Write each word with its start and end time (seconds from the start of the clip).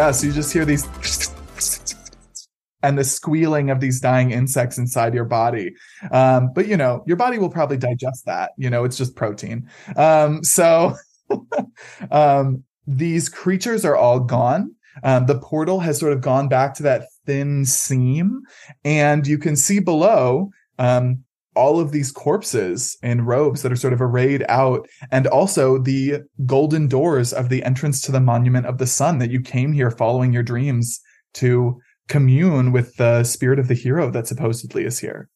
Yeah, 0.00 0.12
so 0.12 0.28
you 0.28 0.32
just 0.32 0.50
hear 0.50 0.64
these 0.64 0.86
and 2.82 2.98
the 2.98 3.04
squealing 3.04 3.68
of 3.68 3.80
these 3.80 4.00
dying 4.00 4.30
insects 4.30 4.78
inside 4.78 5.12
your 5.12 5.26
body. 5.26 5.74
Um, 6.10 6.54
but 6.54 6.66
you 6.68 6.78
know, 6.78 7.04
your 7.06 7.18
body 7.18 7.36
will 7.36 7.50
probably 7.50 7.76
digest 7.76 8.24
that. 8.24 8.52
You 8.56 8.70
know, 8.70 8.84
it's 8.84 8.96
just 8.96 9.14
protein. 9.14 9.68
Um, 9.96 10.42
so 10.42 10.96
um, 12.10 12.64
these 12.86 13.28
creatures 13.28 13.84
are 13.84 13.94
all 13.94 14.20
gone. 14.20 14.74
Um, 15.02 15.26
the 15.26 15.38
portal 15.38 15.80
has 15.80 15.98
sort 15.98 16.14
of 16.14 16.22
gone 16.22 16.48
back 16.48 16.72
to 16.76 16.82
that 16.84 17.02
thin 17.26 17.66
seam, 17.66 18.40
and 18.86 19.26
you 19.26 19.36
can 19.36 19.54
see 19.54 19.80
below 19.80 20.48
um, 20.78 21.24
all 21.54 21.80
of 21.80 21.92
these 21.92 22.12
corpses 22.12 22.96
in 23.02 23.24
robes 23.24 23.62
that 23.62 23.72
are 23.72 23.76
sort 23.76 23.92
of 23.92 24.00
arrayed 24.00 24.44
out, 24.48 24.88
and 25.10 25.26
also 25.26 25.78
the 25.78 26.20
golden 26.46 26.88
doors 26.88 27.32
of 27.32 27.48
the 27.48 27.62
entrance 27.64 28.00
to 28.02 28.12
the 28.12 28.20
monument 28.20 28.66
of 28.66 28.78
the 28.78 28.86
sun 28.86 29.18
that 29.18 29.30
you 29.30 29.40
came 29.40 29.72
here 29.72 29.90
following 29.90 30.32
your 30.32 30.42
dreams 30.42 31.00
to 31.34 31.80
commune 32.08 32.72
with 32.72 32.96
the 32.96 33.24
spirit 33.24 33.58
of 33.58 33.68
the 33.68 33.74
hero 33.74 34.10
that 34.10 34.26
supposedly 34.26 34.84
is 34.84 34.98
here. 34.98 35.28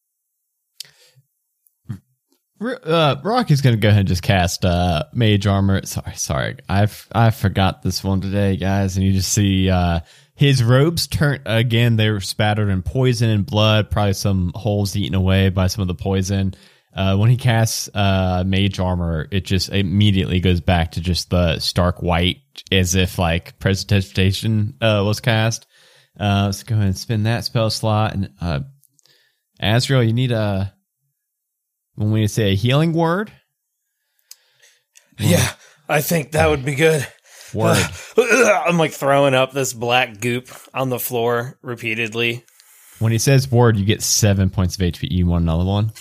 Uh, 2.60 3.16
Rocky's 3.22 3.60
gonna 3.60 3.76
go 3.76 3.88
ahead 3.88 4.00
and 4.00 4.08
just 4.08 4.22
cast 4.22 4.64
uh, 4.64 5.04
Mage 5.12 5.46
Armor. 5.46 5.84
Sorry, 5.84 6.14
sorry, 6.14 6.56
I've 6.68 7.08
I 7.12 7.30
forgot 7.30 7.82
this 7.82 8.02
one 8.02 8.20
today, 8.20 8.56
guys. 8.56 8.96
And 8.96 9.04
you 9.04 9.12
just 9.12 9.32
see 9.32 9.68
uh, 9.68 10.00
his 10.34 10.62
robes 10.62 11.06
turn 11.06 11.40
again. 11.46 11.96
they're 11.96 12.20
spattered 12.20 12.68
in 12.68 12.82
poison 12.82 13.30
and 13.30 13.46
blood. 13.46 13.90
Probably 13.90 14.14
some 14.14 14.52
holes 14.54 14.96
eaten 14.96 15.14
away 15.14 15.48
by 15.48 15.68
some 15.68 15.82
of 15.82 15.88
the 15.88 15.94
poison. 15.94 16.54
Uh, 16.94 17.16
when 17.16 17.30
he 17.30 17.36
casts 17.36 17.88
uh, 17.94 18.44
Mage 18.46 18.78
Armor, 18.78 19.26
it 19.30 19.44
just 19.44 19.68
immediately 19.70 20.40
goes 20.40 20.60
back 20.60 20.92
to 20.92 21.00
just 21.00 21.30
the 21.30 21.58
stark 21.58 22.02
white, 22.02 22.38
as 22.70 22.94
if 22.94 23.18
like 23.18 23.58
Prestidigitation 23.58 24.74
uh, 24.80 25.02
was 25.04 25.20
cast. 25.20 25.66
Uh, 26.18 26.44
let's 26.46 26.62
go 26.62 26.76
ahead 26.76 26.86
and 26.86 26.98
spin 26.98 27.24
that 27.24 27.44
spell 27.44 27.70
slot. 27.70 28.14
And 28.14 28.30
uh, 28.40 28.60
Azrael, 29.60 30.04
you 30.04 30.12
need 30.12 30.30
a 30.30 30.72
when 31.96 32.12
we 32.12 32.26
say 32.28 32.52
a 32.52 32.56
healing 32.56 32.92
word. 32.92 33.32
Yeah, 35.18 35.48
I 35.88 36.00
think 36.00 36.32
that 36.32 36.48
would 36.48 36.64
be 36.64 36.74
good. 36.74 37.06
Word. 37.54 37.84
I'm 38.18 38.78
like 38.78 38.92
throwing 38.92 39.34
up 39.34 39.52
this 39.52 39.72
black 39.72 40.20
goop 40.20 40.48
on 40.72 40.88
the 40.88 40.98
floor 40.98 41.58
repeatedly. 41.62 42.44
When 42.98 43.12
he 43.12 43.18
says 43.18 43.50
word, 43.50 43.76
you 43.76 43.84
get 43.84 44.02
seven 44.02 44.50
points 44.50 44.76
of 44.76 44.82
HP. 44.82 45.08
You 45.10 45.26
want 45.26 45.42
another 45.42 45.64
one? 45.64 45.92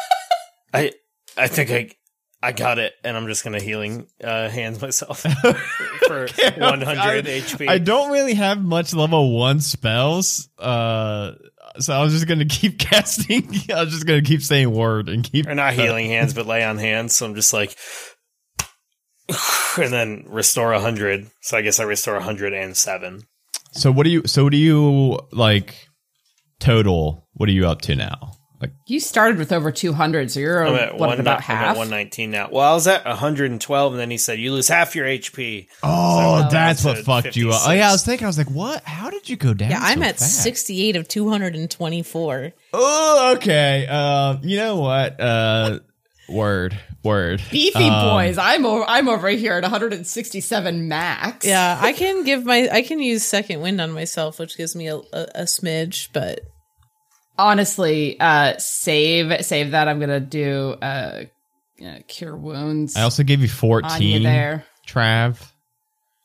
I 0.74 0.92
I 1.36 1.48
think 1.48 1.70
I 1.70 1.90
I 2.42 2.52
got 2.52 2.78
it, 2.78 2.94
and 3.04 3.16
I'm 3.16 3.26
just 3.26 3.44
gonna 3.44 3.60
healing 3.60 4.06
uh, 4.24 4.48
hands 4.48 4.80
myself 4.80 5.20
for 6.06 6.26
100 6.26 6.58
I, 6.58 7.22
HP. 7.22 7.68
I 7.68 7.78
don't 7.78 8.10
really 8.10 8.34
have 8.34 8.62
much 8.62 8.94
level 8.94 9.36
one 9.36 9.60
spells, 9.60 10.48
uh, 10.58 11.32
so 11.78 11.92
I 11.92 12.02
was 12.02 12.14
just 12.14 12.26
gonna 12.26 12.46
keep 12.46 12.78
casting. 12.78 13.46
I 13.70 13.84
was 13.84 13.92
just 13.92 14.06
gonna 14.06 14.22
keep 14.22 14.40
saying 14.40 14.70
word 14.70 15.10
and 15.10 15.22
keep 15.22 15.46
or 15.46 15.54
not 15.54 15.74
healing 15.74 16.06
hands, 16.06 16.32
but 16.32 16.46
lay 16.46 16.64
on 16.64 16.78
hands. 16.78 17.14
So 17.14 17.26
I'm 17.26 17.34
just 17.34 17.52
like, 17.52 17.76
and 19.78 19.92
then 19.92 20.24
restore 20.28 20.72
100. 20.72 21.30
So 21.40 21.56
I 21.56 21.62
guess 21.62 21.80
I 21.80 21.84
restore 21.84 22.14
107. 22.14 23.22
So 23.72 23.92
what 23.92 24.04
do 24.04 24.10
you? 24.10 24.22
So 24.26 24.44
what 24.44 24.50
do 24.50 24.56
you 24.58 25.18
like? 25.32 25.88
Total. 26.58 27.26
What 27.34 27.48
are 27.48 27.52
you 27.52 27.66
up 27.66 27.80
to 27.82 27.96
now? 27.96 28.32
Like 28.60 28.72
You 28.86 29.00
started 29.00 29.38
with 29.38 29.52
over 29.52 29.72
200, 29.72 30.30
so 30.30 30.38
you're 30.40 30.66
I'm 30.66 30.74
at, 30.74 30.92
what, 30.98 31.08
one, 31.08 31.20
about 31.20 31.36
I'm 31.38 31.42
half? 31.44 31.62
at 31.62 31.78
119 31.78 32.30
now. 32.30 32.50
Well, 32.52 32.70
I 32.70 32.74
was 32.74 32.86
at 32.86 33.06
112, 33.06 33.92
and 33.94 33.98
then 33.98 34.10
he 34.10 34.18
said 34.18 34.38
you 34.38 34.52
lose 34.52 34.68
half 34.68 34.94
your 34.94 35.06
HP. 35.06 35.66
Oh, 35.82 36.42
So 36.42 36.48
that's 36.50 36.84
what 36.84 36.98
to 36.98 37.02
fucked 37.02 37.36
you 37.36 37.52
up. 37.52 37.62
Oh 37.66 37.72
yeah, 37.72 37.88
I 37.88 37.92
was 37.92 38.04
thinking. 38.04 38.26
I 38.26 38.28
was 38.28 38.36
like, 38.36 38.50
what? 38.50 38.84
How 38.84 39.08
did 39.08 39.30
you 39.30 39.36
go 39.36 39.54
down? 39.54 39.70
Yeah, 39.70 39.78
I'm 39.80 40.00
so 40.00 40.04
at 40.04 40.18
fast? 40.18 40.42
68 40.42 40.96
of 40.96 41.08
224. 41.08 42.52
Oh, 42.74 43.32
okay. 43.36 43.86
Uh, 43.88 44.36
you 44.42 44.58
know 44.58 44.76
what? 44.76 45.18
Uh, 45.18 45.78
word, 46.28 46.78
word. 47.02 47.42
Beefy 47.50 47.84
Um, 47.88 48.08
boys. 48.08 48.38
I'm 48.38 48.64
over, 48.66 48.84
I'm 48.86 49.08
over 49.08 49.28
here 49.28 49.54
at 49.54 49.62
167 49.62 50.88
max. 50.88 51.46
Yeah, 51.46 51.78
I 51.82 51.92
can 51.92 52.24
give 52.24 52.44
my 52.44 52.68
I 52.70 52.82
can 52.82 53.00
use 53.00 53.24
second 53.24 53.60
wind 53.60 53.80
on 53.80 53.92
myself, 53.92 54.38
which 54.38 54.56
gives 54.56 54.74
me 54.76 54.88
a, 54.88 54.96
a, 54.96 55.26
a 55.34 55.42
smidge, 55.42 56.08
but 56.12 56.40
Honestly, 57.38 58.20
uh, 58.20 58.58
save 58.58 59.46
save 59.46 59.70
that. 59.70 59.88
I'm 59.88 59.98
gonna 59.98 60.20
do 60.20 60.76
uh, 60.82 61.24
uh 61.82 61.98
cure 62.06 62.36
wounds. 62.36 62.96
I 62.96 63.02
also 63.02 63.22
gave 63.22 63.40
you 63.40 63.44
on 63.44 63.48
you 63.48 63.50
fourteen. 63.56 64.22
there. 64.24 64.66
Trav. 64.86 65.40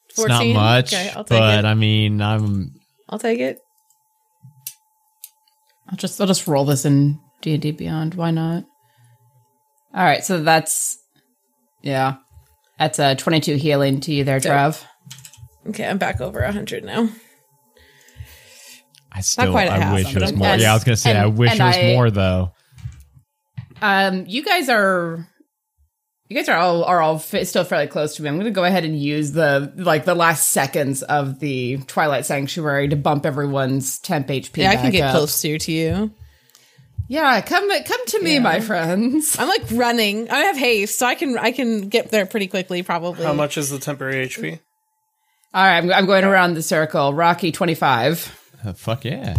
It's 0.09 0.25
not 0.25 0.45
much, 0.45 0.93
Okay, 0.93 1.09
I'll 1.15 1.23
take 1.23 1.39
but 1.39 1.59
it. 1.59 1.65
I 1.65 1.73
mean, 1.73 2.21
I'm 2.21 2.73
I'll 3.07 3.19
take 3.19 3.39
it. 3.39 3.59
I'll 5.87 5.97
just 5.97 6.19
I'll 6.19 6.27
just 6.27 6.47
roll 6.47 6.65
this 6.65 6.83
in 6.83 7.17
D 7.41 7.53
and 7.53 7.61
D 7.61 7.71
Beyond. 7.71 8.15
Why 8.15 8.31
not? 8.31 8.65
All 9.95 10.03
right, 10.03 10.23
so 10.25 10.41
that's 10.41 10.97
yeah, 11.81 12.15
that's 12.77 12.99
a 12.99 13.15
22 13.15 13.55
healing 13.55 14.01
to 14.01 14.13
you 14.13 14.23
there, 14.25 14.39
Trav. 14.39 14.83
Okay, 15.69 15.85
I'm 15.87 15.97
back 15.97 16.19
over 16.21 16.41
100 16.41 16.83
now. 16.83 17.09
I 19.11 19.21
still 19.21 19.51
quite 19.51 19.69
a 19.69 19.73
I 19.73 19.77
half, 19.79 19.93
wish 19.95 20.13
it 20.15 20.21
was 20.21 20.33
more. 20.33 20.47
and- 20.47 20.61
yeah, 20.61 20.71
I 20.71 20.73
was 20.73 20.83
gonna 20.83 20.97
say 20.97 21.11
and- 21.11 21.19
I 21.19 21.25
wish 21.27 21.51
and 21.51 21.59
it 21.61 21.63
was 21.63 21.75
I- 21.77 21.93
more 21.93 22.11
though. 22.11 22.51
Um, 23.81 24.25
you 24.27 24.43
guys 24.43 24.69
are. 24.69 25.27
You 26.27 26.35
guys 26.35 26.49
are 26.49 26.57
all 26.57 26.83
are 26.85 27.01
all 27.01 27.19
fa- 27.19 27.45
still 27.45 27.63
fairly 27.63 27.85
close 27.87 28.15
to 28.15 28.23
me. 28.23 28.29
I'm 28.29 28.35
going 28.35 28.45
to 28.45 28.51
go 28.51 28.63
ahead 28.63 28.83
and 28.83 28.99
use 28.99 29.31
the 29.33 29.71
like 29.75 30.05
the 30.05 30.15
last 30.15 30.49
seconds 30.49 31.03
of 31.03 31.39
the 31.39 31.77
Twilight 31.85 32.25
Sanctuary 32.25 32.87
to 32.87 32.95
bump 32.95 33.27
everyone's 33.27 33.99
temp 33.99 34.27
HP. 34.29 34.57
Yeah, 34.63 34.71
I 34.71 34.75
can 34.77 34.89
get 34.91 35.03
up. 35.03 35.11
closer 35.11 35.59
to 35.59 35.71
you. 35.71 36.11
Yeah, 37.07 37.39
come 37.41 37.69
come 37.83 38.05
to 38.07 38.21
me, 38.21 38.33
Yeah. 38.35 38.39
my 38.39 38.59
friends. 38.59 39.37
I'm 39.37 39.47
like 39.47 39.63
running. 39.71 40.29
I 40.31 40.39
have 40.45 40.57
haste, 40.57 40.97
so 40.97 41.05
I 41.05 41.15
can 41.15 41.37
I 41.37 41.51
can 41.51 41.87
get 41.89 42.09
there 42.11 42.25
pretty 42.25 42.47
quickly. 42.47 42.81
Probably. 42.83 43.23
How 43.25 43.33
much 43.33 43.57
is 43.57 43.69
the 43.69 43.79
temporary 43.79 44.25
HP? 44.27 44.59
All 45.53 45.63
right, 45.63 45.77
I'm, 45.77 45.91
I'm 45.91 46.05
going 46.05 46.23
around 46.25 46.55
the 46.55 46.61
circle. 46.63 47.13
Rocky 47.13 47.51
25, 47.51 48.57
Uh, 48.65 48.73
fuck 48.73 49.05
yeah. 49.05 49.37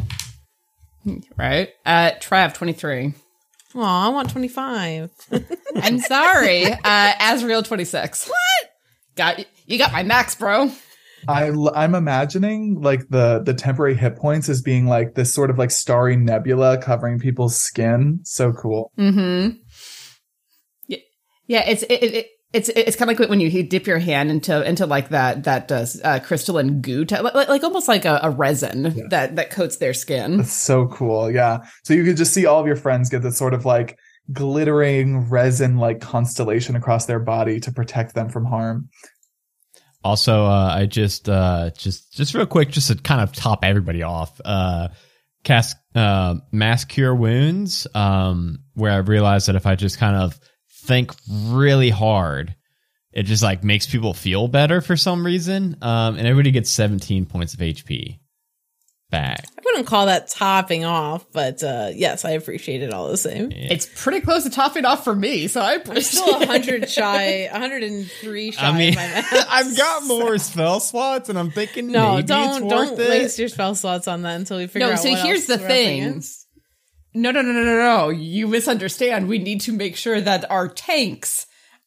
right? 1.37 1.69
Uh, 1.84 2.12
Trav 2.21 2.54
23. 2.54 3.12
Oh, 3.75 3.83
I 3.83 4.09
want 4.09 4.31
25. 4.31 5.10
I'm 5.77 5.98
sorry, 5.98 6.65
uh, 6.72 7.12
Azrael 7.21 7.62
26. 7.62 8.28
What? 8.28 8.37
Got 9.16 9.44
you 9.66 9.77
got 9.78 9.93
my 9.93 10.03
max, 10.04 10.34
bro. 10.34 10.71
I 11.28 11.50
I'm 11.75 11.94
imagining 11.94 12.81
like 12.81 13.09
the 13.09 13.42
the 13.44 13.54
temporary 13.54 13.94
hit 13.94 14.16
points 14.16 14.48
as 14.48 14.62
being 14.62 14.87
like 14.87 15.14
this 15.14 15.32
sort 15.32 15.50
of 15.50 15.59
like 15.59 15.70
starry 15.70 16.16
nebula 16.16 16.78
covering 16.78 17.19
people's 17.19 17.56
skin. 17.56 18.20
So 18.25 18.53
cool. 18.53 18.92
Mm-hmm. 18.98 19.56
Yeah, 20.88 20.98
yeah. 21.47 21.69
It's 21.69 21.82
it, 21.84 22.03
it, 22.03 22.26
it's 22.53 22.69
it's 22.70 22.97
kind 22.97 23.10
of 23.10 23.19
like 23.19 23.28
when 23.28 23.41
you 23.41 23.62
dip 23.62 23.86
your 23.86 23.98
hand 23.98 24.30
into 24.30 24.66
into 24.66 24.86
like 24.86 25.10
that 25.10 25.45
that 25.45 25.71
uh, 25.71 25.86
uh, 26.04 26.21
crystalline 26.21 26.80
goo, 26.80 27.04
t- 27.04 27.21
like, 27.21 27.48
like 27.48 27.65
almost 27.65 27.89
like 27.89 28.04
a, 28.04 28.21
a 28.22 28.30
resin 28.30 29.09
that 29.10 29.36
that 29.36 29.50
coats 29.50 29.77
their 29.77 29.95
skin. 29.95 30.39
That's 30.39 30.53
so 30.53 30.86
cool. 30.86 31.30
Yeah. 31.30 31.59
So 31.84 31.95
you 31.95 32.04
could 32.04 32.16
just 32.16 32.33
see 32.33 32.47
all 32.47 32.60
of 32.60 32.66
your 32.66 32.77
friends 32.77 33.10
get 33.10 33.22
this 33.22 33.36
sort 33.36 33.54
of 33.54 33.65
like 33.65 33.98
glittering 34.33 35.28
resin 35.28 35.77
like 35.77 36.00
constellation 36.00 36.77
across 36.77 37.06
their 37.06 37.21
body 37.21 37.60
to 37.60 37.72
protect 37.72 38.15
them 38.15 38.28
from 38.28 38.45
harm. 38.45 38.89
Also, 40.06 40.44
uh, 40.44 40.70
I 40.72 40.86
just 40.86 41.28
uh, 41.28 41.70
just 41.76 42.12
just 42.12 42.32
real 42.32 42.47
quick, 42.47 42.70
just 42.70 42.86
to 42.88 42.94
kind 42.94 43.20
of 43.20 43.32
top 43.32 43.64
everybody 43.64 44.04
off, 44.04 44.41
uh, 44.44 44.88
cast 45.42 45.76
uh, 45.97 46.36
mass 46.53 46.84
cure 46.84 47.12
wounds. 47.12 47.88
Um, 47.92 48.60
where 48.74 48.92
I 48.92 48.98
realized 48.98 49.48
that 49.48 49.56
if 49.56 49.66
I 49.66 49.74
just 49.74 49.98
kind 49.98 50.14
of 50.14 50.38
think 50.84 51.12
really 51.28 51.91
hard, 51.91 52.54
it 53.12 53.24
just 53.24 53.42
like 53.42 53.64
makes 53.64 53.88
people 53.88 54.14
feel 54.14 54.47
better 54.47 54.80
for 54.80 54.97
some 54.97 55.26
reason. 55.26 55.76
Um, 55.82 56.16
and 56.16 56.28
everybody 56.28 56.52
gets 56.52 56.70
17 56.70 57.26
points 57.26 57.54
of 57.54 57.60
HP 57.60 58.20
back. 59.10 59.44
I 59.56 59.62
wouldn't 59.64 59.86
call 59.86 60.06
that 60.06 60.28
topping 60.28 60.84
off, 60.84 61.24
but 61.32 61.62
uh, 61.62 61.91
yes, 61.94 62.24
I 62.24 62.30
appreciate 62.32 62.82
it 62.82 62.92
all 62.92 63.08
the 63.08 63.16
same. 63.16 63.50
It's 63.53 63.86
pretty 64.03 64.20
close 64.20 64.42
to 64.44 64.50
topping 64.50 64.84
off 64.84 65.04
for 65.04 65.14
me, 65.14 65.47
so 65.48 65.60
I 65.60 65.74
I'm 65.74 65.80
appreciate 65.80 66.04
still 66.04 66.41
it. 66.42 66.48
100 66.48 66.88
shy, 66.91 67.48
103 67.50 68.50
shy. 68.53 68.66
I 68.66 68.76
mean, 68.76 68.94
my. 68.94 69.24
I've 69.48 69.76
got 69.76 70.04
more 70.04 70.38
spell 70.38 70.80
slots, 70.80 71.28
and 71.28 71.38
I'm 71.38 71.50
thinking 71.50 71.88
No, 71.92 72.14
maybe 72.16 72.26
don't 72.28 72.62
it's 72.64 72.72
don't 72.72 72.91
worth 72.91 72.98
it. 73.00 73.08
waste 73.08 73.38
your 73.38 73.48
spell 73.48 73.74
slots 73.74 74.08
on 74.08 74.22
that 74.22 74.36
until 74.36 74.58
we 74.58 74.66
figure 74.66 74.86
No, 74.88 74.92
out. 74.94 74.98
so 74.98 75.10
what 75.10 75.20
here's 75.20 75.48
else 75.48 75.59
the 75.60 75.62
we're 75.62 75.64
up 75.64 75.70
thing. 75.70 76.22
No, 77.14 77.30
no, 77.30 77.41
no, 77.41 77.52
no, 77.52 77.62
no, 77.64 77.76
no. 77.78 78.09
You 78.10 78.47
misunderstand. 78.47 79.26
We 79.28 79.38
need 79.38 79.62
to 79.62 79.72
make 79.72 79.97
sure 79.97 80.20
that 80.20 80.50
our 80.50 80.68
tanks 80.68 81.47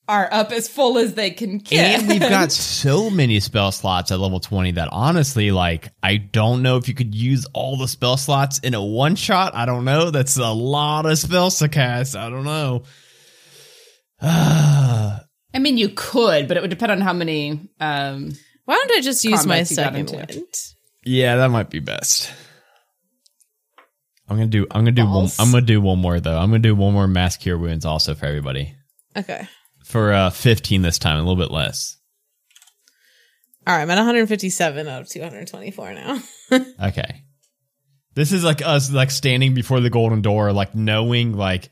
are 0.10 0.28
up 0.32 0.52
as 0.52 0.68
full 0.68 0.98
as 0.98 1.14
they 1.14 1.30
can 1.30 1.60
get. 1.60 2.00
And 2.00 2.10
we've 2.10 2.20
got 2.20 2.52
so 2.52 3.10
many 3.10 3.40
spell 3.40 3.72
slots 3.72 4.12
at 4.12 4.20
level 4.20 4.40
20 4.40 4.72
that 4.72 4.90
honestly, 4.92 5.52
like, 5.52 5.90
I 6.04 6.18
don't 6.18 6.64
know 6.64 6.78
if 6.78 6.88
you 6.88 6.94
could 6.94 7.14
use 7.14 7.46
all 7.54 7.78
the 7.78 7.88
spell 7.88 8.18
slots 8.18 8.60
in 8.60 8.74
a 8.74 8.84
one 8.84 9.16
shot. 9.16 9.56
I 9.56 9.66
don't 9.66 9.86
know. 9.86 10.10
That's 10.10 10.38
a 10.38 10.52
lot 10.52 11.06
of 11.06 11.18
spells 11.18 11.60
to 11.60 11.70
cast. 11.70 12.16
I 12.16 12.30
don't 12.30 12.44
know. 12.44 12.84
I 14.22 15.22
mean, 15.60 15.78
you 15.78 15.90
could, 15.90 16.48
but 16.48 16.58
it 16.58 16.62
would 16.62 16.70
depend 16.72 16.92
on 16.92 17.02
how 17.02 17.14
many. 17.14 17.70
Um, 17.80 18.32
Why 18.66 18.76
don't 18.76 18.98
I 18.98 19.02
just 19.02 19.24
use 19.24 19.46
my 19.46 19.64
Combats 19.64 19.72
you 19.72 19.78
got 19.78 19.84
second 19.84 20.00
into. 20.00 20.16
wind? 20.18 20.54
Yeah, 21.06 21.38
that 21.38 21.50
might 21.50 21.70
be 21.70 21.80
best. 21.80 22.32
I'm 24.28 24.38
gonna 24.38 24.48
do. 24.48 24.68
I'm 24.70 24.82
gonna 24.82 24.92
do. 24.92 25.08
One, 25.08 25.28
I'm 25.40 25.52
gonna 25.52 25.66
do 25.66 25.82
one 25.82 25.98
more 25.98 26.20
though. 26.20 26.38
I'm 26.38 26.50
gonna 26.50 26.60
do 26.60 26.76
one 26.76 26.94
more 26.94 27.08
mass 27.08 27.38
cure 27.38 27.58
wounds 27.58 27.84
also 27.86 28.14
for 28.14 28.26
everybody 28.26 28.76
Okay. 29.18 29.48
For 29.90 30.14
uh 30.14 30.30
15 30.30 30.82
this 30.84 30.98
time, 31.00 31.18
a 31.18 31.20
little 31.20 31.36
bit 31.36 31.52
less. 31.52 31.98
All 33.68 33.76
right, 33.76 33.82
I'm 33.84 33.90
at 33.92 33.96
157 33.98 34.88
out 34.88 35.02
of 35.02 35.10
224 35.10 35.94
now. 35.94 36.20
Okay. 36.84 37.24
This 38.16 38.32
is 38.32 38.44
like 38.44 38.62
us 38.66 38.92
like 38.92 39.12
standing 39.12 39.54
before 39.54 39.80
the 39.82 39.90
golden 39.92 40.22
door, 40.22 40.52
like 40.52 40.74
knowing 40.74 41.34
like 41.38 41.70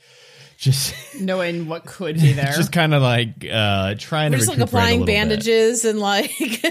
just 0.57 0.93
Knowing 1.19 1.67
what 1.67 1.85
could 1.85 2.15
be 2.15 2.33
there. 2.33 2.51
just 2.53 2.71
kind 2.71 2.93
of 2.93 3.01
like 3.01 3.45
uh 3.51 3.95
trying 3.97 4.31
We're 4.31 4.37
to 4.37 4.45
just 4.45 4.49
like 4.49 4.57
recuperate 4.59 4.59
a 4.59 4.63
applying 4.63 4.99
little 4.99 5.05
bit. 5.07 5.13
bandages 5.15 5.85
and 5.85 5.99
like 5.99 6.31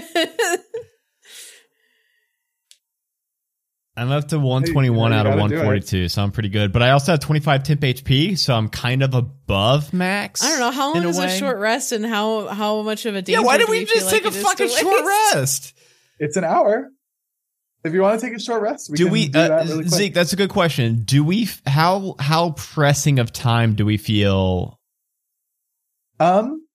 I'm 3.97 4.11
up 4.11 4.27
to 4.27 4.37
121 4.37 5.11
Hey, 5.11 5.17
out 5.17 5.25
of 5.25 5.31
gotta 5.31 5.49
do 5.49 5.55
it. 5.55 5.57
142, 5.57 6.09
so 6.09 6.21
I'm 6.21 6.31
pretty 6.31 6.49
good. 6.49 6.71
But 6.71 6.83
I 6.83 6.91
also 6.91 7.13
have 7.13 7.19
25 7.19 7.63
temp 7.63 7.81
HP, 7.81 8.37
so 8.37 8.53
I'm 8.53 8.69
kind 8.69 9.01
of 9.01 9.15
above 9.15 9.91
max. 9.91 10.43
I 10.43 10.49
don't 10.49 10.59
know 10.59 10.71
how 10.71 10.93
in 10.93 11.01
long 11.01 11.09
is 11.09 11.17
a 11.17 11.29
short 11.29 11.57
rest 11.57 11.91
and 11.91 12.05
how 12.05 12.47
how 12.47 12.83
much 12.83 13.07
of 13.07 13.15
a 13.15 13.23
danger. 13.23 13.41
Yeah, 13.41 13.45
why 13.45 13.57
do 13.57 13.65
did 13.65 13.71
we 13.71 13.85
feel 13.85 13.95
just 13.95 14.05
like 14.05 14.21
take 14.21 14.25
a 14.25 14.27
it 14.27 14.35
is 14.35 14.43
fucking 14.43 14.69
short 14.69 15.03
rest? 15.33 15.73
It's 16.19 16.37
an 16.37 16.43
hour. 16.43 16.89
If 17.83 17.93
you 17.93 18.01
want 18.01 18.19
to 18.19 18.25
take 18.25 18.35
a 18.35 18.39
short 18.39 18.61
rest, 18.61 18.91
we 18.91 18.97
do 18.97 19.05
can 19.05 19.13
we, 19.13 19.27
do 19.29 19.39
uh, 19.39 19.47
that 19.47 19.65
really 19.65 19.83
quick. 19.83 19.93
Zeke? 19.93 20.13
That's 20.13 20.33
a 20.33 20.35
good 20.35 20.49
question. 20.49 21.01
Do 21.03 21.23
we? 21.23 21.49
How 21.65 22.15
how 22.19 22.51
pressing 22.51 23.17
of 23.17 23.33
time 23.33 23.73
do 23.73 23.83
we 23.83 23.97
feel? 23.97 24.79
Um, 26.19 26.67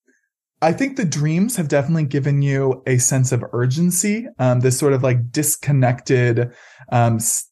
I 0.61 0.73
think 0.73 0.97
the 0.97 1.05
dreams 1.05 1.57
have 1.57 1.69
definitely 1.69 2.05
given 2.05 2.43
you 2.43 2.83
a 2.87 2.99
sense 2.99 3.33
of 3.33 3.45
urgency. 3.53 4.27
Um, 4.39 4.61
this 4.61 4.79
sort 4.79 4.93
of 4.93 5.03
like 5.03 5.31
disconnected 5.31 6.53
um, 6.93 7.17
s- 7.17 7.49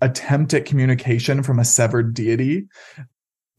attempt 0.00 0.54
at 0.54 0.64
communication 0.64 1.44
from 1.44 1.60
a 1.60 1.64
severed 1.64 2.14
deity. 2.14 2.66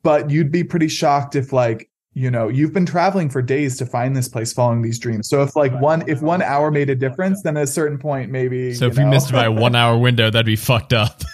But 0.04 0.30
you'd 0.30 0.52
be 0.52 0.64
pretty 0.66 0.88
shocked 0.90 1.36
if, 1.36 1.54
like, 1.54 1.90
you 2.14 2.30
know, 2.32 2.48
you've 2.50 2.74
been 2.74 2.86
traveling 2.86 3.30
for 3.30 3.42
days 3.42 3.78
to 3.78 3.86
find 3.86 4.16
this 4.16 4.28
place 4.28 4.52
following 4.52 4.82
these 4.82 5.00
dreams. 5.00 5.30
So 5.30 5.44
if 5.44 5.56
like 5.56 5.72
one 5.80 6.04
if 6.10 6.22
one 6.22 6.42
hour 6.42 6.72
made 6.72 6.90
a 6.90 6.96
difference, 6.96 7.44
then 7.44 7.56
at 7.56 7.64
a 7.64 7.68
certain 7.68 7.98
point, 8.00 8.32
maybe. 8.32 8.74
So 8.74 8.86
you 8.86 8.92
if 8.92 8.98
we 8.98 9.04
know. 9.04 9.12
missed 9.12 9.32
by 9.32 9.46
a 9.46 9.52
one 9.52 9.76
hour 9.76 9.98
window, 9.98 10.30
that'd 10.30 10.46
be 10.46 10.56
fucked 10.58 10.92
up. 10.92 11.22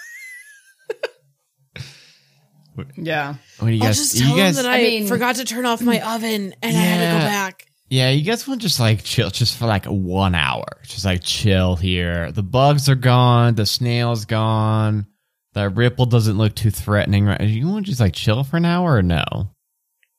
yeah. 2.98 3.36
What 3.60 3.70
do 3.70 3.74
you 3.74 3.82
I'll 3.82 3.88
guys? 3.90 3.98
just 3.98 4.16
you 4.16 4.26
tell 4.26 4.36
guys? 4.38 4.56
them 4.58 4.66
that 4.66 4.72
I, 4.72 4.80
I 4.80 4.82
mean- 4.82 5.08
forgot 5.08 5.38
to 5.38 5.46
turn 5.46 5.66
off 5.66 5.82
my 5.82 6.00
oven 6.02 6.54
and 6.62 6.78
I 6.78 6.80
had 6.80 7.00
to 7.00 7.20
go 7.20 7.26
back. 7.26 7.65
Yeah, 7.88 8.10
you 8.10 8.24
guys 8.24 8.48
want 8.48 8.62
to 8.62 8.68
just 8.68 8.80
like 8.80 9.04
chill, 9.04 9.30
just 9.30 9.58
for 9.58 9.68
like 9.68 9.86
one 9.86 10.34
hour, 10.34 10.66
just 10.84 11.06
like 11.06 11.24
chill 11.24 11.76
here. 11.76 12.32
The 12.32 12.44
bugs 12.44 12.90
are 12.90 12.96
gone, 12.96 13.56
the 13.56 13.66
snail's 13.66 14.26
gone, 14.26 15.06
the 15.54 15.70
ripple 15.70 16.08
doesn't 16.08 16.38
look 16.38 16.56
too 16.56 16.72
threatening. 16.72 17.26
Right? 17.26 17.42
You 17.42 17.68
want 17.68 17.86
to 17.86 17.92
just 17.92 18.02
like 18.02 18.14
chill 18.14 18.44
for 18.44 18.58
an 18.58 18.66
hour 18.66 18.96
or 18.96 19.04
no? 19.04 19.24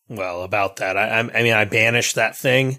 Well, 0.08 0.42
about 0.42 0.76
that, 0.76 0.96
I, 0.96 1.08
I'm- 1.08 1.30
mean, 1.34 1.52
I 1.52 1.64
banished 1.64 2.14
that 2.14 2.36
thing, 2.36 2.78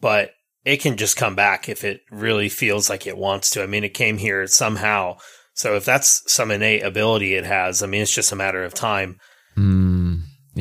but 0.00 0.30
it 0.64 0.78
can 0.80 0.96
just 0.96 1.16
come 1.16 1.34
back 1.34 1.68
if 1.68 1.84
it 1.84 2.00
really 2.10 2.48
feels 2.48 2.88
like 2.88 3.06
it 3.06 3.18
wants 3.18 3.50
to. 3.50 3.62
I 3.62 3.66
mean, 3.66 3.84
it 3.84 3.92
came 3.94 4.16
here 4.16 4.46
somehow. 4.46 5.18
So 5.54 5.76
if 5.76 5.84
that's 5.84 6.22
some 6.32 6.50
innate 6.50 6.82
ability 6.82 7.34
it 7.34 7.44
has, 7.44 7.82
I 7.82 7.86
mean, 7.86 8.00
it's 8.00 8.14
just 8.14 8.32
a 8.32 8.36
matter 8.36 8.64
of 8.64 8.72
time. 8.72 9.18
Hmm. 9.54 9.91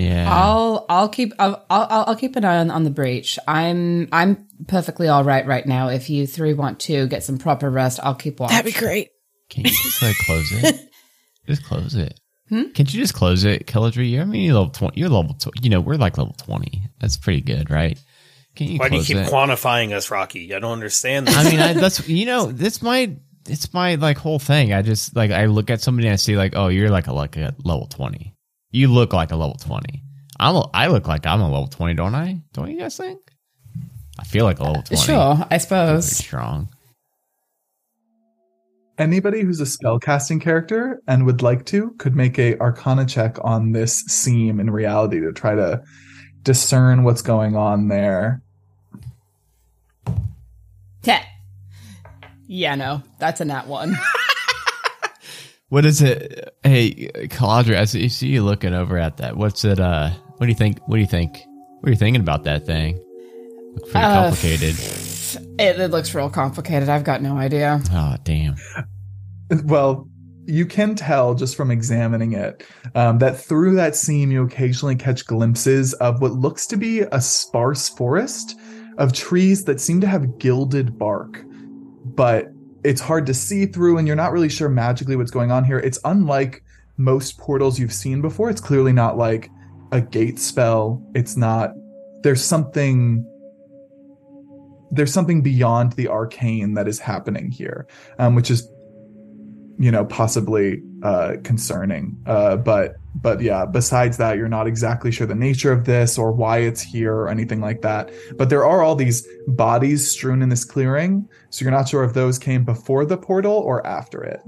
Yeah. 0.02 0.34
I'll 0.34 0.86
I'll 0.90 1.10
keep 1.10 1.34
I'll, 1.40 1.66
I'll 1.70 2.06
I'll 2.08 2.16
keep 2.16 2.36
an 2.36 2.46
eye 2.46 2.58
on, 2.58 2.72
on 2.72 2.84
the 2.84 2.90
breach. 2.90 3.38
I'm 3.48 4.08
I'm 4.12 4.48
perfectly 4.68 5.08
all 5.08 5.24
right 5.24 5.46
right 5.46 5.66
now. 5.66 5.90
If 5.90 6.10
you 6.10 6.28
three 6.28 6.54
want 6.54 6.80
to 6.82 7.08
get 7.08 7.24
some 7.24 7.38
proper 7.38 7.70
rest, 7.70 8.00
I'll 8.02 8.16
keep 8.16 8.40
watch. 8.40 8.52
That'd 8.52 8.74
be 8.74 8.80
great. 8.80 9.10
Can 9.50 9.66
you 9.66 9.72
just 9.72 10.02
like 10.02 10.16
close 10.26 10.52
it? 10.52 10.90
just 11.48 11.64
close 11.66 11.96
it. 11.96 12.20
Hmm? 12.50 12.70
Can't 12.72 12.94
you 12.94 13.00
just 13.00 13.14
close 13.14 13.44
it, 13.44 13.68
Killadry? 13.68 14.12
You're 14.12 14.24
I 14.24 14.26
mean 14.26 14.44
you're 14.44 14.56
level 14.56 14.72
twenty. 14.72 15.00
You're 15.00 15.10
level. 15.10 15.34
Tw- 15.36 15.64
you 15.64 15.70
know 15.70 15.82
we're 15.82 15.96
like 15.96 16.18
level 16.18 16.36
twenty. 16.38 16.84
That's 17.00 17.18
pretty 17.18 17.42
good, 17.42 17.70
right? 17.70 18.02
Can 18.56 18.68
you 18.68 18.80
Why 18.80 18.90
do 18.90 18.98
you 18.98 19.04
keep 19.04 19.18
it? 19.18 19.30
quantifying 19.30 19.94
us, 19.94 20.12
Rocky? 20.12 20.54
I 20.54 20.60
don't 20.60 20.74
understand 20.74 21.28
this. 21.28 21.38
I 21.38 21.50
mean, 21.50 21.60
I, 21.60 21.74
that's 21.74 22.08
you 22.10 22.26
know, 22.26 22.52
this 22.52 22.82
my 22.82 23.16
it's 23.48 23.74
my 23.74 23.96
like 23.96 24.18
whole 24.18 24.40
thing. 24.40 24.74
I 24.74 24.82
just 24.82 25.16
like 25.16 25.32
I 25.32 25.46
look 25.46 25.70
at 25.70 25.82
somebody 25.82 26.08
and 26.08 26.14
I 26.14 26.18
see 26.18 26.36
like, 26.36 26.54
oh, 26.56 26.68
you're 26.68 26.90
like 26.90 27.08
a 27.08 27.14
like 27.14 27.38
a 27.38 27.56
level 27.64 27.88
twenty. 27.88 28.36
You 28.72 28.88
look 28.88 29.14
like 29.14 29.32
a 29.32 29.36
level 29.36 29.56
twenty. 29.56 30.04
I'm 30.40 30.56
a, 30.56 30.70
I 30.74 30.88
look 30.88 31.08
like 31.08 31.26
I'm 31.26 31.42
a 31.42 31.50
level 31.50 31.68
twenty, 31.68 31.94
don't 31.94 32.16
I? 32.16 32.42
Don't 32.54 32.72
you 32.72 32.80
guys 32.80 32.98
think? 32.98 33.20
I 34.20 34.24
feel 34.24 34.46
like 34.46 34.60
a 34.60 34.64
level 34.64 34.82
twenty. 34.84 35.04
Sure, 35.04 35.16
I 35.18 35.48
Very 35.50 35.60
suppose. 35.60 36.10
strong. 36.12 36.70
Anybody 38.98 39.42
who's 39.42 39.60
a 39.60 39.64
spellcasting 39.66 40.42
character 40.42 41.02
and 41.08 41.26
would 41.26 41.42
like 41.42 41.66
to 41.68 41.92
could 41.98 42.16
make 42.16 42.38
a 42.38 42.58
Arcana 42.60 43.06
check 43.06 43.38
on 43.44 43.72
this 43.72 44.04
seam 44.08 44.60
in 44.60 44.70
reality 44.70 45.20
to 45.22 45.32
try 45.32 45.56
to 45.56 45.82
discern 46.44 47.04
what's 47.04 47.22
going 47.22 47.56
on 47.56 47.88
there. 47.88 48.42
Tet. 51.02 51.26
Yeah, 52.48 52.76
no, 52.76 53.02
that's 53.18 53.42
a 53.42 53.46
nat 53.46 53.68
one. 53.68 53.98
What 55.72 55.86
is 55.86 56.02
it? 56.02 56.54
Hey, 56.64 57.10
Caladra, 57.30 57.78
I 57.78 57.86
see, 57.86 58.10
see 58.10 58.28
you 58.28 58.44
looking 58.44 58.74
over 58.74 58.98
at 58.98 59.16
that. 59.18 59.38
What's 59.38 59.64
it? 59.64 59.80
Uh, 59.80 60.10
what 60.36 60.46
do 60.46 60.50
you 60.52 60.56
think? 60.58 60.80
What 60.88 60.98
do 60.98 61.02
you 61.02 61.08
think? 61.08 61.40
What 61.80 61.88
are 61.88 61.92
you 61.92 61.98
thinking 61.98 62.20
about 62.22 62.44
that 62.44 62.66
thing? 62.66 62.96
Look 63.76 63.90
pretty 63.90 64.06
Uh, 64.06 64.24
complicated. 64.32 64.76
it, 65.60 65.80
it 65.80 65.92
looks 65.92 66.14
real 66.14 66.30
complicated. 66.30 66.90
I've 66.90 67.06
got 67.06 67.22
no 67.22 67.38
idea. 67.38 67.82
Oh, 67.92 68.18
damn. 68.26 68.56
Well, 69.64 70.10
you 70.46 70.66
can 70.66 70.96
tell 70.96 71.36
just 71.36 71.56
from 71.56 71.72
examining 71.72 72.34
it 72.34 72.66
um, 72.94 73.20
that 73.20 73.40
through 73.40 73.76
that 73.76 73.96
seam, 73.96 74.30
you 74.30 74.44
occasionally 74.44 74.98
catch 74.98 75.26
glimpses 75.26 75.94
of 75.96 76.22
what 76.22 76.34
looks 76.34 76.68
to 76.68 76.76
be 76.76 77.00
a 77.14 77.22
sparse 77.22 77.88
forest 77.88 78.60
of 78.98 79.14
trees 79.14 79.64
that 79.66 79.80
seem 79.80 80.02
to 80.02 80.08
have 80.08 80.38
gilded 80.38 80.98
bark, 81.00 81.46
but 82.04 82.52
it's 82.84 83.02
hard 83.02 83.26
to 83.28 83.34
see 83.34 83.66
through, 83.66 83.98
and 83.98 84.08
you're 84.08 84.16
not 84.16 84.32
really 84.32 84.50
sure 84.50 84.70
magically 84.70 85.16
what's 85.16 85.32
going 85.32 85.52
on 85.52 85.64
here. 85.64 85.80
It's 85.80 86.00
unlike 86.06 86.64
most 86.98 87.38
portals 87.38 87.80
you've 87.80 87.94
seen 87.94 88.22
before. 88.22 88.50
It's 88.50 88.62
clearly 88.62 88.94
not 88.94 89.18
like 89.18 89.50
a 89.92 90.02
gate 90.02 90.40
spell. 90.40 91.02
It's 91.16 91.36
not. 91.36 91.72
There's 92.24 92.44
something. 92.44 93.26
There's 94.92 95.14
something 95.14 95.42
beyond 95.42 95.94
the 95.94 96.10
arcane 96.10 96.74
that 96.74 96.88
is 96.88 97.00
happening 97.00 97.50
here, 97.50 97.88
um, 98.20 98.36
which 98.36 98.52
is 98.52 98.68
you 99.82 99.90
know 99.90 100.06
possibly 100.06 100.84
uh 101.02 101.34
concerning 101.44 102.16
uh 102.28 102.56
but 102.56 102.98
but 103.16 103.42
yeah 103.42 103.66
besides 103.66 104.16
that 104.18 104.38
you're 104.38 104.48
not 104.48 104.68
exactly 104.68 105.12
sure 105.12 105.28
the 105.28 105.36
nature 105.36 105.72
of 105.72 105.84
this 105.86 106.18
or 106.18 106.32
why 106.32 106.60
it's 106.60 106.82
here 106.82 107.14
or 107.14 107.28
anything 107.30 107.60
like 107.60 107.82
that 107.82 108.10
but 108.38 108.50
there 108.50 108.66
are 108.66 108.82
all 108.82 108.96
these 108.96 109.28
bodies 109.48 110.10
strewn 110.10 110.42
in 110.42 110.48
this 110.50 110.64
clearing 110.64 111.28
so 111.50 111.64
you're 111.66 111.72
not 111.74 111.90
sure 111.90 112.04
if 112.06 112.14
those 112.14 112.40
came 112.40 112.64
before 112.64 113.04
the 113.06 113.18
portal 113.18 113.52
or 113.54 113.86
after 113.86 114.24
it 114.24 114.42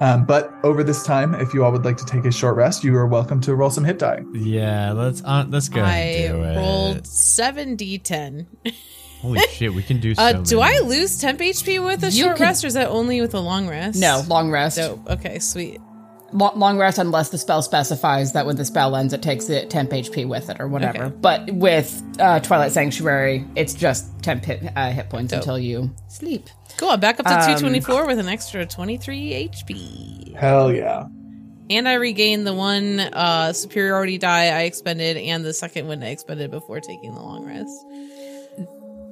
um, 0.00 0.24
but 0.26 0.52
over 0.64 0.82
this 0.84 1.02
time 1.04 1.34
if 1.34 1.52
you 1.54 1.64
all 1.64 1.72
would 1.72 1.84
like 1.84 1.96
to 1.96 2.04
take 2.04 2.24
a 2.24 2.32
short 2.32 2.56
rest 2.56 2.82
you 2.84 2.94
are 2.96 3.06
welcome 3.06 3.40
to 3.40 3.54
roll 3.54 3.70
some 3.70 3.84
hit 3.84 3.98
die 3.98 4.22
Yeah, 4.32 4.92
let's 4.92 5.22
uh, 5.24 5.44
let's 5.48 5.68
go 5.68 5.80
I 5.82 5.94
and 5.96 6.36
do 6.54 6.60
rolled 6.60 7.06
seven 7.06 7.76
d10. 7.76 8.46
Holy 9.20 9.40
shit, 9.48 9.74
we 9.74 9.82
can 9.82 9.98
do 9.98 10.14
so 10.14 10.22
Uh, 10.22 10.32
do 10.42 10.60
I 10.60 10.78
lose 10.78 11.18
temp 11.20 11.40
HP 11.40 11.84
with 11.84 12.04
a 12.04 12.10
You 12.10 12.22
short 12.22 12.36
can- 12.36 12.46
rest, 12.46 12.62
or 12.62 12.68
is 12.68 12.74
that 12.74 12.86
only 12.86 13.20
with 13.20 13.34
a 13.34 13.40
long 13.40 13.68
rest? 13.68 13.98
No, 13.98 14.22
long 14.28 14.48
rest. 14.52 14.76
Dope. 14.78 15.10
Okay, 15.10 15.40
sweet. 15.40 15.80
Lo- 16.32 16.52
long 16.56 16.78
rest 16.78 16.98
unless 16.98 17.30
the 17.30 17.38
spell 17.38 17.62
specifies 17.62 18.32
that 18.32 18.44
when 18.46 18.56
the 18.56 18.64
spell 18.64 18.94
ends, 18.96 19.12
it 19.12 19.22
takes 19.22 19.46
the 19.46 19.64
temp 19.66 19.90
HP 19.90 20.28
with 20.28 20.50
it 20.50 20.58
or 20.60 20.68
whatever. 20.68 21.04
Okay. 21.04 21.16
But 21.20 21.50
with 21.52 22.02
uh, 22.18 22.40
Twilight 22.40 22.72
Sanctuary, 22.72 23.46
it's 23.56 23.72
just 23.74 24.06
temp 24.22 24.44
hit, 24.44 24.62
uh, 24.76 24.90
hit 24.90 25.08
points 25.08 25.30
Dope. 25.32 25.40
until 25.40 25.58
you 25.58 25.90
sleep. 26.08 26.48
Cool. 26.76 26.90
I'm 26.90 27.00
back 27.00 27.18
up 27.18 27.26
to 27.26 27.32
Um, 27.32 27.40
224 27.40 28.06
with 28.06 28.18
an 28.18 28.28
extra 28.28 28.66
23 28.66 29.50
HP. 29.50 30.34
hell 30.36 30.70
yeah 30.72 31.06
And 31.70 31.88
I 31.88 31.94
regained 31.94 32.46
the 32.46 32.54
one 32.54 33.00
uh, 33.00 33.52
superiority 33.52 34.18
die 34.18 34.46
I 34.56 34.62
expended 34.62 35.16
and 35.16 35.44
the 35.44 35.52
second 35.54 35.88
one 35.88 36.02
I 36.02 36.10
expended 36.10 36.50
before 36.50 36.80
taking 36.80 37.14
the 37.14 37.20
long 37.20 37.44
rest. 37.46 37.72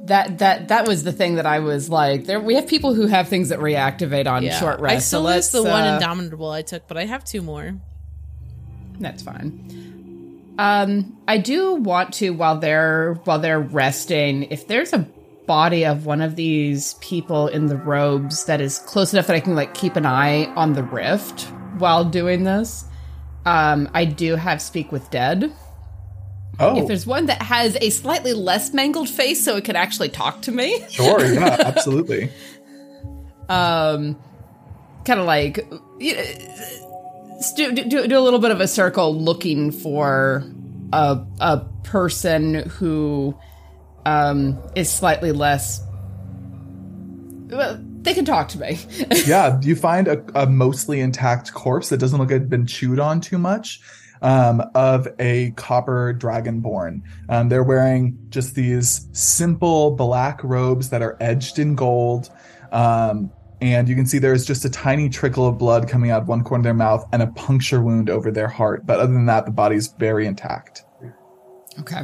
That 0.07 0.39
that 0.39 0.69
that 0.69 0.87
was 0.87 1.05
the 1.05 1.13
thing 1.13 1.37
that 1.37 1.47
I 1.47 1.59
was 1.59 1.89
like. 1.91 2.25
There, 2.27 2.41
we 2.41 2.55
have 2.55 2.67
people 2.67 2.95
who 2.95 3.07
have 3.07 3.29
things 3.29 3.49
that 3.49 3.59
reactivate 3.59 4.27
on 4.27 4.43
Yeah. 4.43 4.59
short 4.59 4.81
rest. 4.81 4.95
I 4.97 4.99
still 5.01 5.25
so 5.25 5.35
lose 5.35 5.51
the 5.51 5.63
one 5.63 5.83
uh, 5.85 5.95
indomitable 5.95 6.51
I 6.51 6.63
took, 6.63 6.87
but 6.89 6.97
I 6.97 7.07
have 7.07 7.25
two 7.25 7.43
more. 7.43 7.75
That's 8.99 9.23
fine. 9.23 10.55
Um, 10.59 11.19
I 11.29 11.39
do 11.39 11.75
want 11.75 12.15
to 12.15 12.31
while 12.31 12.59
they're 12.59 13.15
while 13.25 13.39
they're 13.39 13.61
resting, 13.61 14.45
if 14.45 14.67
there's 14.69 14.93
a 14.93 15.07
body 15.47 15.85
of 15.85 16.07
one 16.07 16.21
of 16.23 16.35
these 16.35 16.95
people 16.95 17.47
in 17.49 17.67
the 17.67 17.77
robes 17.77 18.47
that 18.47 18.61
is 18.61 18.79
close 18.81 19.13
enough 19.13 19.27
that 19.29 19.37
I 19.37 19.41
can 19.41 19.55
like 19.55 19.75
keep 19.75 19.97
an 19.97 20.07
eye 20.07 20.47
on 20.57 20.73
the 20.73 20.83
rift 20.83 21.43
while 21.79 22.05
doing 22.05 22.45
this. 22.45 22.85
Um, 23.45 23.89
I 23.95 24.05
do 24.07 24.35
have 24.35 24.61
speak 24.61 24.91
with 24.91 25.09
dead. 25.11 25.53
Oh, 26.59 26.79
If 26.81 26.89
there's 26.89 27.07
one 27.07 27.27
that 27.27 27.43
has 27.43 27.77
a 27.81 27.91
slightly 27.91 28.33
less 28.33 28.73
mangled 28.73 29.09
face, 29.11 29.45
so 29.45 29.57
it 29.57 29.65
can 29.65 29.77
actually 29.77 30.09
talk 30.09 30.43
to 30.43 30.53
me, 30.53 30.83
sure. 30.91 31.25
Yeah, 31.25 31.57
absolutely. 31.65 32.31
um, 33.49 34.17
kind 35.05 35.21
of 35.21 35.27
like 35.27 35.59
you 35.99 36.15
know, 36.15 36.25
do, 37.57 37.73
do, 37.73 38.09
do 38.09 38.19
a 38.19 38.21
little 38.21 38.39
bit 38.41 38.51
of 38.51 38.61
a 38.61 38.69
circle 38.69 39.15
looking 39.15 39.71
for 39.71 40.45
a 40.93 41.21
a 41.41 41.61
person 41.85 42.55
who 42.71 43.37
um 44.07 44.59
is 44.75 44.91
slightly 44.91 45.33
less. 45.33 45.83
Well, 47.49 47.79
they 48.03 48.15
can 48.15 48.25
talk 48.25 48.49
to 48.49 48.59
me. 48.59 48.79
yeah, 49.27 49.61
you 49.63 49.77
find 49.77 50.09
a, 50.09 50.25
a 50.41 50.47
mostly 50.47 51.01
intact 51.01 51.53
corpse 51.53 51.91
that 51.91 51.99
doesn't 51.99 52.19
look 52.19 52.31
like 52.31 52.41
it's 52.41 52.51
been 52.51 52.67
chewed 52.67 52.99
on 52.99 53.21
too 53.21 53.37
much 53.39 53.81
um, 54.27 54.61
of 54.75 55.07
a 55.21 55.53
copper 55.53 56.13
dragonborn. 56.13 57.01
Um, 57.29 57.49
they're 57.49 57.63
wearing 57.63 58.19
just 58.29 58.57
these 58.57 59.09
simple 59.13 59.93
black 59.93 60.43
robes 60.43 60.91
that 60.91 61.01
are 61.01 61.17
edged 61.21 61.61
in 61.61 61.77
gold. 61.77 62.29
Um, 62.73 63.31
and 63.61 63.89
you 63.89 63.95
can 63.95 64.05
see 64.05 64.19
there's 64.19 64.45
just 64.45 64.65
a 64.65 64.69
tiny 64.69 65.09
trickle 65.09 65.47
of 65.47 65.59
blood 65.59 65.89
coming 65.89 66.11
out 66.11 66.23
of 66.23 66.29
one 66.29 66.43
corner 66.43 66.63
of 66.63 66.65
their 66.65 66.75
mouth 66.75 67.07
and 67.13 67.23
a 67.23 67.29
puncture 67.29 67.81
wound 67.81 68.11
over 68.11 68.33
their 68.33 68.49
heart. 68.49 68.85
But 68.85 68.99
other 68.99 69.13
than 69.13 69.27
that, 69.27 69.47
the 69.47 69.53
body's 69.53 69.87
very 69.93 70.27
intact. 70.27 70.85
Okay. 71.79 72.03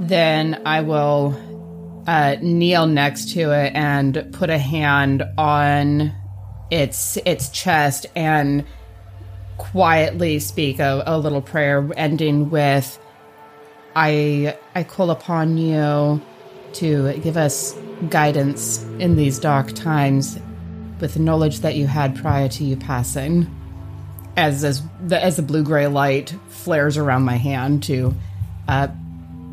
Then 0.00 0.60
I 0.66 0.80
will 0.80 2.02
uh, 2.08 2.38
kneel 2.42 2.88
next 2.88 3.34
to 3.34 3.52
it 3.52 3.72
and 3.76 4.28
put 4.32 4.50
a 4.50 4.58
hand 4.58 5.22
on 5.38 6.12
its 6.72 7.18
its 7.24 7.50
chest 7.50 8.06
and 8.16 8.64
quietly 9.60 10.38
speak 10.38 10.78
a, 10.78 11.02
a 11.06 11.18
little 11.18 11.42
prayer, 11.42 11.86
ending 11.96 12.48
with, 12.48 12.98
"I 13.94 14.56
I 14.74 14.84
call 14.84 15.10
upon 15.10 15.58
you 15.58 16.20
to 16.74 17.12
give 17.18 17.36
us 17.36 17.76
guidance 18.08 18.82
in 18.98 19.16
these 19.16 19.38
dark 19.38 19.72
times, 19.72 20.38
with 21.00 21.14
the 21.14 21.20
knowledge 21.20 21.60
that 21.60 21.76
you 21.76 21.86
had 21.86 22.16
prior 22.16 22.48
to 22.48 22.64
you 22.64 22.76
passing." 22.76 23.48
As 24.36 24.64
as 24.64 24.82
the 25.06 25.22
as 25.22 25.36
the 25.36 25.42
blue 25.42 25.62
gray 25.62 25.86
light 25.86 26.34
flares 26.48 26.96
around 26.96 27.24
my 27.24 27.36
hand 27.36 27.82
to 27.84 28.14
uh, 28.66 28.88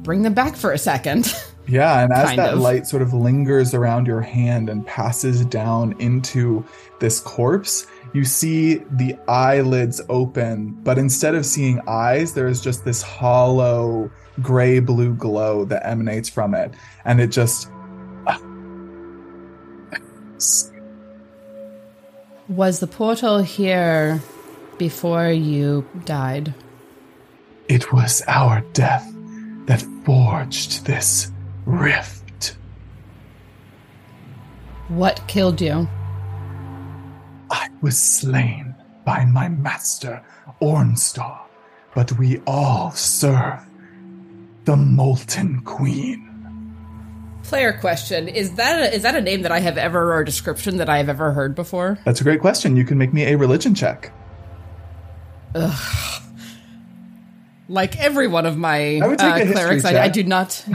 bring 0.03 0.21
them 0.21 0.33
back 0.33 0.55
for 0.55 0.71
a 0.71 0.77
second. 0.77 1.33
Yeah, 1.69 2.01
and 2.01 2.13
as 2.13 2.33
that 2.37 2.53
of. 2.53 2.59
light 2.59 2.87
sort 2.87 3.01
of 3.01 3.13
lingers 3.13 3.73
around 3.73 4.07
your 4.07 4.21
hand 4.21 4.69
and 4.69 4.87
passes 4.87 5.45
down 5.45 5.95
into 5.99 6.63
this 6.99 7.19
corpse, 7.19 7.85
you 8.13 8.23
see 8.23 8.75
the 8.91 9.15
eyelids 9.27 10.01
open, 10.09 10.71
but 10.83 10.97
instead 10.97 11.35
of 11.35 11.45
seeing 11.45 11.81
eyes, 11.87 12.33
there 12.33 12.47
is 12.47 12.61
just 12.61 12.85
this 12.85 13.01
hollow 13.01 14.09
gray 14.41 14.79
blue 14.79 15.13
glow 15.13 15.65
that 15.65 15.85
emanates 15.85 16.29
from 16.29 16.53
it. 16.53 16.73
And 17.05 17.19
it 17.19 17.27
just. 17.27 17.69
Was 22.47 22.79
the 22.79 22.87
portal 22.87 23.39
here 23.39 24.21
before 24.77 25.29
you 25.29 25.85
died? 26.05 26.53
It 27.67 27.91
was 27.91 28.23
our 28.27 28.61
death 28.73 29.05
that 29.65 29.81
forged 30.05 30.85
this 30.85 31.31
rift. 31.65 32.55
What 34.87 35.21
killed 35.27 35.59
you? 35.59 35.89
I 37.50 37.70
was 37.82 38.00
slain 38.00 38.75
by 39.06 39.25
my 39.25 39.50
master, 39.50 40.22
Ornstar, 40.62 41.39
but 41.96 42.12
we 42.13 42.42
all 42.46 42.92
serve 42.92 43.66
the 44.66 44.75
Molten 44.75 45.62
Queen. 45.62 46.24
Player 47.44 47.74
question: 47.74 48.27
Is 48.27 48.56
that 48.56 48.82
a, 48.82 48.94
is 48.94 49.04
that 49.04 49.16
a 49.16 49.22
name 49.22 49.44
that 49.44 49.51
I 49.51 49.60
have 49.62 49.77
ever 49.77 50.13
or 50.13 50.20
a 50.20 50.25
description 50.25 50.77
that 50.77 50.89
I 50.89 50.98
have 50.98 51.08
ever 51.08 51.32
heard 51.32 51.56
before? 51.56 51.98
That's 52.04 52.20
a 52.20 52.24
great 52.25 52.42
question. 52.42 52.75
You 52.75 52.84
can 52.84 52.98
make 52.98 53.13
me 53.13 53.24
a 53.24 53.38
religion 53.38 53.74
check. 53.74 54.12
Ugh. 55.56 56.24
Like 57.70 57.98
every 58.00 58.27
one 58.27 58.46
of 58.46 58.58
my 58.58 58.98
I 58.98 59.13
uh, 59.13 59.51
clerics, 59.51 59.86
I, 59.86 60.04
I 60.04 60.08
do 60.10 60.24
not. 60.24 60.66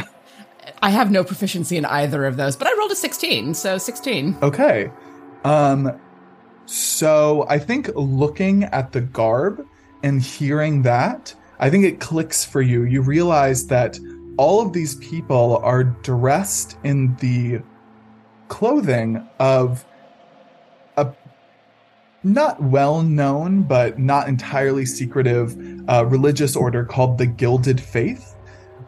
I 0.82 0.90
have 0.90 1.10
no 1.10 1.22
proficiency 1.24 1.76
in 1.76 1.84
either 1.84 2.24
of 2.24 2.36
those, 2.36 2.56
but 2.56 2.66
I 2.66 2.76
rolled 2.78 2.90
a 2.90 2.96
sixteen, 2.96 3.54
so 3.54 3.78
sixteen. 3.78 4.36
Okay. 4.42 4.90
Um 5.44 5.98
so 6.66 7.46
I 7.48 7.58
think 7.58 7.90
looking 7.94 8.64
at 8.64 8.92
the 8.92 9.00
garb 9.00 9.66
and 10.02 10.20
hearing 10.22 10.82
that, 10.82 11.34
I 11.58 11.70
think 11.70 11.84
it 11.84 12.00
clicks 12.00 12.44
for 12.44 12.62
you. 12.62 12.84
You 12.84 13.02
realize 13.02 13.66
that 13.68 13.98
all 14.36 14.60
of 14.60 14.72
these 14.72 14.96
people 14.96 15.58
are 15.58 15.84
dressed 15.84 16.76
in 16.84 17.14
the 17.16 17.62
clothing 18.48 19.26
of 19.38 19.84
a 20.96 21.12
not 22.22 22.62
well 22.62 23.02
known 23.02 23.62
but 23.62 23.98
not 23.98 24.28
entirely 24.28 24.86
secretive 24.86 25.56
uh, 25.88 26.04
religious 26.06 26.56
order 26.56 26.84
called 26.84 27.18
the 27.18 27.26
Gilded 27.26 27.80
Faith, 27.80 28.34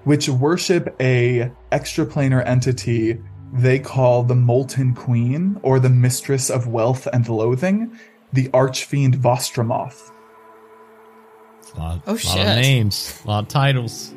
which 0.04 0.28
worship 0.28 0.94
a 1.00 1.50
extraplanar 1.72 2.46
entity 2.46 3.20
they 3.54 3.78
call 3.78 4.24
the 4.24 4.34
Molten 4.34 4.94
Queen 4.94 5.58
or 5.62 5.78
the 5.78 5.88
Mistress 5.88 6.50
of 6.50 6.66
Wealth 6.66 7.06
and 7.12 7.26
Loathing, 7.28 7.96
the 8.32 8.50
Archfiend 8.52 9.16
Vostromoth. 9.16 10.10
A 11.74 11.78
lot, 11.78 12.02
Oh, 12.06 12.12
lot 12.12 12.20
shit. 12.20 12.46
of 12.46 12.56
names, 12.56 13.20
a 13.24 13.28
lot 13.28 13.44
of 13.44 13.48
titles. 13.48 14.12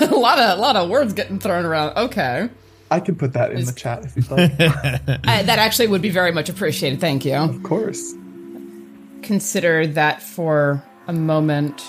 a 0.00 0.06
lot 0.14 0.38
of 0.38 0.58
a 0.58 0.60
lot 0.60 0.76
of 0.76 0.88
words 0.88 1.12
getting 1.12 1.38
thrown 1.38 1.64
around. 1.64 1.96
Okay, 1.96 2.48
I 2.90 3.00
can 3.00 3.14
put 3.16 3.32
that 3.34 3.52
in 3.52 3.64
the 3.64 3.72
chat 3.72 4.04
if 4.04 4.16
you'd 4.16 4.30
like. 4.30 4.52
uh, 4.60 5.42
that 5.42 5.58
actually 5.58 5.88
would 5.88 6.02
be 6.02 6.10
very 6.10 6.32
much 6.32 6.48
appreciated. 6.48 7.00
Thank 7.00 7.24
you. 7.24 7.34
of 7.34 7.62
course. 7.62 8.14
consider 9.22 9.86
that 9.86 10.22
for 10.22 10.82
a 11.06 11.12
moment. 11.12 11.82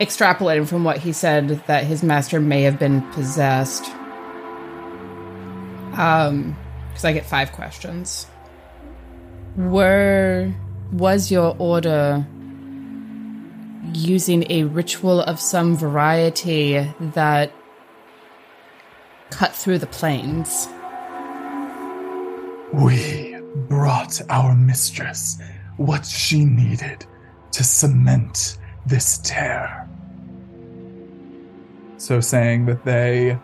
Extrapolating 0.00 0.68
from 0.68 0.84
what 0.84 0.98
he 0.98 1.12
said, 1.12 1.62
that 1.68 1.84
his 1.84 2.02
master 2.02 2.38
may 2.40 2.62
have 2.62 2.78
been 2.78 3.00
possessed. 3.12 3.84
Um, 5.96 6.56
because 6.88 7.04
I 7.04 7.12
get 7.12 7.26
five 7.26 7.52
questions. 7.52 8.26
Were 9.56 10.52
was 10.92 11.30
your 11.30 11.54
order 11.58 12.26
using 13.92 14.50
a 14.50 14.64
ritual 14.64 15.20
of 15.20 15.40
some 15.40 15.76
variety 15.76 16.90
that 17.00 17.52
cut 19.30 19.54
through 19.54 19.78
the 19.78 19.86
planes? 19.86 20.68
We 22.72 23.36
brought 23.68 24.20
our 24.30 24.54
mistress 24.54 25.38
what 25.76 26.06
she 26.06 26.44
needed 26.44 27.04
to 27.52 27.64
cement 27.64 28.58
this 28.86 29.18
tear. 29.18 29.88
So 31.98 32.20
saying 32.20 32.66
that 32.66 32.84
they 32.84 33.38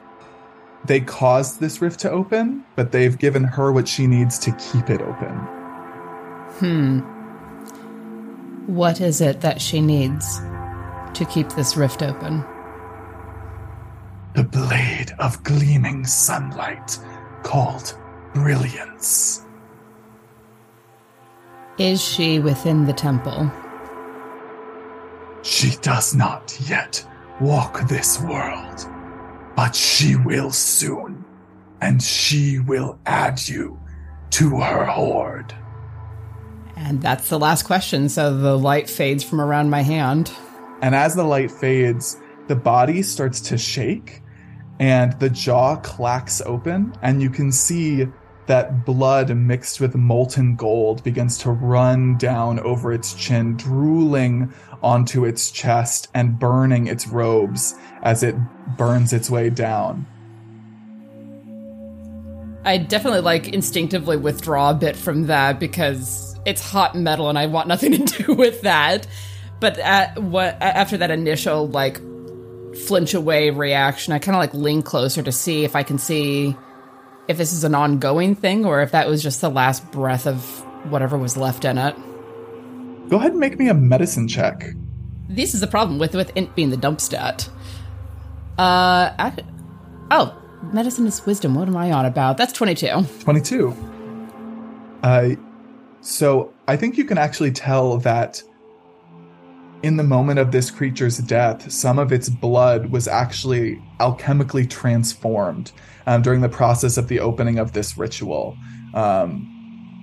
they 0.84 1.00
caused 1.00 1.60
this 1.60 1.80
rift 1.80 2.00
to 2.00 2.10
open, 2.10 2.64
but 2.76 2.92
they've 2.92 3.16
given 3.16 3.44
her 3.44 3.72
what 3.72 3.86
she 3.86 4.06
needs 4.06 4.38
to 4.40 4.52
keep 4.52 4.90
it 4.90 5.00
open. 5.00 5.36
Hmm. 6.58 6.98
What 8.66 9.00
is 9.00 9.20
it 9.20 9.40
that 9.40 9.60
she 9.60 9.80
needs 9.80 10.40
to 11.14 11.26
keep 11.28 11.50
this 11.50 11.76
rift 11.76 12.02
open? 12.02 12.44
The 14.34 14.44
blade 14.44 15.12
of 15.18 15.42
gleaming 15.42 16.06
sunlight 16.06 16.98
called 17.42 17.98
brilliance. 18.34 19.44
Is 21.78 22.02
she 22.02 22.38
within 22.38 22.86
the 22.86 22.92
temple? 22.92 23.50
She 25.42 25.72
does 25.82 26.14
not 26.14 26.56
yet 26.68 27.04
walk 27.40 27.88
this 27.88 28.20
world, 28.20 28.86
but 29.56 29.74
she 29.74 30.16
will 30.16 30.50
soon, 30.50 31.24
and 31.80 32.02
she 32.02 32.58
will 32.58 32.98
add 33.06 33.48
you 33.48 33.78
to 34.30 34.60
her 34.60 34.84
horde. 34.84 35.54
And 36.76 37.00
that's 37.00 37.28
the 37.28 37.38
last 37.38 37.64
question, 37.64 38.08
so 38.08 38.36
the 38.36 38.58
light 38.58 38.88
fades 38.88 39.22
from 39.22 39.40
around 39.40 39.70
my 39.70 39.82
hand. 39.82 40.32
And 40.80 40.94
as 40.94 41.14
the 41.14 41.24
light 41.24 41.50
fades, 41.50 42.18
the 42.48 42.56
body 42.56 43.02
starts 43.02 43.40
to 43.42 43.58
shake 43.58 44.22
and 44.82 45.18
the 45.20 45.30
jaw 45.30 45.76
clacks 45.76 46.42
open, 46.44 46.92
and 47.02 47.22
you 47.22 47.30
can 47.30 47.52
see 47.52 48.08
that 48.52 48.84
blood 48.84 49.34
mixed 49.34 49.80
with 49.80 49.94
molten 49.94 50.54
gold 50.56 51.02
begins 51.02 51.38
to 51.38 51.50
run 51.50 52.18
down 52.18 52.60
over 52.60 52.92
its 52.92 53.14
chin, 53.14 53.56
drooling 53.56 54.52
onto 54.82 55.24
its 55.24 55.50
chest 55.50 56.08
and 56.12 56.38
burning 56.38 56.86
its 56.86 57.08
robes 57.08 57.74
as 58.02 58.22
it 58.22 58.36
burns 58.76 59.14
its 59.14 59.30
way 59.30 59.48
down. 59.48 60.04
I 62.66 62.76
definitely 62.76 63.22
like 63.22 63.48
instinctively 63.48 64.18
withdraw 64.18 64.72
a 64.72 64.74
bit 64.74 64.96
from 64.96 65.28
that 65.28 65.58
because 65.58 66.38
it's 66.44 66.60
hot 66.60 66.94
metal 66.94 67.30
and 67.30 67.38
I 67.38 67.46
want 67.46 67.68
nothing 67.68 67.92
to 68.06 68.22
do 68.22 68.34
with 68.34 68.60
that. 68.60 69.06
but 69.60 69.78
at 69.78 70.22
what 70.22 70.60
after 70.60 70.98
that 70.98 71.10
initial 71.10 71.68
like 71.68 72.02
flinch 72.86 73.14
away 73.14 73.48
reaction, 73.48 74.12
I 74.12 74.18
kind 74.18 74.36
of 74.36 74.40
like 74.40 74.52
lean 74.52 74.82
closer 74.82 75.22
to 75.22 75.32
see 75.32 75.64
if 75.64 75.74
I 75.74 75.84
can 75.84 75.96
see 75.96 76.54
if 77.32 77.38
this 77.38 77.52
is 77.52 77.64
an 77.64 77.74
ongoing 77.74 78.34
thing 78.34 78.64
or 78.64 78.82
if 78.82 78.92
that 78.92 79.08
was 79.08 79.22
just 79.22 79.40
the 79.40 79.50
last 79.50 79.90
breath 79.90 80.26
of 80.26 80.44
whatever 80.90 81.16
was 81.16 81.36
left 81.36 81.64
in 81.64 81.78
it. 81.78 81.96
Go 83.08 83.16
ahead 83.16 83.32
and 83.32 83.40
make 83.40 83.58
me 83.58 83.68
a 83.68 83.74
medicine 83.74 84.28
check. 84.28 84.64
This 85.28 85.54
is 85.54 85.60
the 85.60 85.66
problem 85.66 85.98
with 85.98 86.14
with 86.14 86.30
int 86.36 86.54
being 86.54 86.70
the 86.70 86.76
dump 86.76 87.00
stat. 87.00 87.48
Uh, 88.58 89.10
I, 89.18 89.32
oh, 90.10 90.36
medicine 90.72 91.06
is 91.06 91.24
wisdom. 91.24 91.54
What 91.54 91.68
am 91.68 91.76
I 91.76 91.90
on 91.90 92.04
about? 92.04 92.36
That's 92.36 92.52
twenty 92.52 92.74
two. 92.74 93.06
22. 93.20 93.74
Uh, 95.02 95.30
so 96.02 96.52
I 96.68 96.76
think 96.76 96.98
you 96.98 97.04
can 97.04 97.16
actually 97.16 97.50
tell 97.50 97.96
that 97.98 98.42
in 99.82 99.96
the 99.96 100.02
moment 100.02 100.38
of 100.38 100.52
this 100.52 100.70
creature's 100.70 101.18
death, 101.18 101.72
some 101.72 101.98
of 101.98 102.12
its 102.12 102.28
blood 102.28 102.90
was 102.90 103.08
actually 103.08 103.82
alchemically 104.00 104.68
transformed 104.68 105.72
um, 106.06 106.22
during 106.22 106.40
the 106.40 106.48
process 106.48 106.96
of 106.96 107.08
the 107.08 107.20
opening 107.20 107.58
of 107.58 107.72
this 107.72 107.96
ritual. 107.96 108.56
Um, 108.94 109.48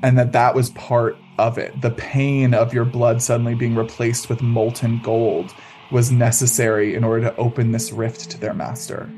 and 0.02 0.18
that 0.18 0.32
that 0.32 0.56
was 0.56 0.70
part 0.72 1.18
of 1.38 1.58
it. 1.58 1.82
The 1.82 1.92
pain 1.92 2.54
of 2.54 2.74
your 2.74 2.86
blood 2.86 3.22
suddenly 3.22 3.56
being 3.56 3.76
replaced 3.76 4.30
with 4.30 4.42
molten 4.42 5.02
gold 5.04 5.54
was 5.92 6.12
necessary 6.12 6.96
in 6.96 7.04
order 7.04 7.30
to 7.30 7.36
open 7.38 7.72
this 7.72 7.92
rift 7.92 8.30
to 8.32 8.40
their 8.40 8.54
master. 8.54 9.10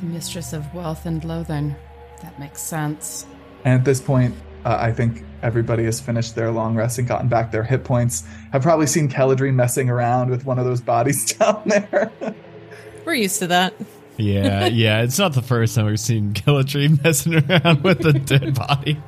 The 0.00 0.06
mistress 0.06 0.52
of 0.52 0.72
wealth 0.74 1.06
and 1.06 1.24
loathing. 1.24 1.74
That 2.22 2.38
makes 2.38 2.60
sense. 2.60 3.26
And 3.64 3.74
at 3.80 3.84
this 3.84 4.00
point, 4.00 4.34
uh, 4.64 4.76
I 4.78 4.92
think 4.92 5.24
everybody 5.42 5.84
has 5.84 6.00
finished 6.00 6.34
their 6.34 6.50
long 6.50 6.74
rest 6.74 6.98
and 6.98 7.06
gotten 7.08 7.28
back 7.28 7.50
their 7.50 7.62
hit 7.62 7.84
points. 7.84 8.24
I've 8.52 8.62
probably 8.62 8.86
seen 8.86 9.08
Keladri 9.08 9.54
messing 9.54 9.88
around 9.88 10.30
with 10.30 10.44
one 10.44 10.58
of 10.58 10.64
those 10.64 10.80
bodies 10.80 11.32
down 11.38 11.62
there. 11.66 12.10
We're 13.04 13.14
used 13.14 13.38
to 13.38 13.46
that. 13.48 13.74
Yeah, 14.16 14.66
yeah. 14.66 15.02
It's 15.02 15.18
not 15.18 15.34
the 15.34 15.42
first 15.42 15.74
time 15.74 15.86
we've 15.86 16.00
seen 16.00 16.32
Killatry 16.32 17.02
messing 17.04 17.34
around 17.34 17.82
with 17.82 18.04
a 18.06 18.12
dead 18.12 18.54
body. 18.54 19.00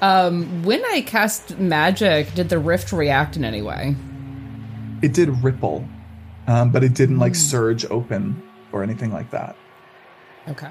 Um, 0.00 0.62
when 0.62 0.84
I 0.86 1.02
cast 1.02 1.58
magic, 1.58 2.34
did 2.34 2.48
the 2.48 2.58
rift 2.58 2.92
react 2.92 3.36
in 3.36 3.44
any 3.44 3.62
way? 3.62 3.96
it 5.02 5.12
did 5.12 5.28
ripple, 5.42 5.86
um, 6.46 6.70
but 6.70 6.82
it 6.84 6.94
didn't 6.94 7.18
like 7.18 7.34
surge 7.34 7.84
open 7.86 8.42
or 8.72 8.82
anything 8.82 9.12
like 9.12 9.30
that. 9.30 9.56
Okay. 10.48 10.70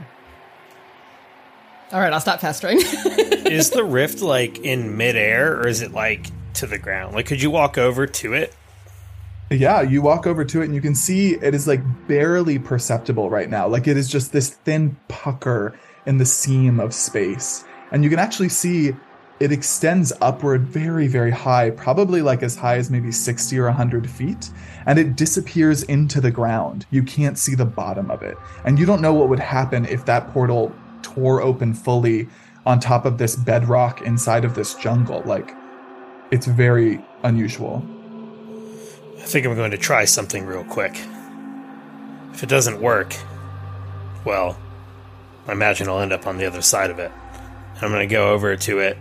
All 1.91 1.99
right, 1.99 2.11
I'll 2.11 2.19
stop 2.19 2.39
pestering. 2.39 2.77
is 2.81 3.69
the 3.69 3.83
rift 3.83 4.21
like 4.21 4.59
in 4.59 4.97
midair 4.97 5.57
or 5.57 5.67
is 5.67 5.81
it 5.81 5.91
like 5.93 6.31
to 6.55 6.67
the 6.67 6.77
ground? 6.77 7.15
Like, 7.15 7.27
could 7.27 7.41
you 7.41 7.51
walk 7.51 7.77
over 7.77 8.07
to 8.07 8.33
it? 8.33 8.55
Yeah, 9.51 9.81
you 9.81 10.01
walk 10.01 10.25
over 10.25 10.43
to 10.43 10.61
it 10.61 10.65
and 10.65 10.73
you 10.73 10.81
can 10.81 10.95
see 10.95 11.35
it 11.35 11.53
is 11.53 11.67
like 11.67 11.81
barely 12.07 12.57
perceptible 12.57 13.29
right 13.29 13.49
now. 13.49 13.67
Like 13.67 13.87
it 13.87 13.95
is 13.95 14.09
just 14.09 14.31
this 14.31 14.49
thin 14.49 14.97
pucker 15.07 15.77
in 16.07 16.17
the 16.17 16.25
seam 16.25 16.79
of 16.79 16.93
space. 16.93 17.63
And 17.91 18.03
you 18.03 18.09
can 18.09 18.19
actually 18.19 18.49
see 18.49 18.95
it 19.39 19.51
extends 19.51 20.13
upward 20.21 20.65
very, 20.65 21.07
very 21.07 21.29
high, 21.29 21.69
probably 21.69 22.21
like 22.21 22.41
as 22.41 22.55
high 22.55 22.77
as 22.77 22.89
maybe 22.89 23.11
60 23.11 23.59
or 23.59 23.65
100 23.65 24.09
feet. 24.09 24.49
And 24.85 24.97
it 24.97 25.15
disappears 25.15 25.83
into 25.83 26.21
the 26.21 26.31
ground. 26.31 26.85
You 26.89 27.03
can't 27.03 27.37
see 27.37 27.53
the 27.53 27.65
bottom 27.65 28.09
of 28.09 28.23
it. 28.23 28.37
And 28.63 28.79
you 28.79 28.85
don't 28.85 29.01
know 29.01 29.13
what 29.13 29.29
would 29.29 29.39
happen 29.39 29.85
if 29.85 30.05
that 30.05 30.31
portal 30.31 30.73
tore 31.01 31.41
open 31.41 31.73
fully 31.73 32.27
on 32.65 32.79
top 32.79 33.05
of 33.05 33.17
this 33.19 33.35
bedrock 33.35 34.01
inside 34.01 34.45
of 34.45 34.55
this 34.55 34.73
jungle. 34.75 35.21
Like, 35.25 35.53
it's 36.31 36.47
very 36.47 37.03
unusual. 37.23 37.85
I 39.25 39.27
think 39.27 39.47
I'm 39.47 39.55
going 39.55 39.71
to 39.71 39.77
try 39.77 40.05
something 40.05 40.45
real 40.45 40.63
quick. 40.63 40.99
If 42.33 42.43
it 42.43 42.47
doesn't 42.47 42.79
work, 42.79 43.15
well, 44.23 44.55
I 45.47 45.51
imagine 45.51 45.89
I'll 45.89 45.99
end 45.99 46.13
up 46.13 46.27
on 46.27 46.37
the 46.37 46.45
other 46.45 46.61
side 46.61 46.91
of 46.91 46.99
it. 46.99 47.11
I'm 47.81 47.89
going 47.89 48.07
to 48.07 48.13
go 48.13 48.33
over 48.33 48.55
to 48.55 48.79
it 48.79 48.99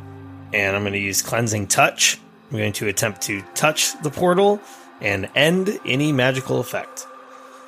and 0.54 0.74
I'm 0.74 0.82
going 0.82 0.94
to 0.94 0.98
use 0.98 1.20
Cleansing 1.20 1.66
Touch. 1.66 2.18
I'm 2.50 2.56
going 2.56 2.72
to 2.72 2.88
attempt 2.88 3.20
to 3.22 3.42
touch 3.54 4.00
the 4.00 4.08
portal 4.08 4.62
and 5.02 5.28
end 5.34 5.78
any 5.84 6.10
magical 6.10 6.58
effect. 6.58 7.06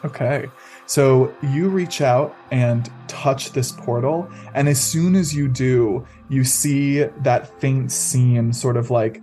Okay. 0.03 0.47
So 0.87 1.35
you 1.43 1.69
reach 1.69 2.01
out 2.01 2.35
and 2.51 2.91
touch 3.07 3.53
this 3.53 3.71
portal, 3.71 4.31
and 4.55 4.67
as 4.69 4.81
soon 4.81 5.15
as 5.15 5.35
you 5.35 5.49
do, 5.49 6.07
you 6.31 6.45
see 6.45 7.03
that 7.03 7.61
faint 7.61 7.93
seam 7.93 8.53
sort 8.53 8.79
of 8.79 8.91
like 8.91 9.21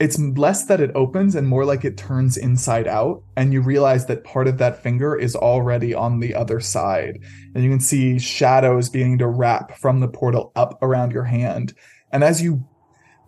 it's 0.00 0.18
less 0.18 0.64
that 0.64 0.80
it 0.80 0.90
opens 0.94 1.34
and 1.34 1.46
more 1.46 1.66
like 1.66 1.84
it 1.84 1.98
turns 1.98 2.38
inside 2.38 2.88
out 2.88 3.22
and 3.36 3.52
you 3.52 3.60
realize 3.60 4.06
that 4.06 4.24
part 4.24 4.48
of 4.48 4.56
that 4.56 4.82
finger 4.82 5.14
is 5.14 5.36
already 5.36 5.92
on 5.92 6.20
the 6.20 6.34
other 6.34 6.58
side. 6.58 7.18
And 7.54 7.62
you 7.62 7.68
can 7.68 7.80
see 7.80 8.18
shadows 8.18 8.88
beginning 8.88 9.18
to 9.18 9.28
wrap 9.28 9.76
from 9.76 10.00
the 10.00 10.08
portal 10.08 10.52
up 10.56 10.82
around 10.82 11.12
your 11.12 11.24
hand. 11.24 11.74
And 12.12 12.24
as 12.24 12.40
you 12.40 12.66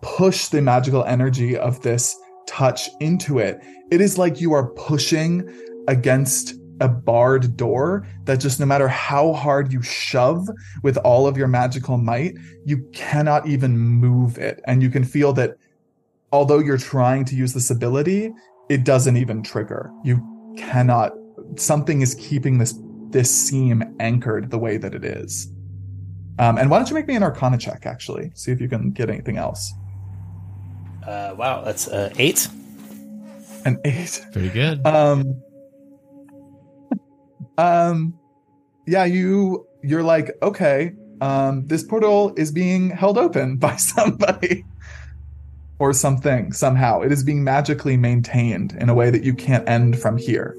push 0.01 0.47
the 0.47 0.63
magical 0.63 1.03
energy 1.05 1.55
of 1.55 1.81
this 1.81 2.17
touch 2.45 2.89
into 2.99 3.39
it 3.39 3.57
it 3.89 4.01
is 4.01 4.17
like 4.17 4.41
you 4.41 4.51
are 4.51 4.67
pushing 4.71 5.47
against 5.87 6.55
a 6.81 6.87
barred 6.89 7.55
door 7.55 8.05
that 8.25 8.39
just 8.39 8.59
no 8.59 8.65
matter 8.65 8.87
how 8.87 9.31
hard 9.31 9.71
you 9.71 9.81
shove 9.81 10.45
with 10.81 10.97
all 10.97 11.25
of 11.25 11.37
your 11.37 11.47
magical 11.47 11.97
might 11.97 12.35
you 12.65 12.85
cannot 12.93 13.47
even 13.47 13.77
move 13.77 14.37
it. 14.37 14.61
And 14.65 14.81
you 14.81 14.89
can 14.89 15.03
feel 15.03 15.31
that 15.33 15.55
although 16.33 16.57
you're 16.59 16.77
trying 16.77 17.23
to 17.23 17.35
use 17.35 17.53
this 17.53 17.69
ability, 17.69 18.33
it 18.67 18.83
doesn't 18.83 19.15
even 19.15 19.41
trigger. 19.43 19.91
You 20.03 20.21
cannot. 20.57 21.13
Something 21.55 22.01
is 22.01 22.15
keeping 22.15 22.57
this 22.57 22.77
this 23.11 23.29
seam 23.33 23.83
anchored 23.99 24.49
the 24.49 24.57
way 24.57 24.75
that 24.77 24.93
it 24.95 25.05
is. 25.05 25.47
Um, 26.39 26.57
and 26.57 26.69
why 26.69 26.79
don't 26.79 26.89
you 26.89 26.95
make 26.95 27.07
me 27.07 27.15
an 27.15 27.21
Arcana 27.21 27.59
check, 27.59 27.85
actually? 27.85 28.31
See 28.33 28.51
if 28.51 28.59
you 28.59 28.67
can 28.67 28.89
get 28.89 29.09
anything 29.09 29.37
else. 29.37 29.71
Uh, 31.05 31.35
wow, 31.37 31.61
that's 31.63 31.87
uh, 31.87 32.11
eight. 32.17 32.47
An 33.65 33.79
eight. 33.85 34.25
Pretty 34.33 34.49
good. 34.49 34.85
Um. 34.85 35.41
Um. 37.57 38.19
Yeah, 38.87 39.05
you 39.05 39.67
you're 39.83 40.03
like 40.03 40.31
okay. 40.41 40.93
Um, 41.21 41.67
this 41.67 41.83
portal 41.83 42.33
is 42.35 42.51
being 42.51 42.89
held 42.89 43.17
open 43.17 43.57
by 43.67 43.75
somebody 43.75 44.65
or 45.83 45.91
something 45.91 46.53
somehow. 46.53 47.01
It 47.01 47.11
is 47.11 47.25
being 47.25 47.43
magically 47.43 47.97
maintained 47.97 48.71
in 48.79 48.87
a 48.87 48.93
way 48.93 49.09
that 49.09 49.21
you 49.23 49.33
can't 49.33 49.67
end 49.67 49.99
from 49.99 50.17
here. 50.17 50.55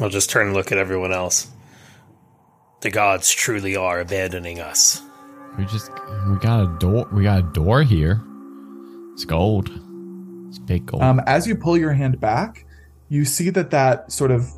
I'll 0.00 0.08
just 0.08 0.28
turn 0.28 0.48
and 0.48 0.56
look 0.56 0.72
at 0.72 0.78
everyone 0.78 1.12
else. 1.12 1.46
The 2.80 2.90
gods 2.90 3.30
truly 3.30 3.76
are 3.76 4.00
abandoning 4.00 4.58
us. 4.58 5.00
we 5.56 5.66
just 5.66 5.88
we 6.28 6.36
got 6.38 6.64
a 6.64 6.78
door. 6.80 7.08
We 7.12 7.22
got 7.22 7.38
a 7.38 7.42
door 7.42 7.84
here. 7.84 8.20
It's 9.12 9.24
gold. 9.24 9.70
It's 10.48 10.58
big 10.58 10.86
gold. 10.86 11.04
Um, 11.04 11.20
as 11.26 11.46
you 11.46 11.54
pull 11.54 11.76
your 11.76 11.92
hand 11.92 12.18
back, 12.18 12.66
you 13.08 13.24
see 13.24 13.50
that 13.50 13.70
that 13.70 14.10
sort 14.10 14.32
of 14.32 14.50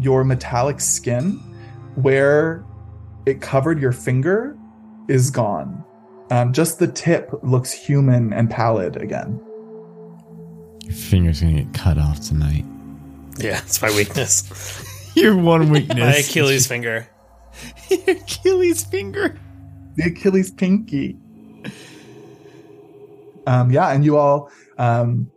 your 0.00 0.24
metallic 0.24 0.80
skin, 0.80 1.32
where 1.96 2.64
it 3.26 3.42
covered 3.42 3.78
your 3.78 3.92
finger, 3.92 4.56
is 5.08 5.30
gone. 5.30 5.81
Um, 6.32 6.54
just 6.54 6.78
the 6.78 6.86
tip 6.86 7.30
looks 7.42 7.72
human 7.72 8.32
and 8.32 8.48
pallid 8.50 8.96
again. 8.96 9.38
Your 10.82 10.94
finger's 10.94 11.42
gonna 11.42 11.62
get 11.64 11.74
cut 11.74 11.98
off 11.98 12.20
tonight. 12.20 12.64
Yeah, 13.38 13.58
it's 13.58 13.82
my 13.82 13.94
weakness. 13.94 15.10
Your 15.14 15.36
one 15.36 15.68
weakness. 15.70 15.98
my 15.98 16.14
Achilles 16.14 16.66
finger. 16.66 17.06
Your 17.90 18.16
Achilles 18.16 18.82
finger. 18.82 19.38
the 19.96 20.04
Achilles 20.04 20.50
pinky. 20.50 21.18
Um, 23.46 23.70
yeah, 23.70 23.90
and 23.90 24.02
you 24.02 24.16
all, 24.16 24.50
um, 24.78 25.30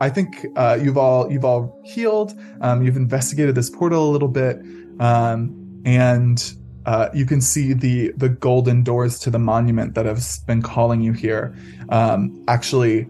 I 0.00 0.08
think 0.10 0.46
uh, 0.56 0.80
you've 0.82 0.98
all 0.98 1.30
you've 1.30 1.44
all 1.44 1.80
healed. 1.84 2.32
Um, 2.60 2.82
you've 2.82 2.96
investigated 2.96 3.54
this 3.54 3.70
portal 3.70 4.10
a 4.10 4.10
little 4.10 4.26
bit, 4.28 4.56
um, 4.98 5.80
and 5.84 6.42
uh, 6.86 7.08
you 7.14 7.26
can 7.26 7.40
see 7.40 7.72
the 7.72 8.12
the 8.16 8.28
golden 8.28 8.82
doors 8.82 9.18
to 9.20 9.30
the 9.30 9.38
monument 9.38 9.94
that 9.94 10.06
have 10.06 10.22
been 10.46 10.62
calling 10.62 11.00
you 11.02 11.12
here. 11.12 11.54
Um, 11.90 12.44
actually, 12.48 13.06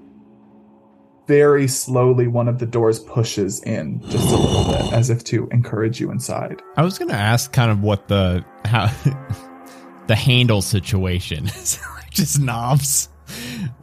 very 1.27 1.69
slowly, 1.69 2.27
one 2.27 2.49
of 2.49 2.59
the 2.59 2.67
doors 2.67 2.99
pushes 2.99 3.63
in 3.63 4.01
just 4.09 4.33
a 4.33 4.37
little 4.37 4.65
bit, 4.65 4.93
as 4.93 5.11
if 5.11 5.23
to 5.25 5.49
encourage 5.53 6.01
you 6.01 6.11
inside. 6.11 6.61
I 6.77 6.83
was 6.83 6.99
gonna 6.99 7.13
ask 7.15 7.53
kind 7.53 7.71
of 7.71 7.83
what 7.83 8.09
the 8.09 8.45
how 8.65 8.91
the 10.09 10.17
handle 10.17 10.63
situation 10.63 11.47
is. 11.47 11.79
just 12.11 12.41
knobs, 12.41 13.09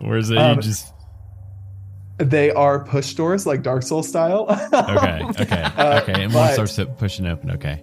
or 0.01 0.17
is 0.17 0.29
it 0.29 0.37
Um, 0.37 0.59
just 0.59 0.93
They 2.17 2.51
are 2.51 2.83
push 2.83 3.13
doors, 3.13 3.45
like 3.45 3.61
Dark 3.63 3.83
Souls 3.83 4.09
style. 4.09 4.47
okay? 4.73 5.21
Okay, 5.39 5.61
Uh, 5.77 6.01
okay. 6.03 6.23
And 6.23 6.33
one 6.33 6.51
starts 6.51 6.77
pushing 6.97 7.25
open. 7.27 7.51
Okay. 7.51 7.81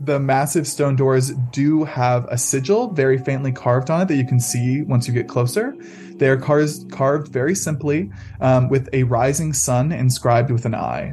The 0.00 0.20
massive 0.20 0.66
stone 0.66 0.96
doors 0.96 1.30
do 1.52 1.84
have 1.84 2.26
a 2.30 2.38
sigil 2.38 2.90
very 2.92 3.18
faintly 3.18 3.52
carved 3.52 3.90
on 3.90 4.02
it 4.02 4.08
that 4.08 4.16
you 4.16 4.26
can 4.26 4.40
see 4.40 4.82
once 4.82 5.08
you 5.08 5.14
get 5.14 5.28
closer. 5.28 5.74
They 6.16 6.28
are 6.28 6.36
cars- 6.36 6.84
carved 6.90 7.32
very 7.32 7.54
simply 7.54 8.10
um, 8.40 8.68
with 8.68 8.88
a 8.92 9.04
rising 9.04 9.52
sun 9.52 9.92
inscribed 9.92 10.50
with 10.50 10.64
an 10.64 10.74
eye, 10.74 11.12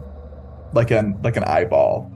like 0.74 0.92
an 0.92 1.20
like 1.24 1.38
an 1.38 1.44
eyeball. 1.44 2.12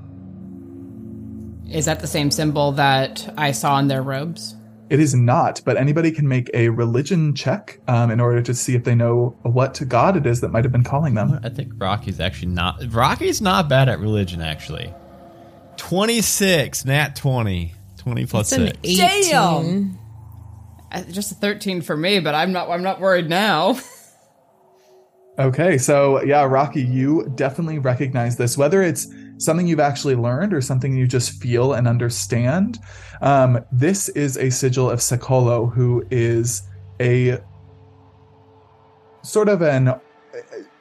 Is 1.69 1.85
that 1.85 1.99
the 1.99 2.07
same 2.07 2.31
symbol 2.31 2.71
that 2.73 3.31
I 3.37 3.51
saw 3.51 3.77
in 3.79 3.87
their 3.87 4.01
robes? 4.01 4.55
It 4.89 4.99
is 4.99 5.13
not, 5.13 5.61
but 5.65 5.77
anybody 5.77 6.11
can 6.11 6.27
make 6.27 6.49
a 6.55 6.69
religion 6.69 7.35
check 7.35 7.79
um, 7.87 8.09
in 8.09 8.19
order 8.19 8.41
to 8.41 8.55
see 8.55 8.73
if 8.73 8.85
they 8.85 8.95
know 8.95 9.37
what 9.43 9.79
god 9.87 10.17
it 10.17 10.25
is 10.25 10.41
that 10.41 10.49
might 10.49 10.65
have 10.65 10.71
been 10.71 10.83
calling 10.83 11.13
them. 11.13 11.39
I 11.43 11.49
think 11.49 11.73
Rocky's 11.77 12.19
actually 12.19 12.53
not. 12.53 12.81
Rocky's 12.91 13.39
not 13.39 13.69
bad 13.69 13.87
at 13.87 13.99
religion, 13.99 14.41
actually. 14.41 14.91
26, 15.79 16.85
nat 16.85 17.15
20. 17.15 17.73
20 17.97 18.25
plus 18.25 18.51
It's 18.51 18.61
an 18.61 18.67
6. 18.67 18.79
18. 18.83 19.29
Damn. 19.29 19.99
Uh, 20.91 21.03
Just 21.11 21.31
a 21.31 21.35
thirteen 21.35 21.81
for 21.81 21.95
me, 21.95 22.19
but 22.19 22.33
I'm 22.33 22.51
not. 22.51 22.69
I'm 22.69 22.81
not 22.83 22.99
worried 22.99 23.29
now. 23.29 23.79
Okay, 25.37 25.77
so 25.77 26.21
yeah, 26.23 26.43
Rocky, 26.43 26.81
you 26.83 27.31
definitely 27.35 27.79
recognize 27.79 28.35
this, 28.35 28.57
whether 28.57 28.83
it's 28.83 29.07
something 29.37 29.65
you've 29.67 29.79
actually 29.79 30.15
learned 30.15 30.53
or 30.53 30.59
something 30.59 30.93
you 30.97 31.07
just 31.07 31.41
feel 31.41 31.71
and 31.71 31.87
understand. 31.87 32.77
Um, 33.21 33.63
this 33.71 34.09
is 34.09 34.35
a 34.35 34.49
sigil 34.49 34.89
of 34.89 34.99
Sekolo, 34.99 35.71
who 35.73 36.05
is 36.11 36.63
a 36.99 37.37
sort 39.21 39.47
of 39.47 39.61
an. 39.61 39.93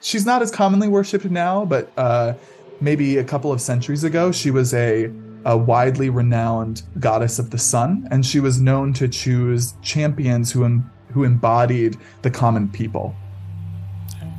She's 0.01 0.27
not 0.27 0.43
as 0.43 0.51
commonly 0.51 0.89
worshipped 0.89 1.27
now, 1.27 1.65
but 1.65 1.93
uh, 1.97 2.35
maybe 2.81 3.19
a 3.19 3.25
couple 3.25 3.53
of 3.53 3.61
centuries 3.61 4.05
ago, 4.05 4.33
she 4.33 4.51
was 4.51 4.73
a, 4.75 5.11
a 5.45 5.57
widely 5.57 6.11
renowned 6.11 6.83
goddess 7.01 7.39
of 7.39 7.51
the 7.51 7.59
sun, 7.59 8.07
and 8.11 8.25
she 8.25 8.41
was 8.41 8.61
known 8.61 8.93
to 8.95 9.09
choose 9.09 9.75
champions 9.83 10.53
who 10.53 10.65
em- 10.65 10.91
who 11.13 11.25
embodied 11.25 11.97
the 12.23 12.31
common 12.31 12.69
people. 12.69 13.15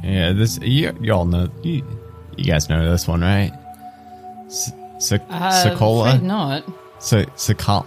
Yeah, 0.04 0.32
this 0.34 0.60
you, 0.62 0.96
you 1.02 1.14
all 1.14 1.26
know. 1.26 1.50
You, 1.64 1.84
you 2.38 2.46
guys 2.46 2.70
know 2.70 2.90
this 2.90 3.08
one, 3.08 3.22
right? 3.22 3.52
S- 4.48 4.72
S- 4.98 5.12
Uh, 5.14 5.20
Sokola? 5.76 6.22
not. 6.22 6.64
So 7.00 7.24
Sakal, 7.36 7.86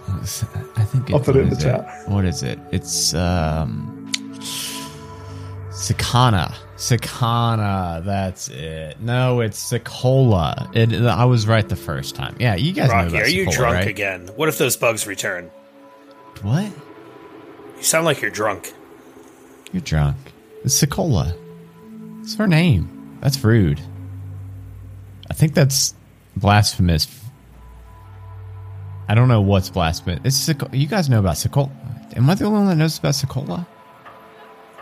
I 0.75 0.83
think 0.85 1.11
I'll 1.11 1.19
put 1.19 1.35
it 1.35 1.41
in 1.41 1.49
the 1.49 1.55
is 1.55 1.63
chat. 1.63 1.87
What 2.09 2.25
is 2.25 2.41
it? 2.43 2.59
It's 2.71 3.13
um, 3.13 4.11
Sakana. 5.69 6.53
Sakana. 6.75 8.03
That's 8.03 8.49
it. 8.49 8.99
No, 8.99 9.41
it's 9.41 9.71
Sakola. 9.71 10.75
It. 10.75 10.93
I 11.05 11.25
was 11.25 11.47
right 11.47 11.67
the 11.67 11.75
first 11.75 12.15
time. 12.15 12.35
Yeah, 12.39 12.55
you 12.55 12.73
guys 12.73 12.89
know 12.89 12.95
Rocky, 12.95 13.07
about 13.09 13.21
are 13.23 13.29
you 13.29 13.51
drunk 13.51 13.75
right? 13.75 13.87
again? 13.87 14.29
What 14.35 14.49
if 14.49 14.57
those 14.57 14.75
bugs 14.75 15.05
return? 15.05 15.51
What? 16.41 16.71
You 17.77 17.83
sound 17.83 18.05
like 18.05 18.21
you're 18.21 18.31
drunk. 18.31 18.73
You're 19.71 19.81
drunk. 19.81 20.17
It's 20.63 20.81
Sakola. 20.81 21.37
It's 22.21 22.35
her 22.35 22.47
name. 22.47 23.17
That's 23.21 23.43
rude. 23.43 23.79
I 25.29 25.33
think 25.33 25.53
that's 25.53 25.93
blasphemous. 26.35 27.07
I 29.07 29.15
don't 29.15 29.27
know 29.27 29.41
what's 29.41 29.69
blasphemous. 29.69 30.21
It's 30.23 30.47
you 30.73 30.87
guys 30.87 31.09
know 31.09 31.19
about 31.19 31.35
Sakola. 31.35 31.71
Am 32.15 32.29
I 32.29 32.35
the 32.35 32.45
only 32.45 32.59
one 32.59 32.67
that 32.69 32.75
knows 32.75 32.97
about 32.97 33.13
Sakola? 33.13 33.65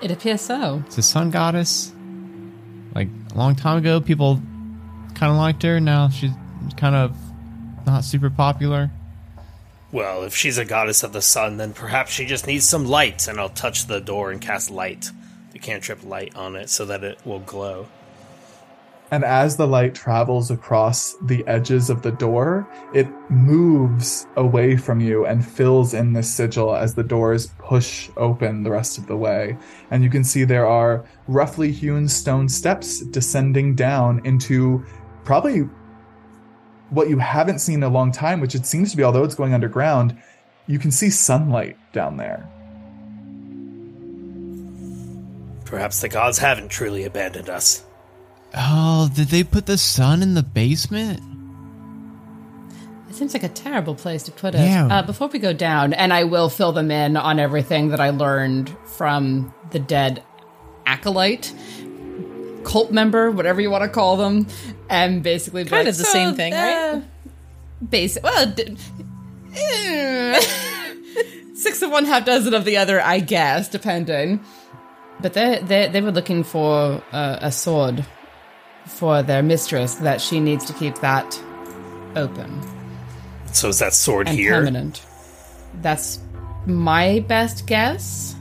It 0.01 0.11
appears 0.11 0.41
so. 0.41 0.83
It's 0.87 0.97
a 0.97 1.03
sun 1.03 1.29
goddess. 1.29 1.91
Like 2.95 3.07
a 3.33 3.37
long 3.37 3.55
time 3.55 3.77
ago, 3.77 4.01
people 4.01 4.41
kind 5.15 5.31
of 5.31 5.37
liked 5.37 5.63
her. 5.63 5.79
Now 5.79 6.09
she's 6.09 6.31
kind 6.75 6.95
of 6.95 7.15
not 7.85 8.03
super 8.03 8.29
popular. 8.29 8.91
Well, 9.91 10.23
if 10.23 10.35
she's 10.35 10.57
a 10.57 10.65
goddess 10.65 11.03
of 11.03 11.13
the 11.13 11.21
sun, 11.21 11.57
then 11.57 11.73
perhaps 11.73 12.11
she 12.11 12.25
just 12.25 12.47
needs 12.47 12.67
some 12.67 12.85
light, 12.85 13.27
and 13.27 13.39
I'll 13.39 13.49
touch 13.49 13.87
the 13.87 13.99
door 13.99 14.31
and 14.31 14.41
cast 14.41 14.71
light. 14.71 15.11
The 15.51 15.59
cantrip 15.59 16.03
light 16.05 16.35
on 16.35 16.55
it 16.55 16.69
so 16.69 16.85
that 16.85 17.03
it 17.03 17.19
will 17.25 17.39
glow. 17.39 17.87
And 19.11 19.25
as 19.25 19.57
the 19.57 19.67
light 19.67 19.93
travels 19.93 20.51
across 20.51 21.15
the 21.21 21.45
edges 21.45 21.89
of 21.89 22.01
the 22.01 22.13
door, 22.13 22.65
it 22.93 23.07
moves 23.29 24.25
away 24.37 24.77
from 24.77 25.01
you 25.01 25.25
and 25.25 25.45
fills 25.45 25.93
in 25.93 26.13
the 26.13 26.23
sigil 26.23 26.73
as 26.73 26.95
the 26.95 27.03
doors 27.03 27.53
push 27.57 28.09
open 28.15 28.63
the 28.63 28.71
rest 28.71 28.97
of 28.97 29.07
the 29.07 29.17
way. 29.17 29.57
And 29.91 30.01
you 30.01 30.09
can 30.09 30.23
see 30.23 30.45
there 30.45 30.65
are 30.65 31.05
roughly 31.27 31.73
hewn 31.73 32.07
stone 32.07 32.47
steps 32.47 33.01
descending 33.01 33.75
down 33.75 34.25
into 34.25 34.85
probably 35.25 35.67
what 36.89 37.09
you 37.09 37.19
haven't 37.19 37.59
seen 37.59 37.75
in 37.75 37.83
a 37.83 37.89
long 37.89 38.13
time, 38.13 38.39
which 38.39 38.55
it 38.55 38.65
seems 38.65 38.91
to 38.91 38.97
be, 38.97 39.03
although 39.03 39.25
it's 39.25 39.35
going 39.35 39.53
underground, 39.53 40.17
you 40.67 40.79
can 40.79 40.91
see 40.91 41.09
sunlight 41.09 41.77
down 41.91 42.15
there. 42.15 42.49
Perhaps 45.65 45.99
the 45.99 46.09
gods 46.09 46.37
haven't 46.37 46.69
truly 46.69 47.03
abandoned 47.03 47.49
us. 47.49 47.83
Oh, 48.55 49.09
did 49.15 49.29
they 49.29 49.43
put 49.43 49.65
the 49.65 49.77
sun 49.77 50.21
in 50.21 50.33
the 50.33 50.43
basement? 50.43 51.21
It 53.09 53.15
seems 53.15 53.33
like 53.33 53.43
a 53.43 53.49
terrible 53.49 53.95
place 53.95 54.23
to 54.23 54.31
put 54.31 54.55
it. 54.55 54.61
Yeah. 54.61 54.87
Uh, 54.87 55.01
before 55.03 55.27
we 55.27 55.39
go 55.39 55.53
down, 55.53 55.93
and 55.93 56.13
I 56.13 56.23
will 56.25 56.49
fill 56.49 56.71
them 56.71 56.91
in 56.91 57.17
on 57.17 57.39
everything 57.39 57.89
that 57.89 57.99
I 57.99 58.09
learned 58.11 58.75
from 58.85 59.53
the 59.71 59.79
dead 59.79 60.23
acolyte, 60.85 61.53
cult 62.63 62.91
member, 62.91 63.31
whatever 63.31 63.61
you 63.61 63.69
want 63.69 63.83
to 63.83 63.89
call 63.89 64.17
them, 64.17 64.47
and 64.89 65.23
basically 65.23 65.63
Kind 65.63 65.85
like, 65.85 65.87
of 65.87 65.97
the 65.97 66.03
"So, 66.03 66.11
same 66.11 66.35
thing, 66.35 66.53
right?" 66.53 66.95
uh, 66.95 67.01
Basic. 67.89 68.23
Well, 68.23 68.45
d- 68.51 68.77
six 71.55 71.81
of 71.81 71.91
one, 71.91 72.05
half 72.05 72.25
dozen 72.25 72.53
of 72.53 72.65
the 72.65 72.77
other, 72.77 73.01
I 73.01 73.19
guess, 73.19 73.69
depending. 73.69 74.39
But 75.21 75.33
they 75.33 75.59
they 75.63 75.87
they 75.89 76.01
were 76.01 76.11
looking 76.11 76.43
for 76.43 77.01
uh, 77.11 77.37
a 77.41 77.51
sword 77.51 78.05
for 78.91 79.23
their 79.23 79.41
mistress. 79.43 79.95
That 79.95 80.21
she 80.21 80.39
needs 80.39 80.65
to 80.65 80.73
keep 80.73 80.95
that 80.99 81.41
open 82.15 82.61
So 83.53 83.69
is 83.69 83.79
that 83.79 83.93
sword 83.93 84.27
and 84.27 84.37
here? 84.37 84.53
permanent. 84.53 85.01
That's 85.81 86.19
my 86.65 87.19
best 87.27 87.65
guess. 87.65 88.35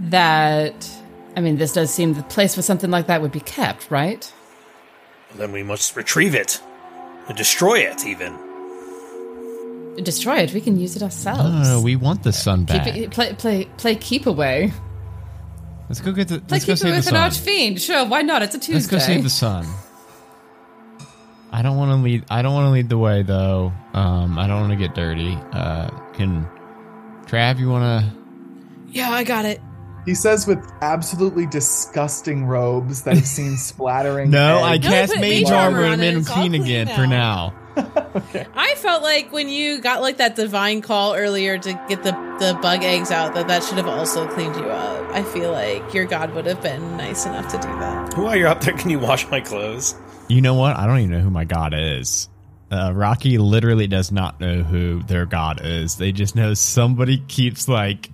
That 0.00 0.88
I 1.36 1.40
mean, 1.40 1.56
this 1.56 1.72
does 1.72 1.92
seem 1.92 2.14
the 2.14 2.22
place 2.24 2.56
where 2.56 2.62
something 2.62 2.90
like 2.90 3.06
that 3.06 3.22
would 3.22 3.32
be 3.32 3.40
kept, 3.40 3.90
right? 3.90 4.32
Then 5.36 5.52
we 5.52 5.62
must 5.62 5.96
retrieve 5.96 6.34
it. 6.34 6.60
And 7.28 7.36
destroy 7.36 7.78
it, 7.78 8.04
even. 8.04 8.36
Destroy 10.02 10.38
it. 10.38 10.52
We 10.52 10.60
can 10.60 10.78
use 10.78 10.96
it 10.96 11.02
ah, 11.02 11.06
ourselves. 11.06 11.68
Oh, 11.68 11.80
we 11.80 11.94
want 11.96 12.22
the 12.22 12.32
sun 12.32 12.66
keep 12.66 12.84
back. 12.84 12.96
it, 12.96 13.10
play 13.10 13.34
play 13.34 13.64
play 13.76 13.94
keep 13.94 14.26
away. 14.26 14.72
Let's 15.90 16.00
go 16.00 16.12
get 16.12 16.28
the. 16.28 16.38
Play 16.38 16.58
Let's 16.58 16.64
go 16.66 16.74
keep 16.74 16.82
away 16.84 16.90
save 16.90 16.90
the 16.92 16.96
with 16.98 17.06
an 17.08 17.14
sun. 17.14 17.16
archfiend. 17.16 17.82
Sure, 17.82 18.06
why 18.06 18.22
not? 18.22 18.42
It's 18.42 18.54
a 18.54 18.60
Tuesday. 18.60 18.74
Let's 18.74 18.86
go 18.86 18.98
save 19.00 19.24
the 19.24 19.28
sun. 19.28 19.66
I 21.50 21.62
don't 21.62 21.76
want 21.76 21.90
to 21.90 21.96
lead. 21.96 22.24
I 22.30 22.42
don't 22.42 22.54
want 22.54 22.66
to 22.66 22.70
lead 22.70 22.88
the 22.88 22.96
way 22.96 23.22
though. 23.22 23.72
Um, 23.92 24.38
I 24.38 24.46
don't 24.46 24.60
want 24.60 24.70
to 24.70 24.76
get 24.76 24.94
dirty. 24.94 25.36
Uh, 25.52 25.90
can 26.12 26.46
Trav, 27.26 27.58
you 27.58 27.68
want 27.70 28.04
to? 28.04 28.18
Yeah, 28.92 29.10
I 29.10 29.24
got 29.24 29.44
it. 29.46 29.60
He 30.06 30.14
says 30.14 30.46
with 30.46 30.64
absolutely 30.80 31.46
disgusting 31.46 32.46
robes 32.46 33.02
that 33.02 33.16
he's 33.16 33.28
seen 33.28 33.56
splattering. 33.56 34.30
No, 34.30 34.58
I 34.58 34.74
eggs. 34.74 34.86
Really 34.86 34.96
cast 34.96 35.12
put 35.14 35.20
mage 35.20 35.42
mage 35.42 35.50
armor 35.50 35.78
armor 35.78 35.84
and 35.86 35.92
on 35.94 35.98
made 35.98 36.14
him 36.14 36.24
clean 36.24 36.50
clean 36.52 36.62
again 36.62 36.86
now. 36.86 36.94
for 36.96 37.06
now. 37.08 37.59
I 37.76 38.74
felt 38.76 39.02
like 39.02 39.32
when 39.32 39.48
you 39.48 39.80
got 39.80 40.00
like 40.02 40.16
that 40.18 40.36
divine 40.36 40.82
call 40.82 41.14
earlier 41.14 41.58
to 41.58 41.72
get 41.88 42.02
the 42.02 42.12
the 42.38 42.58
bug 42.60 42.82
eggs 42.82 43.10
out, 43.10 43.34
that 43.34 43.48
that 43.48 43.62
should 43.62 43.76
have 43.78 43.86
also 43.86 44.26
cleaned 44.28 44.56
you 44.56 44.64
up. 44.64 45.10
I 45.14 45.22
feel 45.22 45.52
like 45.52 45.94
your 45.94 46.04
god 46.06 46.34
would 46.34 46.46
have 46.46 46.62
been 46.62 46.96
nice 46.96 47.26
enough 47.26 47.50
to 47.52 47.58
do 47.58 47.68
that. 47.68 48.16
While 48.16 48.36
you're 48.36 48.48
up 48.48 48.60
there, 48.62 48.76
can 48.76 48.90
you 48.90 48.98
wash 48.98 49.28
my 49.30 49.40
clothes? 49.40 49.94
You 50.28 50.40
know 50.40 50.54
what? 50.54 50.76
I 50.76 50.86
don't 50.86 50.98
even 50.98 51.10
know 51.10 51.20
who 51.20 51.30
my 51.30 51.44
god 51.44 51.74
is. 51.74 52.28
Uh, 52.70 52.92
Rocky 52.94 53.38
literally 53.38 53.88
does 53.88 54.12
not 54.12 54.40
know 54.40 54.62
who 54.62 55.02
their 55.02 55.26
god 55.26 55.60
is. 55.64 55.96
They 55.96 56.12
just 56.12 56.36
know 56.36 56.54
somebody 56.54 57.18
keeps 57.26 57.68
like 57.68 58.10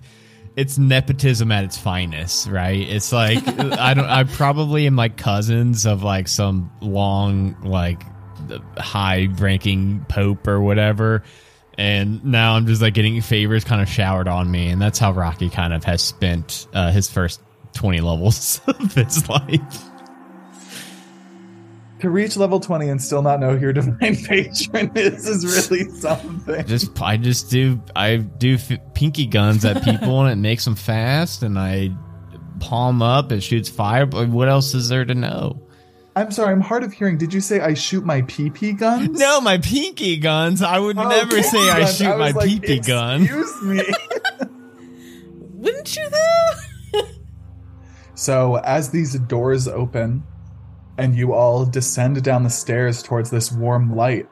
it's 0.55 0.79
nepotism 0.79 1.51
at 1.51 1.63
its 1.63 1.77
finest, 1.77 2.47
right? 2.47 2.79
It's 2.79 3.13
like 3.13 3.47
I 3.47 3.93
don't. 3.93 4.05
I 4.05 4.23
probably 4.23 4.87
am 4.87 4.95
like 4.95 5.17
cousins 5.17 5.85
of 5.85 6.03
like 6.03 6.27
some 6.27 6.71
long 6.81 7.55
like 7.63 8.01
high 8.77 9.27
ranking 9.37 10.05
pope 10.09 10.47
or 10.47 10.61
whatever. 10.61 11.23
And 11.77 12.23
now 12.25 12.53
I'm 12.55 12.65
just 12.65 12.81
like 12.81 12.95
getting 12.95 13.21
favors 13.21 13.63
kind 13.63 13.81
of 13.81 13.87
showered 13.89 14.27
on 14.27 14.49
me, 14.49 14.69
and 14.69 14.81
that's 14.81 14.97
how 14.97 15.11
Rocky 15.11 15.49
kind 15.49 15.73
of 15.73 15.83
has 15.83 16.01
spent 16.01 16.67
uh, 16.73 16.91
his 16.91 17.07
first 17.09 17.39
20 17.73 18.01
levels 18.01 18.59
of 18.67 18.93
his 18.93 19.29
life. 19.29 19.83
To 22.01 22.11
reach 22.11 22.37
level 22.37 22.59
20 22.59 22.89
and 22.89 23.01
still 23.01 23.23
not 23.23 23.39
know 23.39 23.55
who 23.55 23.59
your 23.59 23.73
divine 23.73 24.15
patron 24.25 24.91
is 24.95 25.27
is 25.27 25.45
really 25.45 25.89
something. 25.99 26.63
just 26.67 27.01
I 27.01 27.17
just 27.17 27.49
do 27.49 27.81
I 27.95 28.17
do 28.17 28.53
f- 28.53 28.93
pinky 28.93 29.25
guns 29.25 29.65
at 29.65 29.83
people 29.83 30.21
and 30.21 30.31
it 30.31 30.35
makes 30.35 30.63
them 30.63 30.75
fast 30.75 31.41
and 31.41 31.57
I 31.57 31.89
palm 32.59 33.01
up 33.01 33.31
it 33.31 33.41
shoots 33.41 33.67
fire 33.69 34.05
but 34.05 34.29
what 34.29 34.47
else 34.47 34.75
is 34.75 34.89
there 34.89 35.05
to 35.05 35.15
know 35.15 35.59
I'm 36.17 36.31
sorry, 36.31 36.51
I'm 36.51 36.61
hard 36.61 36.83
of 36.83 36.93
hearing. 36.93 37.17
Did 37.17 37.33
you 37.33 37.41
say 37.41 37.59
I 37.59 37.73
shoot 37.75 38.03
my 38.05 38.21
PP 38.23 38.77
guns? 38.77 39.19
No, 39.19 39.39
my 39.39 39.57
pinky 39.59 40.17
guns. 40.17 40.61
I 40.63 40.79
would 40.79 40.97
Oh, 40.97 41.07
never 41.07 41.43
say 41.43 41.57
PP 41.57 41.69
I 41.71 41.79
guns. 41.81 41.95
shoot 41.97 42.17
my 42.17 42.17
was 42.31 42.35
like, 42.35 42.49
PP 42.49 42.87
gun. 42.87 43.21
Excuse 43.23 43.61
me. 43.61 43.83
Wouldn't 45.53 45.95
you 45.95 46.09
though? 46.09 47.01
So, 48.15 48.55
as 48.57 48.89
these 48.89 49.13
doors 49.19 49.67
open 49.67 50.23
and 50.97 51.15
you 51.15 51.33
all 51.33 51.65
descend 51.67 52.23
down 52.23 52.41
the 52.41 52.49
stairs 52.49 53.03
towards 53.03 53.29
this 53.29 53.51
warm 53.51 53.95
light, 53.95 54.27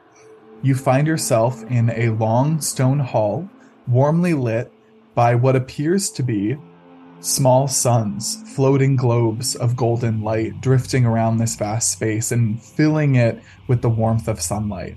you 0.63 0.73
find 0.73 1.05
yourself 1.05 1.63
in 1.69 1.91
a 1.91 2.09
long 2.09 2.61
stone 2.61 2.97
hall, 2.99 3.47
warmly 3.87 4.33
lit 4.33 4.73
by 5.13 5.35
what 5.35 5.55
appears 5.55 6.09
to 6.11 6.23
be 6.23 6.57
small 7.25 7.67
suns, 7.67 8.37
floating 8.55 8.95
globes 8.95 9.55
of 9.55 9.75
golden 9.75 10.21
light 10.21 10.61
drifting 10.61 11.07
around 11.07 11.37
this 11.37 11.55
vast 11.55 11.91
space 11.91 12.31
and 12.31 12.61
filling 12.61 13.15
it 13.15 13.41
with 13.67 13.81
the 13.81 13.89
warmth 13.89 14.27
of 14.27 14.39
sunlight. 14.39 14.95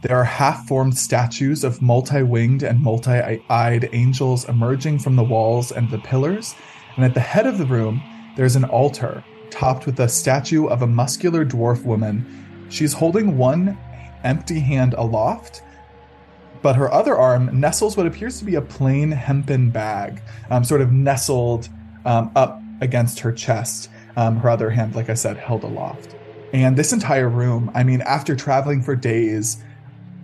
There 0.00 0.16
are 0.16 0.24
half 0.24 0.66
formed 0.66 0.96
statues 0.96 1.64
of 1.64 1.82
multi 1.82 2.22
winged 2.22 2.62
and 2.62 2.80
multi 2.80 3.42
eyed 3.50 3.90
angels 3.92 4.48
emerging 4.48 5.00
from 5.00 5.16
the 5.16 5.24
walls 5.24 5.70
and 5.70 5.90
the 5.90 5.98
pillars, 5.98 6.54
and 6.96 7.04
at 7.04 7.12
the 7.12 7.20
head 7.20 7.46
of 7.46 7.58
the 7.58 7.66
room, 7.66 8.02
there's 8.34 8.56
an 8.56 8.64
altar 8.64 9.22
topped 9.50 9.84
with 9.84 10.00
a 10.00 10.08
statue 10.08 10.68
of 10.68 10.80
a 10.80 10.86
muscular 10.86 11.44
dwarf 11.44 11.84
woman. 11.84 12.66
She's 12.70 12.94
holding 12.94 13.36
one 13.36 13.76
empty 14.24 14.60
hand 14.60 14.94
aloft, 14.94 15.62
but 16.62 16.76
her 16.76 16.92
other 16.92 17.16
arm 17.16 17.58
nestles 17.58 17.96
what 17.96 18.06
appears 18.06 18.38
to 18.38 18.44
be 18.44 18.54
a 18.56 18.62
plain 18.62 19.10
hempen 19.10 19.70
bag, 19.70 20.22
um, 20.50 20.64
sort 20.64 20.80
of 20.80 20.92
nestled 20.92 21.68
um, 22.04 22.30
up 22.36 22.60
against 22.80 23.20
her 23.20 23.32
chest. 23.32 23.90
Um, 24.16 24.36
her 24.38 24.50
other 24.50 24.70
hand, 24.70 24.96
like 24.96 25.10
I 25.10 25.14
said, 25.14 25.36
held 25.36 25.62
aloft. 25.62 26.16
And 26.52 26.76
this 26.76 26.92
entire 26.92 27.28
room, 27.28 27.70
I 27.74 27.84
mean, 27.84 28.00
after 28.00 28.34
traveling 28.34 28.82
for 28.82 28.96
days, 28.96 29.62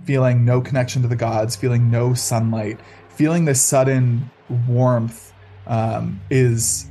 feeling 0.04 0.44
no 0.44 0.60
connection 0.60 1.02
to 1.02 1.08
the 1.08 1.16
gods, 1.16 1.54
feeling 1.54 1.90
no 1.90 2.12
sunlight, 2.12 2.80
feeling 3.08 3.44
this 3.44 3.62
sudden 3.62 4.28
warmth 4.68 5.32
um, 5.66 6.20
is 6.30 6.90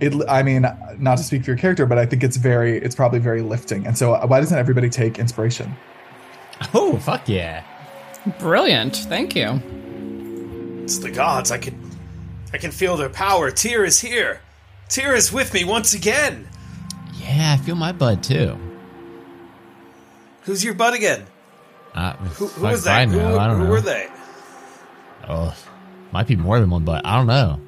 it 0.00 0.12
i 0.28 0.42
mean 0.42 0.66
not 0.98 1.16
to 1.16 1.22
speak 1.22 1.44
for 1.44 1.50
your 1.52 1.56
character 1.56 1.86
but 1.86 1.96
i 1.96 2.04
think 2.04 2.24
it's 2.24 2.36
very 2.36 2.76
it's 2.78 2.94
probably 2.94 3.20
very 3.20 3.40
lifting 3.40 3.86
and 3.86 3.96
so 3.96 4.14
uh, 4.14 4.26
why 4.26 4.40
doesn't 4.40 4.58
everybody 4.58 4.90
take 4.90 5.18
inspiration 5.18 5.74
Oh, 6.74 6.98
fuck 6.98 7.28
yeah. 7.28 7.64
Brilliant. 8.38 8.96
Thank 8.96 9.34
you. 9.36 9.60
It's 10.84 10.98
the 10.98 11.10
gods. 11.10 11.50
I 11.50 11.58
can, 11.58 11.78
I 12.52 12.58
can 12.58 12.70
feel 12.70 12.96
their 12.96 13.08
power. 13.08 13.50
Tyr 13.50 13.84
is 13.84 14.00
here. 14.00 14.40
Tyr 14.88 15.14
is 15.14 15.32
with 15.32 15.54
me 15.54 15.64
once 15.64 15.94
again. 15.94 16.48
Yeah, 17.14 17.56
I 17.58 17.62
feel 17.64 17.74
my 17.76 17.92
butt 17.92 18.22
too. 18.22 18.56
Who's 20.42 20.64
your 20.64 20.74
bud 20.74 20.94
again? 20.94 21.24
Uh, 21.94 22.14
Who, 22.14 22.46
who 22.46 22.62
was 22.66 22.84
that? 22.84 23.00
I 23.02 23.06
who 23.06 23.20
I 23.38 23.46
don't 23.46 23.58
who 23.58 23.64
know. 23.64 23.70
were 23.70 23.80
they? 23.80 24.08
Oh, 25.28 25.54
might 26.10 26.26
be 26.26 26.36
more 26.36 26.58
than 26.58 26.70
one, 26.70 26.84
but 26.84 27.04
I 27.06 27.16
don't 27.16 27.26
know. 27.26 27.60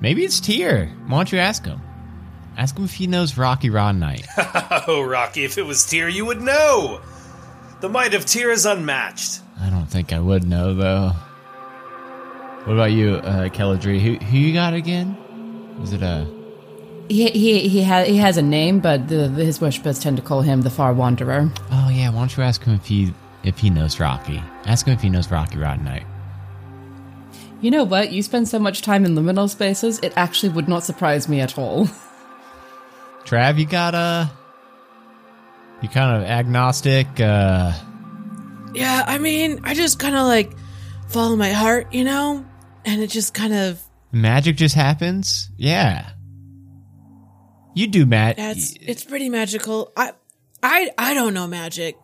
Maybe 0.00 0.24
it's 0.24 0.40
Tyr. 0.40 0.86
Why 1.06 1.18
don't 1.18 1.30
you 1.32 1.38
ask 1.38 1.64
him? 1.64 1.80
Ask 2.56 2.76
him 2.76 2.84
if 2.84 2.94
he 2.94 3.06
knows 3.06 3.36
Rocky 3.36 3.70
Rod 3.70 3.96
Knight. 3.96 4.26
Oh, 4.88 5.02
Rocky, 5.02 5.44
if 5.44 5.58
it 5.58 5.62
was 5.66 5.84
Tyr, 5.86 6.08
you 6.08 6.24
would 6.24 6.40
know. 6.40 7.00
The 7.80 7.88
might 7.88 8.12
of 8.14 8.26
Tyr 8.26 8.50
is 8.50 8.66
unmatched. 8.66 9.40
I 9.58 9.70
don't 9.70 9.86
think 9.86 10.12
I 10.12 10.20
would 10.20 10.44
know 10.44 10.74
though. 10.74 11.12
What 12.64 12.74
about 12.74 12.92
you, 12.92 13.14
uh, 13.14 13.48
Kelladry? 13.48 13.98
Who 14.00 14.16
who 14.24 14.36
you 14.36 14.52
got 14.52 14.74
again? 14.74 15.16
Is 15.82 15.94
it 15.94 16.02
a? 16.02 16.26
He 17.08 17.30
he 17.30 17.68
he 17.68 17.82
has 17.82 18.06
he 18.06 18.18
has 18.18 18.36
a 18.36 18.42
name, 18.42 18.80
but 18.80 19.08
the, 19.08 19.28
the 19.28 19.44
his 19.44 19.60
worshippers 19.60 19.98
tend 19.98 20.18
to 20.18 20.22
call 20.22 20.42
him 20.42 20.60
the 20.60 20.70
Far 20.70 20.92
Wanderer. 20.92 21.50
Oh 21.70 21.88
yeah, 21.88 22.10
why 22.10 22.20
don't 22.20 22.36
you 22.36 22.42
ask 22.42 22.62
him 22.62 22.74
if 22.74 22.86
he 22.86 23.14
if 23.44 23.58
he 23.58 23.70
knows 23.70 23.98
Rocky? 23.98 24.42
Ask 24.66 24.86
him 24.86 24.92
if 24.92 25.00
he 25.00 25.08
knows 25.08 25.30
Rocky 25.30 25.56
Rod 25.56 25.82
Knight. 25.82 26.04
You 27.62 27.70
know 27.70 27.84
what? 27.84 28.12
You 28.12 28.22
spend 28.22 28.48
so 28.48 28.58
much 28.58 28.82
time 28.82 29.06
in 29.06 29.14
liminal 29.14 29.48
spaces, 29.48 29.98
it 30.00 30.12
actually 30.16 30.50
would 30.50 30.68
not 30.68 30.84
surprise 30.84 31.28
me 31.28 31.40
at 31.40 31.58
all. 31.58 31.88
Trav, 33.24 33.58
you 33.58 33.66
got 33.66 33.94
uh 33.94 34.26
You 35.82 35.88
kind 35.88 36.22
of 36.22 36.28
agnostic. 36.28 37.06
uh 37.20 37.72
Yeah, 38.74 39.04
I 39.06 39.18
mean, 39.18 39.60
I 39.64 39.74
just 39.74 39.98
kind 39.98 40.16
of 40.16 40.26
like 40.26 40.52
follow 41.08 41.36
my 41.36 41.50
heart, 41.52 41.92
you 41.92 42.04
know? 42.04 42.44
And 42.84 43.00
it 43.02 43.08
just 43.10 43.34
kind 43.34 43.52
of, 43.54 43.80
Magic 44.12 44.56
just 44.56 44.74
happens. 44.74 45.50
Yeah. 45.56 46.10
You 47.74 47.86
do, 47.86 48.04
Matt. 48.06 48.36
it's, 48.38 48.74
it's 48.80 49.04
pretty 49.04 49.28
magical. 49.28 49.92
I, 49.96 50.12
I, 50.62 50.90
I 50.98 51.14
don't 51.14 51.32
know 51.34 51.46
magic. 51.46 51.96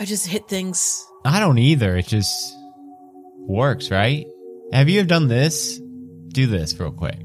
I 0.00 0.04
just 0.04 0.26
hit 0.26 0.48
things. 0.48 1.04
I 1.24 1.40
don't 1.40 1.58
either. 1.58 1.96
It 1.96 2.06
just 2.06 2.54
works, 3.40 3.90
right? 3.90 4.26
Have 4.72 4.88
you 4.88 5.00
ever 5.00 5.08
done 5.08 5.28
this? 5.28 5.78
Do 6.28 6.46
this 6.46 6.78
real 6.78 6.92
quick. 6.92 7.18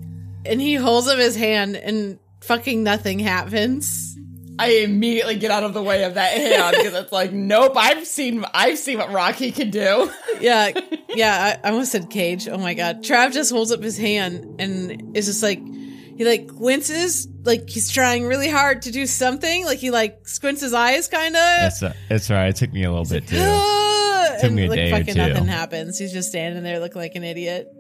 And 0.46 0.60
he 0.60 0.76
holds 0.76 1.08
up 1.08 1.18
his 1.18 1.36
hand 1.36 1.78
and 1.78 2.20
fucking 2.42 2.84
nothing 2.84 3.20
happens. 3.20 4.13
I 4.60 4.70
immediately 4.84 5.36
get 5.38 5.52
out 5.52 5.64
of 5.64 5.74
the 5.74 5.82
way 5.82 6.04
of 6.04 6.14
that 6.14 6.38
hand 6.38 6.76
because 6.78 6.94
it's 6.94 7.12
like, 7.12 7.32
nope, 7.32 7.74
I've 7.76 8.06
seen 8.06 8.46
I've 8.54 8.78
seen 8.78 8.98
what 9.00 9.12
Rocky 9.12 9.52
can 9.52 9.70
do. 9.70 10.12
Yeah, 10.42 10.72
yeah, 11.10 11.58
I, 11.64 11.68
I 11.68 11.72
almost 11.72 11.94
said 11.94 12.10
cage. 12.10 12.50
Oh 12.50 12.58
my 12.58 12.74
god. 12.74 13.02
Trav 13.02 13.32
just 13.32 13.50
holds 13.50 13.72
up 13.72 13.82
his 13.82 13.98
hand 13.98 14.60
and 14.60 15.16
is 15.16 15.28
just 15.28 15.42
like, 15.42 15.60
he 15.60 16.26
like 16.26 16.50
winces, 16.52 17.30
like 17.44 17.70
he's 17.70 17.90
trying 17.90 18.26
really 18.26 18.50
hard 18.50 18.82
to 18.82 18.92
do 18.92 19.06
something. 19.06 19.64
Like 19.66 19.80
he 19.80 19.90
like 19.90 20.28
squints 20.28 20.60
his 20.60 20.74
eyes 20.74 21.08
kind 21.08 21.34
of. 21.36 21.42
That's 21.42 21.84
uh, 21.84 21.94
it's 22.10 22.30
all 22.30 22.36
right. 22.36 22.50
It 22.50 22.58
took 22.58 22.74
me 22.74 22.84
a 22.84 22.92
little 22.92 23.06
bit 23.06 23.26
too. 23.26 23.38
Took 23.38 24.44
and 24.44 24.56
me 24.56 24.66
a 24.66 24.70
like 24.70 24.76
day 24.78 24.92
or 24.92 24.98
fucking 25.00 25.14
two. 25.14 25.28
nothing 25.28 25.48
happens. 25.48 25.98
He's 25.98 26.12
just 26.12 26.28
standing 26.28 26.62
there 26.64 26.80
looking 26.80 27.02
like 27.02 27.16
an 27.16 27.24
idiot. 27.24 27.72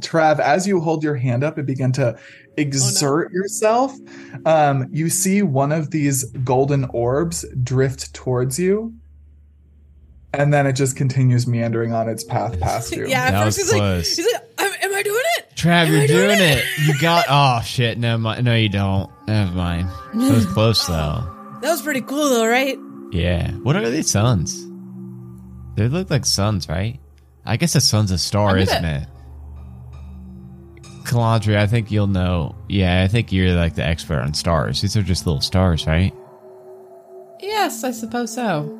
Trav, 0.00 0.38
as 0.40 0.66
you 0.66 0.80
hold 0.80 1.02
your 1.04 1.16
hand 1.16 1.44
up 1.44 1.58
and 1.58 1.66
begin 1.66 1.92
to 1.92 2.18
exert 2.56 3.32
yourself, 3.32 3.92
um, 4.44 4.88
you 4.92 5.08
see 5.08 5.42
one 5.42 5.72
of 5.72 5.90
these 5.90 6.24
golden 6.44 6.84
orbs 6.86 7.44
drift 7.62 8.12
towards 8.14 8.58
you. 8.58 8.94
And 10.34 10.52
then 10.52 10.66
it 10.66 10.72
just 10.72 10.96
continues 10.96 11.46
meandering 11.46 11.92
on 11.92 12.08
its 12.08 12.24
path 12.24 12.58
past 12.58 12.92
you. 12.96 13.06
Yeah, 13.06 13.24
at 13.26 13.30
That 13.32 13.44
first 13.44 13.58
was 13.58 13.66
he's 13.66 13.72
like, 13.72 13.80
close. 13.80 14.16
he's 14.16 14.32
like, 14.32 14.42
am, 14.58 14.72
am 14.82 14.94
I 14.94 15.02
doing 15.02 15.22
it? 15.38 15.46
Trav, 15.54 15.86
Am 15.86 15.92
you're 15.92 16.06
doing 16.06 16.38
doing 16.38 16.40
it. 16.40 16.64
You 16.86 16.98
got. 17.00 17.26
Oh 17.30 17.60
shit! 17.62 17.98
no. 17.98 18.16
No, 18.16 18.54
you 18.54 18.68
don't. 18.68 19.10
Never 19.28 19.52
mind. 19.52 19.88
It 20.14 20.32
was 20.32 20.46
close 20.46 20.86
though. 20.86 21.28
That 21.60 21.70
was 21.70 21.82
pretty 21.82 22.00
cool 22.00 22.28
though, 22.30 22.46
right? 22.46 22.78
Yeah. 23.12 23.50
What 23.62 23.76
are 23.76 23.88
these 23.90 24.10
suns? 24.10 24.66
They 25.76 25.88
look 25.88 26.10
like 26.10 26.24
suns, 26.24 26.68
right? 26.68 26.98
I 27.44 27.56
guess 27.56 27.74
a 27.74 27.80
sun's 27.80 28.10
a 28.10 28.18
star, 28.18 28.56
isn't 28.58 28.84
it? 28.84 29.06
Calandria, 31.04 31.58
I 31.58 31.66
think 31.66 31.90
you'll 31.90 32.06
know. 32.06 32.54
Yeah, 32.68 33.02
I 33.02 33.08
think 33.08 33.32
you're 33.32 33.52
like 33.54 33.74
the 33.74 33.84
expert 33.84 34.20
on 34.20 34.34
stars. 34.34 34.80
These 34.80 34.96
are 34.96 35.02
just 35.02 35.26
little 35.26 35.40
stars, 35.40 35.86
right? 35.86 36.14
Yes, 37.40 37.84
I 37.84 37.90
suppose 37.90 38.32
so. 38.34 38.78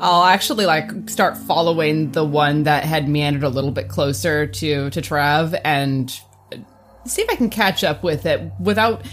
I'll 0.00 0.24
actually 0.24 0.66
like 0.66 1.10
start 1.10 1.36
following 1.36 2.12
the 2.12 2.24
one 2.24 2.62
that 2.64 2.84
had 2.84 3.08
meandered 3.08 3.42
a 3.42 3.48
little 3.48 3.72
bit 3.72 3.88
closer 3.88 4.46
to 4.46 4.90
to 4.90 5.00
Trav 5.00 5.60
and 5.64 6.10
see 7.04 7.22
if 7.22 7.30
I 7.30 7.34
can 7.34 7.50
catch 7.50 7.82
up 7.82 8.04
with 8.04 8.26
it 8.26 8.52
without 8.60 9.04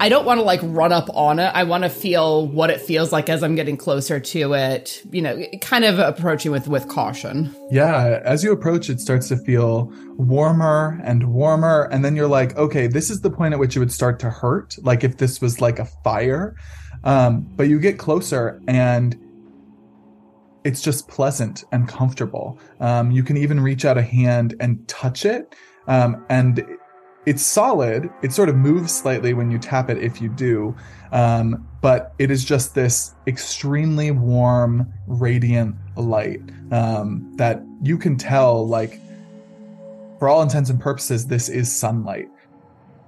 I 0.00 0.08
don't 0.08 0.24
want 0.24 0.38
to 0.38 0.44
like 0.44 0.60
run 0.62 0.92
up 0.92 1.08
on 1.14 1.40
it. 1.40 1.50
I 1.54 1.64
want 1.64 1.82
to 1.82 1.90
feel 1.90 2.46
what 2.46 2.70
it 2.70 2.80
feels 2.80 3.12
like 3.12 3.28
as 3.28 3.42
I'm 3.42 3.56
getting 3.56 3.76
closer 3.76 4.20
to 4.20 4.54
it, 4.54 5.02
you 5.10 5.20
know, 5.20 5.44
kind 5.60 5.84
of 5.84 5.98
approaching 5.98 6.52
with 6.52 6.68
with 6.68 6.86
caution. 6.88 7.54
Yeah, 7.70 8.20
as 8.24 8.44
you 8.44 8.52
approach, 8.52 8.88
it 8.90 9.00
starts 9.00 9.28
to 9.28 9.36
feel 9.36 9.92
warmer 10.16 11.00
and 11.02 11.32
warmer. 11.32 11.88
And 11.90 12.04
then 12.04 12.14
you're 12.14 12.28
like, 12.28 12.56
okay, 12.56 12.86
this 12.86 13.10
is 13.10 13.22
the 13.22 13.30
point 13.30 13.54
at 13.54 13.60
which 13.60 13.74
it 13.74 13.80
would 13.80 13.92
start 13.92 14.20
to 14.20 14.30
hurt, 14.30 14.76
like 14.82 15.02
if 15.02 15.16
this 15.16 15.40
was 15.40 15.60
like 15.60 15.80
a 15.80 15.84
fire. 15.84 16.54
Um, 17.02 17.40
but 17.56 17.68
you 17.68 17.80
get 17.80 17.98
closer 17.98 18.60
and 18.68 19.16
it's 20.62 20.80
just 20.80 21.08
pleasant 21.08 21.64
and 21.72 21.88
comfortable. 21.88 22.58
Um, 22.78 23.10
you 23.10 23.24
can 23.24 23.36
even 23.36 23.58
reach 23.58 23.84
out 23.84 23.98
a 23.98 24.02
hand 24.02 24.54
and 24.60 24.86
touch 24.86 25.24
it. 25.24 25.56
Um, 25.88 26.24
and 26.28 26.64
it's 27.28 27.44
solid. 27.44 28.08
It 28.22 28.32
sort 28.32 28.48
of 28.48 28.56
moves 28.56 28.90
slightly 28.90 29.34
when 29.34 29.50
you 29.50 29.58
tap 29.58 29.90
it 29.90 29.98
if 29.98 30.20
you 30.22 30.30
do. 30.30 30.74
Um, 31.12 31.68
but 31.82 32.14
it 32.18 32.30
is 32.30 32.42
just 32.42 32.74
this 32.74 33.14
extremely 33.26 34.10
warm, 34.10 34.90
radiant 35.06 35.76
light 35.96 36.40
um, 36.72 37.30
that 37.36 37.62
you 37.82 37.98
can 37.98 38.16
tell, 38.16 38.66
like, 38.66 38.98
for 40.18 40.28
all 40.28 40.40
intents 40.40 40.70
and 40.70 40.80
purposes, 40.80 41.26
this 41.26 41.50
is 41.50 41.70
sunlight. 41.70 42.28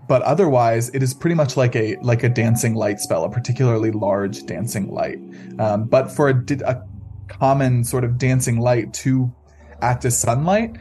But 0.07 0.21
otherwise, 0.23 0.91
it 0.91 1.03
is 1.03 1.15
pretty 1.15 1.35
much 1.35 1.57
like 1.57 1.75
a 1.75 1.97
like 2.03 2.23
a 2.23 2.29
dancing 2.29 2.75
light 2.75 3.01
spell, 3.01 3.25
a 3.25 3.31
particularly 3.31 3.91
large 3.91 4.45
dancing 4.45 4.93
light. 4.93 5.19
Um, 5.59 5.85
but 5.85 6.11
for 6.11 6.29
a, 6.29 6.45
a 6.67 6.83
common 7.29 7.85
sort 7.85 8.05
of 8.05 8.19
dancing 8.19 8.61
light 8.61 8.93
to 8.95 9.33
act 9.81 10.05
as 10.05 10.19
sunlight, 10.19 10.77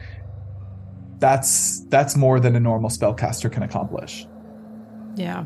that's 1.20 1.80
that's 1.84 2.16
more 2.16 2.40
than 2.40 2.56
a 2.56 2.60
normal 2.60 2.90
spellcaster 2.90 3.52
can 3.52 3.62
accomplish. 3.62 4.26
Yeah. 5.14 5.44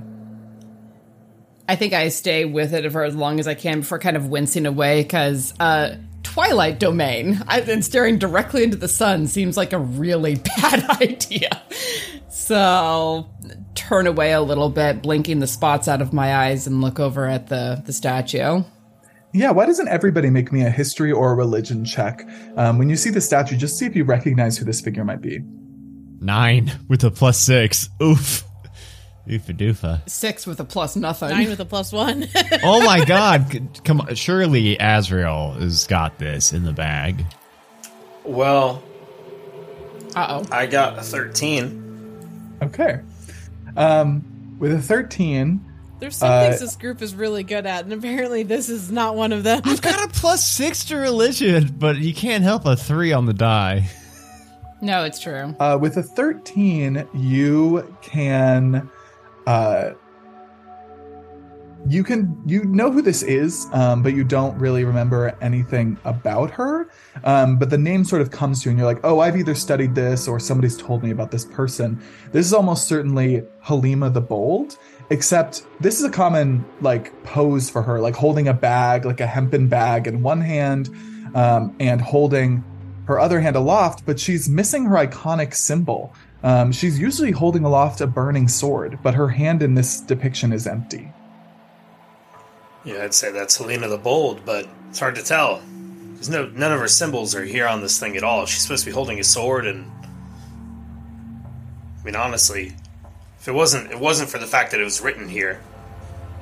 I 1.69 1.77
think 1.77 1.93
I 1.93 2.09
stay 2.09 2.45
with 2.45 2.75
it 2.75 2.91
for 2.93 3.05
as 3.05 3.17
long 3.17 3.41
as 3.41 3.49
I 3.49 3.55
can 3.55 3.81
before 3.81 3.99
kind 3.99 4.17
of 4.17 4.29
wincing 4.29 4.67
away 4.67 5.03
because 5.03 5.55
uh, 5.59 5.97
Twilight 6.23 6.79
Domain 6.79 7.43
I, 7.47 7.61
and 7.61 7.85
staring 7.85 8.19
directly 8.19 8.63
into 8.65 8.77
the 8.77 8.89
sun 8.89 9.27
seems 9.27 9.57
like 9.57 9.73
a 9.73 9.79
really 9.79 10.37
bad 10.61 10.89
idea. 11.01 11.63
So 12.29 13.31
turn 13.75 14.07
away 14.07 14.33
a 14.33 14.43
little 14.43 14.69
bit, 14.69 15.03
blinking 15.03 15.41
the 15.41 15.47
spots 15.47 15.89
out 15.89 16.03
of 16.03 16.13
my 16.13 16.35
eyes, 16.35 16.67
and 16.67 16.81
look 16.81 17.01
over 17.01 17.27
at 17.27 17.49
the 17.49 17.83
the 17.85 17.93
statue. 17.93 18.63
Yeah, 19.33 19.51
why 19.51 19.67
doesn't 19.67 19.89
everybody 19.89 20.31
make 20.31 20.53
me 20.53 20.63
a 20.63 20.71
history 20.71 21.11
or 21.11 21.33
a 21.33 21.35
religion 21.35 21.85
check? 21.85 22.25
Um, 22.57 22.79
when 22.79 22.89
you 22.89 22.95
see 22.97 23.11
the 23.11 23.21
statue, 23.21 23.57
just 23.57 23.77
see 23.77 23.85
if 23.85 23.97
you 23.97 24.05
recognize 24.05 24.57
who 24.57 24.65
this 24.65 24.81
figure 24.81 25.05
might 25.05 25.21
be. 25.21 25.41
Nine 26.25 26.73
with 26.89 27.05
a 27.05 27.11
plus 27.11 27.39
six. 27.39 27.91
Oof. 28.03 28.45
Oofa 29.29 29.57
doofa. 29.57 30.09
Six 30.09 30.47
with 30.47 30.59
a 30.61 30.65
plus 30.65 30.97
nothing. 30.97 31.29
Nine 31.31 31.49
with 31.49 31.61
a 31.61 31.65
plus 31.65 31.93
one. 31.93 32.27
Oh 32.63 32.83
my 32.85 33.05
god. 33.05 33.81
Come 33.85 34.01
on. 34.01 34.15
Surely 34.15 34.77
Azrael 34.81 35.53
has 35.53 35.87
got 35.87 36.19
this 36.19 36.53
in 36.53 36.65
the 36.65 36.73
bag. 36.73 37.25
Well, 38.25 38.83
Uh 40.17 40.41
oh. 40.43 40.47
I 40.51 40.67
got 40.67 40.99
a 40.99 41.03
13. 41.03 42.59
Okay. 42.63 43.01
Um, 43.77 44.25
with 44.59 44.73
a 44.73 44.81
13, 44.81 45.61
There's 46.01 46.17
some 46.17 46.31
Uh, 46.31 46.49
things 46.49 46.61
this 46.61 46.77
group 46.77 47.03
is 47.03 47.15
really 47.15 47.43
good 47.43 47.67
at, 47.67 47.85
and 47.85 47.93
apparently 47.93 48.45
this 48.45 48.69
is 48.69 48.91
not 48.91 49.15
one 49.17 49.33
of 49.33 49.43
them. 49.43 49.61
I've 49.65 49.83
got 49.83 50.03
a 50.05 50.09
plus 50.09 50.47
six 50.47 50.85
to 50.87 50.97
religion, 50.97 51.75
but 51.79 51.97
you 51.99 52.15
can't 52.15 52.45
help 52.45 52.65
a 52.67 52.77
three 52.77 53.13
on 53.13 53.27
the 53.27 53.35
die. 53.35 53.91
No, 54.85 55.03
it's 55.05 55.19
true. 55.19 55.57
uh, 55.61 55.79
with 55.81 55.97
a 55.97 56.03
13, 56.03 57.09
you 57.15 57.97
can, 58.03 58.91
uh, 59.47 59.93
you 61.89 62.05
can 62.05 62.41
you 62.47 62.65
know 62.65 62.91
who 62.91 63.01
this 63.01 63.23
is, 63.23 63.67
um, 63.73 64.03
but 64.03 64.15
you 64.15 64.25
don't 64.25 64.59
really 64.59 64.85
remember 64.85 65.37
anything 65.41 65.99
about 66.05 66.51
her. 66.51 66.91
Um, 67.25 67.59
but 67.59 67.71
the 67.71 67.79
name 67.79 68.05
sort 68.05 68.21
of 68.23 68.31
comes 68.31 68.63
to 68.63 68.67
you, 68.67 68.71
and 68.71 68.79
you're 68.79 68.87
like, 68.87 69.01
"Oh, 69.05 69.21
I've 69.21 69.37
either 69.37 69.55
studied 69.55 69.95
this 69.95 70.27
or 70.27 70.41
somebody's 70.41 70.77
told 70.77 71.03
me 71.03 71.11
about 71.11 71.31
this 71.31 71.45
person." 71.45 72.01
This 72.33 72.47
is 72.47 72.55
almost 72.55 72.89
certainly 72.89 73.43
Halima 73.61 74.09
the 74.11 74.23
Bold, 74.23 74.79
except 75.11 75.67
this 75.81 75.99
is 75.99 76.05
a 76.05 76.11
common 76.11 76.65
like 76.81 77.23
pose 77.25 77.69
for 77.69 77.83
her, 77.83 78.01
like 78.01 78.17
holding 78.17 78.49
a 78.49 78.55
bag, 78.55 79.05
like 79.05 79.21
a 79.21 79.27
hempen 79.27 79.67
bag 79.69 80.07
in 80.07 80.23
one 80.23 80.41
hand, 80.41 80.89
um, 81.35 81.75
and 81.81 82.01
holding 82.01 82.65
her 83.07 83.21
other 83.21 83.41
hand 83.41 83.57
aloft, 83.57 84.07
but 84.07 84.19
she's 84.19 84.49
missing 84.49 84.85
her 84.87 84.97
iconic 84.97 85.55
symbol. 85.55 86.15
Um, 86.43 86.73
she's 86.73 86.99
usually 86.99 87.31
holding 87.31 87.65
aloft 87.65 88.01
a 88.01 88.07
burning 88.07 88.49
sword, 88.49 88.99
but 89.03 89.15
her 89.15 89.29
hand 89.29 89.63
in 89.63 89.75
this 89.75 90.01
depiction 90.01 90.53
is 90.53 90.67
empty. 90.67 91.13
Yeah, 92.85 93.03
I'd 93.03 93.15
say 93.15 93.31
that's 93.33 93.57
Helena 93.57 93.89
the 93.89 93.97
Bold, 93.97 94.45
but 94.45 94.69
it's 94.91 94.99
hard 94.99 95.15
to 95.15 95.23
tell. 95.23 95.63
Because 96.13 96.29
no, 96.29 96.47
none 96.47 96.73
of 96.73 96.81
her 96.81 96.89
symbols 96.89 97.35
are 97.35 97.45
here 97.45 97.67
on 97.67 97.81
this 97.81 97.99
thing 97.99 98.17
at 98.17 98.23
all. 98.23 98.45
She's 98.45 98.61
supposed 98.61 98.85
to 98.85 98.91
be 98.91 98.95
holding 98.95 99.19
a 99.19 99.25
sword, 99.25 99.67
and 99.67 99.91
I 102.01 102.05
mean, 102.05 102.17
honestly, 102.17 102.75
if 103.41 103.49
it 103.49 103.53
wasn't, 103.53 103.91
it 103.91 103.99
wasn't 103.99 104.29
for 104.29 104.39
the 104.39 104.47
fact 104.47 104.71
that 104.73 104.81
it 104.81 104.85
was 104.85 105.01
written 105.01 105.29
here, 105.29 105.61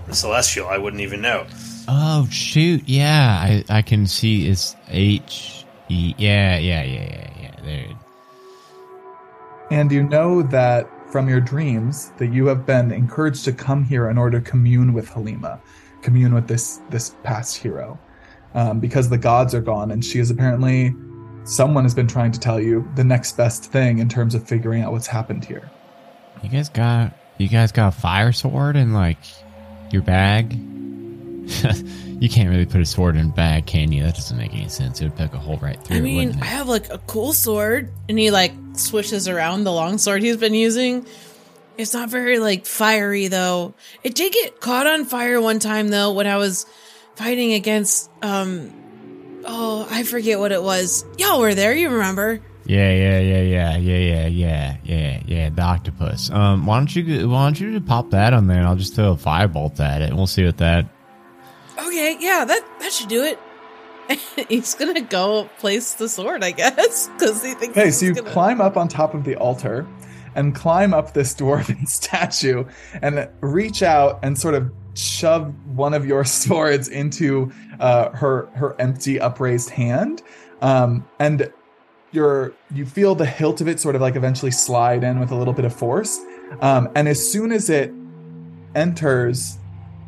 the 0.08 0.14
Celestial, 0.14 0.66
I 0.66 0.78
wouldn't 0.78 1.02
even 1.02 1.20
know. 1.20 1.46
Oh 1.86 2.26
shoot! 2.30 2.82
Yeah, 2.86 3.38
I 3.40 3.64
I 3.68 3.82
can 3.82 4.06
see 4.06 4.48
it's 4.48 4.74
H. 4.88 5.61
Yeah, 5.92 6.56
yeah, 6.58 6.82
yeah, 6.82 7.02
yeah, 7.02 7.30
yeah. 7.40 7.54
There. 7.64 7.86
And 9.70 9.92
you 9.92 10.02
know 10.02 10.42
that 10.42 10.88
from 11.10 11.28
your 11.28 11.40
dreams 11.40 12.12
that 12.18 12.32
you 12.32 12.46
have 12.46 12.64
been 12.64 12.90
encouraged 12.90 13.44
to 13.44 13.52
come 13.52 13.84
here 13.84 14.08
in 14.08 14.16
order 14.16 14.40
to 14.40 14.50
commune 14.50 14.94
with 14.94 15.08
Halima, 15.08 15.60
commune 16.00 16.34
with 16.34 16.48
this 16.48 16.80
this 16.90 17.16
past 17.22 17.56
hero, 17.56 17.98
um, 18.54 18.80
because 18.80 19.08
the 19.10 19.18
gods 19.18 19.54
are 19.54 19.60
gone, 19.60 19.90
and 19.90 20.04
she 20.04 20.18
is 20.18 20.30
apparently 20.30 20.94
someone 21.44 21.84
has 21.84 21.94
been 21.94 22.06
trying 22.06 22.32
to 22.32 22.40
tell 22.40 22.60
you 22.60 22.88
the 22.94 23.04
next 23.04 23.36
best 23.36 23.70
thing 23.70 23.98
in 23.98 24.08
terms 24.08 24.34
of 24.34 24.46
figuring 24.46 24.82
out 24.82 24.92
what's 24.92 25.06
happened 25.06 25.44
here. 25.44 25.70
You 26.42 26.48
guys 26.48 26.68
got 26.68 27.12
you 27.38 27.48
guys 27.48 27.70
got 27.70 27.88
a 27.88 28.00
fire 28.00 28.32
sword 28.32 28.76
in 28.76 28.94
like 28.94 29.18
your 29.90 30.02
bag? 30.02 30.52
you 32.22 32.28
can't 32.28 32.48
really 32.48 32.66
put 32.66 32.80
a 32.80 32.86
sword 32.86 33.16
in 33.16 33.30
a 33.30 33.32
bag, 33.32 33.66
can 33.66 33.90
you? 33.90 34.04
That 34.04 34.14
doesn't 34.14 34.38
make 34.38 34.54
any 34.54 34.68
sense. 34.68 35.00
It 35.00 35.06
would 35.06 35.16
poke 35.16 35.34
a 35.34 35.38
hole 35.38 35.56
right 35.56 35.82
through 35.82 35.96
I 35.96 36.00
mean, 36.00 36.28
wouldn't 36.28 36.40
I 36.40 36.44
have 36.44 36.68
like 36.68 36.88
a 36.88 36.98
cool 36.98 37.32
sword, 37.32 37.90
and 38.08 38.16
he 38.16 38.30
like 38.30 38.52
swishes 38.74 39.26
around 39.26 39.64
the 39.64 39.72
long 39.72 39.98
sword 39.98 40.22
he's 40.22 40.36
been 40.36 40.54
using. 40.54 41.04
It's 41.76 41.92
not 41.92 42.10
very 42.10 42.38
like 42.38 42.64
fiery 42.64 43.26
though. 43.26 43.74
It 44.04 44.14
did 44.14 44.32
get 44.32 44.60
caught 44.60 44.86
on 44.86 45.04
fire 45.04 45.40
one 45.40 45.58
time 45.58 45.88
though 45.88 46.12
when 46.12 46.28
I 46.28 46.36
was 46.36 46.64
fighting 47.16 47.54
against 47.54 48.08
um 48.22 49.42
oh 49.44 49.88
I 49.90 50.04
forget 50.04 50.38
what 50.38 50.52
it 50.52 50.62
was. 50.62 51.04
Y'all 51.18 51.40
were 51.40 51.56
there, 51.56 51.74
you 51.74 51.88
remember? 51.88 52.40
Yeah, 52.66 52.92
yeah, 52.92 53.18
yeah, 53.18 53.42
yeah, 53.42 53.76
yeah, 53.78 53.98
yeah, 53.98 54.26
yeah, 54.28 54.76
yeah, 54.84 55.22
yeah. 55.26 55.50
The 55.50 55.62
octopus. 55.62 56.30
Um, 56.30 56.66
why 56.66 56.78
don't 56.78 56.94
you 56.94 57.28
why 57.28 57.46
don't 57.46 57.58
you 57.58 57.80
pop 57.80 58.10
that 58.10 58.32
on 58.32 58.46
there? 58.46 58.58
and 58.58 58.66
I'll 58.68 58.76
just 58.76 58.94
throw 58.94 59.10
a 59.10 59.16
firebolt 59.16 59.80
at 59.80 60.02
it. 60.02 60.10
and 60.10 60.16
We'll 60.16 60.28
see 60.28 60.44
what 60.44 60.58
that. 60.58 60.86
Okay, 61.78 62.16
yeah, 62.20 62.44
that 62.44 62.64
that 62.80 62.92
should 62.92 63.08
do 63.08 63.22
it. 63.22 63.38
he's 64.48 64.74
gonna 64.74 65.00
go 65.00 65.48
place 65.58 65.94
the 65.94 66.08
sword, 66.08 66.44
I 66.44 66.50
guess, 66.50 67.08
because 67.08 67.42
he 67.42 67.54
thinks. 67.54 67.76
Okay, 67.76 67.90
so 67.90 68.06
you 68.06 68.14
gonna- 68.14 68.30
climb 68.30 68.60
up 68.60 68.76
on 68.76 68.88
top 68.88 69.14
of 69.14 69.24
the 69.24 69.36
altar 69.36 69.86
and 70.34 70.54
climb 70.54 70.92
up 70.94 71.14
this 71.14 71.34
dwarven 71.38 71.88
statue 71.88 72.64
and 73.00 73.28
reach 73.40 73.82
out 73.82 74.18
and 74.22 74.38
sort 74.38 74.54
of 74.54 74.70
shove 74.94 75.54
one 75.74 75.94
of 75.94 76.04
your 76.04 76.24
swords 76.24 76.88
into 76.88 77.50
uh, 77.80 78.10
her 78.10 78.46
her 78.54 78.78
empty 78.80 79.18
upraised 79.20 79.70
hand. 79.70 80.22
Um, 80.60 81.08
and 81.18 81.50
you're 82.12 82.52
you 82.74 82.84
feel 82.84 83.14
the 83.14 83.26
hilt 83.26 83.60
of 83.62 83.68
it 83.68 83.80
sort 83.80 83.94
of 83.94 84.02
like 84.02 84.16
eventually 84.16 84.50
slide 84.50 85.02
in 85.02 85.18
with 85.18 85.30
a 85.30 85.34
little 85.34 85.54
bit 85.54 85.64
of 85.64 85.74
force. 85.74 86.20
Um, 86.60 86.90
and 86.94 87.08
as 87.08 87.32
soon 87.32 87.50
as 87.52 87.70
it 87.70 87.90
enters 88.74 89.56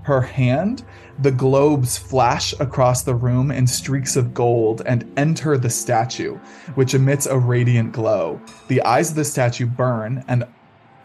her 0.05 0.21
hand, 0.21 0.85
the 1.19 1.31
globes 1.31 1.97
flash 1.97 2.55
across 2.61 3.03
the 3.03 3.15
room 3.15 3.51
in 3.51 3.67
streaks 3.67 4.17
of 4.17 4.35
gold 4.35 4.83
and 4.87 5.11
enter 5.17 5.57
the 5.57 5.71
statue, 5.71 6.37
which 6.75 6.95
emits 6.95 7.27
a 7.27 7.39
radiant 7.39 7.93
glow. 7.93 8.41
The 8.69 8.83
eyes 8.83 9.11
of 9.11 9.17
the 9.17 9.25
statue 9.25 9.67
burn, 9.67 10.25
and 10.29 10.45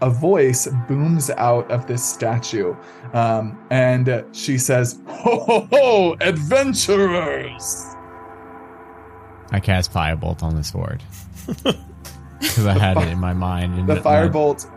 a 0.01 0.09
voice 0.09 0.67
booms 0.87 1.29
out 1.31 1.69
of 1.71 1.87
this 1.87 2.03
statue. 2.03 2.75
Um, 3.13 3.57
and 3.69 4.25
she 4.31 4.57
says, 4.57 4.99
Ho 5.07 5.39
ho 5.39 5.67
ho, 5.71 6.17
adventurers! 6.21 7.95
I 9.51 9.59
cast 9.59 9.91
firebolt 9.91 10.43
on 10.43 10.55
the 10.55 10.63
sword 10.63 11.03
because 12.39 12.65
I 12.65 12.77
had 12.77 12.97
it 12.97 13.07
in 13.07 13.19
my 13.19 13.33
mind. 13.33 13.75
And 13.79 13.89
The 13.89 13.95
firebolt 13.95 14.69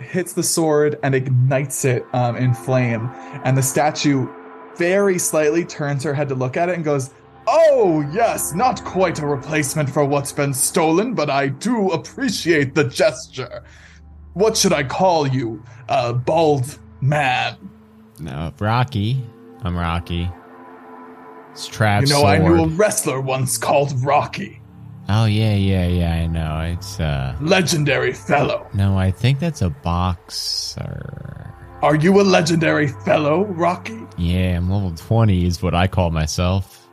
hits 0.00 0.32
the 0.32 0.42
sword 0.42 0.98
and 1.02 1.14
ignites 1.14 1.84
it 1.84 2.04
um, 2.12 2.36
in 2.36 2.54
flame, 2.54 3.10
and 3.44 3.56
the 3.56 3.62
statue 3.62 4.28
very 4.76 5.18
slightly 5.18 5.64
turns 5.64 6.04
her 6.04 6.14
head 6.14 6.28
to 6.28 6.34
look 6.34 6.56
at 6.56 6.68
it 6.68 6.76
and 6.76 6.84
goes, 6.84 7.10
Oh, 7.50 8.06
yes, 8.12 8.52
not 8.52 8.84
quite 8.84 9.20
a 9.20 9.26
replacement 9.26 9.88
for 9.88 10.04
what's 10.04 10.32
been 10.32 10.52
stolen, 10.52 11.14
but 11.14 11.30
I 11.30 11.48
do 11.48 11.90
appreciate 11.92 12.74
the 12.74 12.84
gesture. 12.84 13.62
What 14.34 14.56
should 14.56 14.74
I 14.74 14.84
call 14.84 15.26
you? 15.26 15.62
A 15.88 16.12
bald 16.12 16.78
man. 17.00 17.56
No, 18.20 18.52
Rocky. 18.58 19.24
I'm 19.62 19.76
Rocky. 19.76 20.30
It's 21.52 21.68
Trav's 21.68 22.10
You 22.10 22.16
know, 22.16 22.26
I 22.26 22.38
knew 22.38 22.64
a 22.64 22.68
wrestler 22.68 23.20
once 23.20 23.56
called 23.56 23.92
Rocky. 24.04 24.57
Oh 25.08 25.24
yeah, 25.24 25.54
yeah, 25.54 25.86
yeah. 25.86 26.12
I 26.12 26.26
know. 26.26 26.60
It's 26.60 27.00
uh. 27.00 27.36
Legendary 27.40 28.12
fellow. 28.12 28.68
No, 28.74 28.98
I 28.98 29.10
think 29.10 29.38
that's 29.38 29.62
a 29.62 29.70
boxer. 29.70 31.54
Are 31.80 31.94
you 31.94 32.20
a 32.20 32.22
legendary 32.22 32.88
fellow, 32.88 33.44
Rocky? 33.44 34.04
Yeah, 34.16 34.56
I'm 34.56 34.68
level 34.68 34.92
20 34.92 35.46
is 35.46 35.62
what 35.62 35.74
I 35.74 35.86
call 35.86 36.10
myself. 36.10 36.88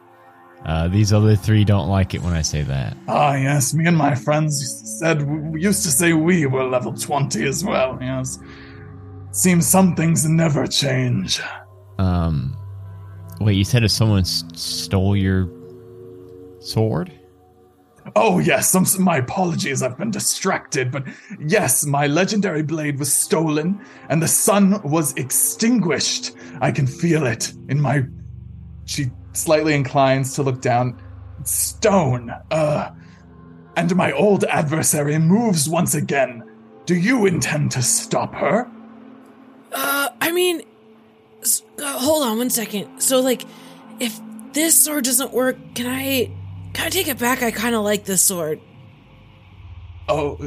Uh, 0.64 0.88
these 0.88 1.12
other 1.12 1.36
three 1.36 1.64
don't 1.64 1.90
like 1.90 2.14
it 2.14 2.22
when 2.22 2.34
I 2.34 2.42
say 2.42 2.62
that. 2.64 2.96
Ah, 3.08 3.36
yes, 3.36 3.74
me 3.74 3.88
and 3.88 3.98
my 3.98 4.16
friends 4.16 4.98
said 5.00 5.22
we 5.52 5.62
used 5.62 5.84
to 5.84 5.90
say 5.92 6.14
we 6.14 6.46
were 6.46 6.64
level 6.64 6.94
20 6.94 7.44
as 7.46 7.64
well, 7.64 7.98
yes. 8.00 8.40
Seems 9.32 9.68
some 9.68 9.96
things 9.96 10.28
never 10.28 10.66
change. 10.66 11.42
Um, 11.98 12.56
wait, 13.42 13.54
you 13.54 13.64
said 13.64 13.84
if 13.84 13.92
someone 13.92 14.24
stole 14.24 15.16
your 15.16 15.50
sword? 16.60 17.12
Oh, 18.16 18.38
yes, 18.40 18.76
I'm, 18.76 18.86
my 19.04 19.18
apologies, 19.18 19.82
I've 19.82 19.98
been 19.98 20.12
distracted, 20.12 20.92
but 20.92 21.06
yes, 21.40 21.86
my 21.86 22.06
legendary 22.06 22.62
blade 22.62 23.00
was 23.00 23.12
stolen, 23.12 23.84
and 24.10 24.22
the 24.22 24.28
sun 24.28 24.80
was 24.84 25.14
extinguished. 25.14 26.36
I 26.62 26.72
can 26.72 26.86
feel 26.86 27.26
it 27.26 27.52
in 27.68 27.82
my. 27.82 28.04
She 28.86 29.10
slightly 29.34 29.74
inclines 29.74 30.36
to 30.36 30.44
look 30.44 30.62
down. 30.62 31.02
Stone, 31.44 32.32
uh. 32.52 32.92
And 33.76 33.96
my 33.96 34.12
old 34.12 34.46
adversary 34.46 35.18
moves 35.18 35.68
once 35.68 35.96
again. 35.96 36.44
Do 36.86 36.96
you 36.96 37.26
intend 37.26 37.72
to 37.72 37.82
stop 37.82 38.36
her? 38.36 38.70
Uh, 39.74 40.10
I 40.22 40.32
mean, 40.32 40.62
uh, 41.80 42.00
hold 42.00 42.24
on 42.24 42.38
one 42.38 42.50
second. 42.52 43.02
So, 43.02 43.20
like, 43.20 43.44
if 44.00 44.18
this 44.54 44.82
sword 44.86 45.04
doesn't 45.04 45.34
work, 45.34 45.58
can 45.74 45.88
I 45.88 46.32
can 46.76 46.86
I 46.88 46.90
take 46.90 47.08
it 47.08 47.18
back? 47.18 47.42
I 47.42 47.50
kind 47.52 47.74
of 47.74 47.84
like 47.84 48.06
this 48.06 48.22
sword. 48.22 48.60
Oh, 50.08 50.38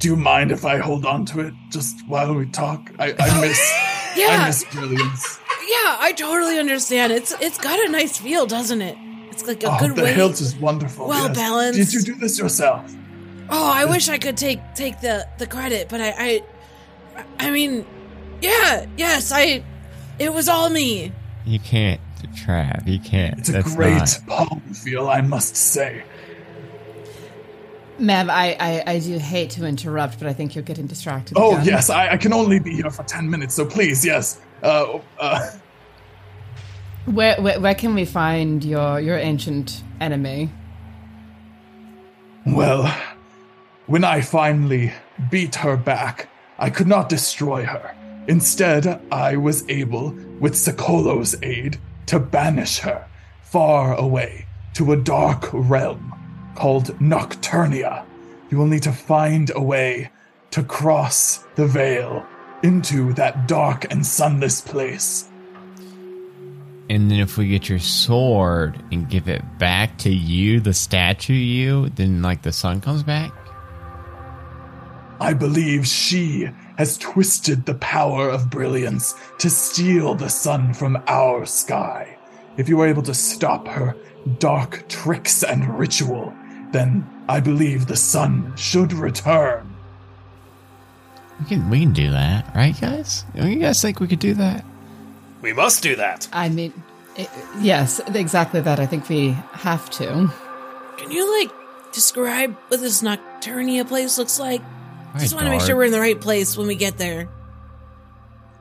do 0.00 0.08
you 0.08 0.16
mind 0.16 0.50
if 0.50 0.64
I 0.64 0.78
hold 0.78 1.06
on 1.06 1.24
to 1.26 1.40
it 1.40 1.54
just 1.70 2.06
while 2.08 2.34
we 2.34 2.46
talk? 2.46 2.90
I, 2.98 3.10
I 3.12 3.16
oh, 3.20 3.40
miss 3.40 3.60
I 3.74 4.14
Yeah, 4.16 4.46
miss 4.46 4.64
brilliance. 4.64 5.38
yeah, 5.68 5.96
I 6.00 6.12
totally 6.16 6.58
understand. 6.58 7.12
It's 7.12 7.32
it's 7.40 7.58
got 7.58 7.78
a 7.78 7.88
nice 7.90 8.18
feel, 8.18 8.46
doesn't 8.46 8.82
it? 8.82 8.96
It's 9.30 9.46
like 9.46 9.62
a 9.62 9.70
Oh, 9.72 9.78
good 9.78 9.94
the 9.96 10.02
weight. 10.02 10.16
hilt 10.16 10.40
is 10.40 10.56
wonderful. 10.56 11.06
Well 11.08 11.28
yes. 11.28 11.36
balanced. 11.36 11.78
Did 11.78 11.92
you 11.92 12.02
do 12.02 12.14
this 12.16 12.38
yourself? 12.38 12.92
Oh, 13.50 13.70
I 13.70 13.84
wish 13.84 14.08
I 14.08 14.18
could 14.18 14.36
take 14.36 14.60
take 14.74 15.00
the 15.00 15.28
the 15.38 15.46
credit, 15.46 15.88
but 15.88 16.00
I 16.00 16.10
I 16.18 16.42
I 17.38 17.50
mean, 17.50 17.86
yeah, 18.40 18.86
yes, 18.96 19.30
I 19.32 19.62
it 20.18 20.32
was 20.32 20.48
all 20.48 20.70
me. 20.70 21.12
You 21.44 21.58
can't, 21.60 22.00
Trav. 22.28 22.86
He 22.86 22.98
can't. 22.98 23.38
It's 23.38 23.48
a 23.48 23.52
That's 23.52 23.74
great 23.74 23.96
not- 23.96 24.20
palm 24.26 24.60
feel, 24.72 25.08
I 25.08 25.20
must 25.20 25.56
say. 25.56 26.02
Mav, 27.98 28.28
I, 28.28 28.56
I, 28.58 28.82
I 28.94 28.98
do 28.98 29.18
hate 29.18 29.50
to 29.50 29.64
interrupt, 29.66 30.18
but 30.18 30.26
I 30.26 30.32
think 30.32 30.54
you're 30.56 30.64
getting 30.64 30.86
distracted. 30.88 31.36
Oh 31.38 31.52
again. 31.54 31.66
yes, 31.66 31.90
I, 31.90 32.10
I 32.10 32.16
can 32.16 32.32
only 32.32 32.58
be 32.58 32.74
here 32.74 32.90
for 32.90 33.04
ten 33.04 33.30
minutes, 33.30 33.54
so 33.54 33.64
please, 33.64 34.04
yes. 34.04 34.40
Uh, 34.62 34.98
uh, 35.20 35.50
Where, 37.06 37.40
where 37.40 37.60
where 37.60 37.74
can 37.74 37.94
we 37.94 38.04
find 38.04 38.64
your 38.64 38.98
your 38.98 39.18
ancient 39.18 39.82
enemy? 40.00 40.50
well, 42.46 42.86
when 43.86 44.04
I 44.04 44.20
finally 44.22 44.92
beat 45.30 45.54
her 45.56 45.76
back, 45.76 46.28
I 46.58 46.70
could 46.70 46.86
not 46.86 47.08
destroy 47.08 47.64
her. 47.64 47.94
Instead, 48.26 49.00
I 49.12 49.36
was 49.36 49.68
able, 49.68 50.10
with 50.40 50.54
Sokolo's 50.54 51.36
aid, 51.42 51.78
to 52.06 52.18
banish 52.18 52.78
her 52.78 53.06
far 53.42 53.94
away 53.94 54.46
to 54.74 54.92
a 54.92 54.96
dark 54.96 55.48
realm 55.52 56.12
called 56.54 56.86
Nocturnia. 56.98 58.04
You 58.50 58.58
will 58.58 58.66
need 58.66 58.82
to 58.82 58.92
find 58.92 59.50
a 59.54 59.62
way 59.62 60.10
to 60.50 60.62
cross 60.62 61.38
the 61.54 61.66
veil 61.66 62.24
into 62.62 63.12
that 63.14 63.48
dark 63.48 63.90
and 63.90 64.06
sunless 64.06 64.60
place. 64.60 65.28
And 66.90 67.10
then 67.10 67.18
if 67.20 67.38
we 67.38 67.48
get 67.48 67.68
your 67.68 67.78
sword 67.78 68.82
and 68.92 69.08
give 69.08 69.28
it 69.28 69.42
back 69.58 69.96
to 69.98 70.10
you, 70.10 70.60
the 70.60 70.74
statue 70.74 71.32
you, 71.32 71.88
then 71.90 72.22
like 72.22 72.42
the 72.42 72.52
sun 72.52 72.80
comes 72.80 73.02
back. 73.02 73.32
I 75.20 75.32
believe 75.32 75.86
she 75.86 76.48
has 76.76 76.98
twisted 76.98 77.66
the 77.66 77.74
power 77.74 78.28
of 78.28 78.50
brilliance 78.50 79.14
to 79.38 79.48
steal 79.48 80.14
the 80.14 80.28
sun 80.28 80.74
from 80.74 81.02
our 81.06 81.46
sky. 81.46 82.18
If 82.56 82.68
you 82.68 82.80
are 82.80 82.88
able 82.88 83.02
to 83.02 83.14
stop 83.14 83.68
her 83.68 83.96
dark 84.38 84.88
tricks 84.88 85.42
and 85.42 85.78
ritual, 85.78 86.34
then 86.72 87.08
I 87.28 87.40
believe 87.40 87.86
the 87.86 87.96
sun 87.96 88.52
should 88.56 88.92
return. 88.92 89.70
We 91.40 91.46
can 91.46 91.70
we 91.70 91.80
can 91.80 91.92
do 91.92 92.10
that, 92.10 92.54
right, 92.54 92.78
guys? 92.80 93.24
Don't 93.34 93.50
you 93.50 93.58
guys 93.58 93.82
think 93.82 94.00
we 94.00 94.06
could 94.06 94.20
do 94.20 94.34
that? 94.34 94.64
We 95.42 95.52
must 95.52 95.82
do 95.82 95.96
that. 95.96 96.28
I 96.32 96.48
mean, 96.48 96.72
i 97.18 97.28
yes, 97.60 98.00
exactly 98.06 98.60
that. 98.60 98.78
I 98.80 98.86
think 98.86 99.08
we 99.08 99.30
have 99.52 99.90
to. 99.90 100.32
Can 100.96 101.10
you 101.10 101.40
like 101.40 101.50
describe 101.92 102.54
what 102.68 102.80
this 102.80 103.02
Nocturnia 103.02 103.86
place 103.86 104.16
looks 104.16 104.38
like? 104.38 104.62
I 105.14 105.20
just 105.20 105.34
want 105.34 105.46
to 105.46 105.50
make 105.50 105.60
sure 105.60 105.76
we're 105.76 105.84
in 105.84 105.92
the 105.92 106.00
right 106.00 106.20
place 106.20 106.56
when 106.56 106.66
we 106.66 106.74
get 106.74 106.98
there. 106.98 107.28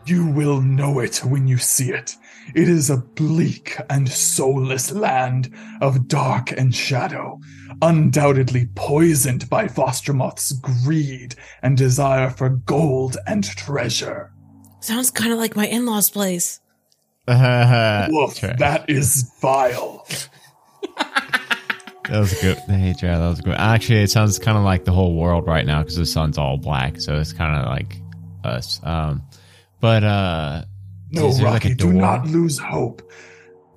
You 0.05 0.27
will 0.27 0.61
know 0.61 0.99
it 0.99 1.17
when 1.25 1.47
you 1.47 1.57
see 1.57 1.91
it. 1.91 2.15
It 2.53 2.67
is 2.67 2.89
a 2.89 2.97
bleak 2.97 3.77
and 3.89 4.07
soulless 4.07 4.91
land 4.91 5.51
of 5.81 6.07
dark 6.07 6.51
and 6.51 6.75
shadow, 6.75 7.39
undoubtedly 7.81 8.67
poisoned 8.75 9.49
by 9.49 9.65
Vostromoth's 9.65 10.51
greed 10.51 11.35
and 11.61 11.75
desire 11.75 12.29
for 12.29 12.49
gold 12.49 13.17
and 13.25 13.43
treasure. 13.43 14.31
Sounds 14.81 15.09
kind 15.09 15.31
of 15.31 15.39
like 15.39 15.55
my 15.55 15.67
in-laws' 15.67 16.09
place. 16.09 16.59
Woof, 17.27 18.41
that 18.41 18.85
is 18.89 19.31
vile. 19.41 20.05
That 22.13 22.19
was 22.19 22.39
good. 22.41 22.57
Hey, 22.67 22.93
Jared, 22.93 23.19
that 23.19 23.27
was 23.27 23.41
good. 23.41 23.55
Actually, 23.55 24.03
it 24.03 24.11
sounds 24.11 24.37
kind 24.37 24.55
of 24.55 24.63
like 24.63 24.85
the 24.85 24.91
whole 24.91 25.15
world 25.15 25.47
right 25.47 25.65
now 25.65 25.79
because 25.81 25.95
the 25.95 26.05
sun's 26.05 26.37
all 26.37 26.57
black, 26.57 27.01
so 27.01 27.19
it's 27.19 27.33
kind 27.33 27.59
of 27.59 27.65
like 27.65 27.97
us. 28.43 28.79
Um, 28.83 29.23
but 29.79 30.03
uh, 30.03 30.65
No, 31.09 31.29
like 31.29 31.43
Rocky, 31.43 31.71
a 31.71 31.75
do 31.75 31.91
not 31.91 32.27
lose 32.27 32.59
hope. 32.59 33.01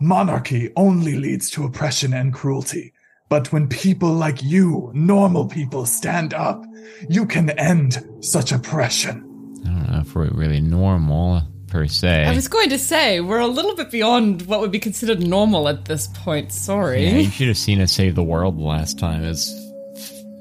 Monarchy 0.00 0.70
only 0.76 1.16
leads 1.16 1.48
to 1.52 1.64
oppression 1.64 2.12
and 2.12 2.34
cruelty. 2.34 2.92
But 3.30 3.52
when 3.52 3.68
people 3.68 4.12
like 4.12 4.42
you, 4.42 4.90
normal 4.92 5.48
people, 5.48 5.86
stand 5.86 6.34
up, 6.34 6.62
you 7.08 7.24
can 7.24 7.48
end 7.58 8.06
such 8.20 8.52
oppression. 8.52 9.22
I 9.64 9.68
don't 9.68 9.92
know 9.92 10.00
if 10.00 10.14
we're 10.14 10.28
really 10.28 10.60
normal 10.60 11.40
per 11.76 11.86
se. 11.86 12.24
I 12.24 12.34
was 12.34 12.48
going 12.48 12.70
to 12.70 12.78
say 12.78 13.20
we're 13.20 13.38
a 13.38 13.46
little 13.46 13.74
bit 13.74 13.90
beyond 13.90 14.46
what 14.46 14.60
would 14.60 14.72
be 14.72 14.78
considered 14.78 15.20
normal 15.20 15.68
at 15.68 15.84
this 15.84 16.06
point. 16.06 16.50
Sorry. 16.50 17.04
yeah, 17.04 17.18
you 17.18 17.30
should 17.30 17.48
have 17.48 17.58
seen 17.58 17.82
us 17.82 17.92
save 17.92 18.14
the 18.14 18.22
world 18.22 18.56
the 18.58 18.64
last 18.64 18.98
time. 18.98 19.22
It's 19.22 19.52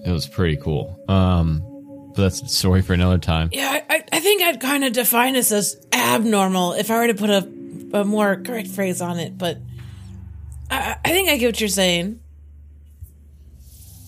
it 0.05 0.11
was 0.11 0.27
pretty 0.27 0.55
cool. 0.55 0.97
Um, 1.09 1.61
but 2.15 2.21
that's 2.21 2.41
a 2.41 2.47
story 2.47 2.81
for 2.81 2.93
another 2.93 3.17
time. 3.17 3.49
Yeah, 3.51 3.67
I, 3.69 3.95
I, 3.95 4.03
I 4.13 4.19
think 4.21 4.43
I'd 4.43 4.61
kind 4.61 4.85
of 4.85 4.93
define 4.93 5.35
us 5.35 5.51
as 5.51 5.75
abnormal 5.91 6.73
if 6.73 6.89
I 6.89 6.99
were 6.99 7.07
to 7.07 7.15
put 7.15 7.29
a, 7.29 7.99
a 7.99 8.05
more 8.05 8.37
correct 8.37 8.69
phrase 8.69 9.01
on 9.01 9.19
it, 9.19 9.37
but 9.37 9.57
I, 10.71 10.95
I 11.03 11.09
think 11.09 11.27
I 11.27 11.35
get 11.35 11.47
what 11.47 11.59
you're 11.59 11.67
saying. 11.67 12.21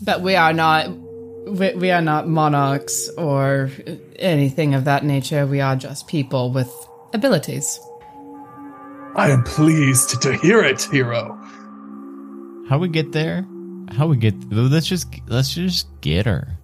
But 0.01 0.21
we 0.21 0.36
are 0.36 0.53
not 0.53 0.89
we, 0.89 1.73
we 1.73 1.91
are 1.91 2.01
not 2.01 2.25
monarchs 2.25 3.09
or 3.17 3.69
anything 4.17 4.75
of 4.75 4.86
that 4.86 5.03
nature. 5.03 5.45
We 5.45 5.59
are 5.59 5.75
just 5.75 6.07
people 6.07 6.53
with 6.53 6.71
abilities. 7.14 7.80
I 9.16 9.32
am 9.32 9.43
pleased 9.43 10.22
to 10.22 10.38
hear 10.38 10.62
it, 10.64 10.82
hero. 10.84 11.34
How 12.70 12.78
we 12.78 12.88
get 12.88 13.12
there? 13.14 13.45
How 13.91 14.08
we 14.08 14.18
get? 14.18 14.36
Let's 14.51 14.86
just 14.88 15.08
let's 15.28 15.53
just 15.53 15.88
get 16.01 16.26
her. 16.26 16.58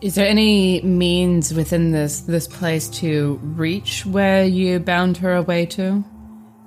Is 0.00 0.14
there 0.14 0.28
any 0.28 0.80
means 0.82 1.54
within 1.54 1.90
this 1.92 2.20
this 2.22 2.46
place 2.46 2.88
to 3.00 3.38
reach 3.42 4.04
where 4.06 4.44
you 4.44 4.78
bound 4.80 5.16
her 5.18 5.34
away 5.36 5.66
to? 5.66 6.04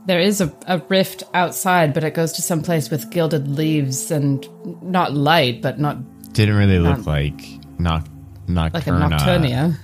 There 0.08 0.20
is 0.20 0.42
a, 0.42 0.52
a 0.68 0.80
rift 0.90 1.24
outside, 1.34 1.94
but 1.94 2.04
it 2.04 2.16
goes 2.16 2.32
to 2.34 2.42
some 2.42 2.64
place 2.64 2.90
with 2.90 3.12
gilded 3.12 3.48
leaves 3.48 4.10
and 4.10 4.48
not 4.82 5.14
light, 5.14 5.62
but 5.62 5.80
not 5.80 5.98
Didn't 6.34 6.56
really 6.56 6.80
look 6.80 6.98
Um, 7.00 7.04
like 7.04 7.38
noc 7.78 8.08
nocturna. 8.48 8.74
like 8.74 8.88
a 8.88 8.92
nocturnia. 8.92 9.78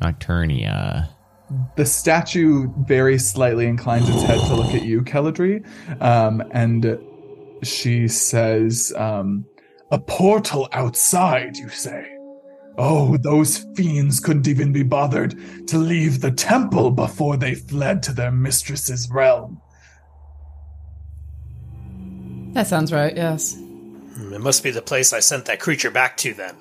Nocturnia. 0.00 1.08
The 1.76 1.86
statue 1.86 2.68
very 2.86 3.18
slightly 3.18 3.66
inclines 3.66 4.08
its 4.08 4.22
head 4.22 4.40
to 4.48 4.54
look 4.54 4.74
at 4.74 4.82
you, 4.82 5.02
Keladri, 5.02 5.64
um, 6.02 6.42
and 6.50 6.98
she 7.62 8.08
says, 8.08 8.92
um, 8.96 9.44
"A 9.92 9.98
portal 9.98 10.68
outside, 10.72 11.56
you 11.56 11.68
say? 11.68 12.04
Oh, 12.78 13.16
those 13.16 13.64
fiends 13.76 14.18
couldn't 14.20 14.48
even 14.48 14.72
be 14.72 14.82
bothered 14.82 15.34
to 15.68 15.78
leave 15.78 16.20
the 16.20 16.32
temple 16.32 16.90
before 16.90 17.36
they 17.36 17.54
fled 17.54 18.02
to 18.04 18.12
their 18.12 18.32
mistress's 18.32 19.08
realm." 19.10 19.60
That 22.54 22.66
sounds 22.66 22.92
right. 22.92 23.14
Yes. 23.14 23.54
Hmm, 23.54 24.32
It 24.32 24.40
must 24.40 24.62
be 24.64 24.70
the 24.72 24.82
place 24.82 25.12
I 25.12 25.20
sent 25.20 25.44
that 25.44 25.60
creature 25.60 25.90
back 25.90 26.16
to 26.18 26.34
then. 26.34 26.56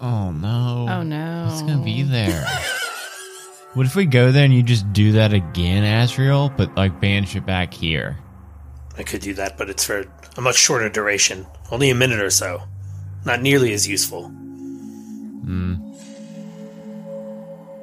Oh 0.00 0.30
no. 0.30 0.86
Oh 0.88 1.02
no. 1.02 1.48
It's 1.50 1.60
gonna 1.62 1.84
be 1.84 2.02
there. 2.02 2.46
what 3.74 3.86
if 3.86 3.94
we 3.96 4.06
go 4.06 4.32
there 4.32 4.44
and 4.44 4.54
you 4.54 4.62
just 4.62 4.90
do 4.92 5.12
that 5.12 5.32
again, 5.32 5.84
Azrael, 5.84 6.52
but 6.56 6.74
like 6.76 7.00
banish 7.00 7.36
it 7.36 7.44
back 7.46 7.74
here? 7.74 8.18
I 8.96 9.02
could 9.02 9.20
do 9.20 9.34
that, 9.34 9.58
but 9.58 9.68
it's 9.70 9.84
for 9.84 10.04
a 10.36 10.40
much 10.40 10.56
shorter 10.56 10.88
duration. 10.88 11.46
Only 11.70 11.90
a 11.90 11.94
minute 11.94 12.20
or 12.20 12.30
so. 12.30 12.62
Not 13.24 13.42
nearly 13.42 13.72
as 13.72 13.88
useful. 13.88 14.32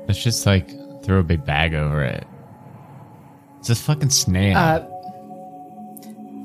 Let's 0.08 0.24
just 0.24 0.46
like 0.46 0.70
throw 1.04 1.20
a 1.20 1.24
big 1.24 1.46
bag 1.46 1.74
over 1.74 2.04
it. 2.04 2.26
It's 3.60 3.70
a 3.70 3.76
fucking 3.76 4.10
snail. 4.10 4.58
Uh, 4.58 4.86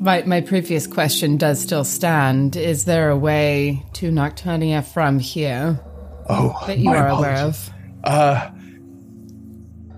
my 0.01 0.23
my 0.25 0.41
previous 0.41 0.87
question 0.87 1.37
does 1.37 1.61
still 1.61 1.83
stand. 1.85 2.55
Is 2.57 2.85
there 2.85 3.11
a 3.11 3.17
way 3.17 3.83
to 3.95 4.11
Nocturnia 4.13 4.85
from 4.85 5.19
here 5.19 5.81
Oh, 6.29 6.57
that 6.67 6.79
you 6.79 6.91
my 6.91 6.97
are 6.99 7.09
aware 7.09 7.33
apologies. 7.35 7.69
of? 7.69 7.75
Uh, 8.05 8.51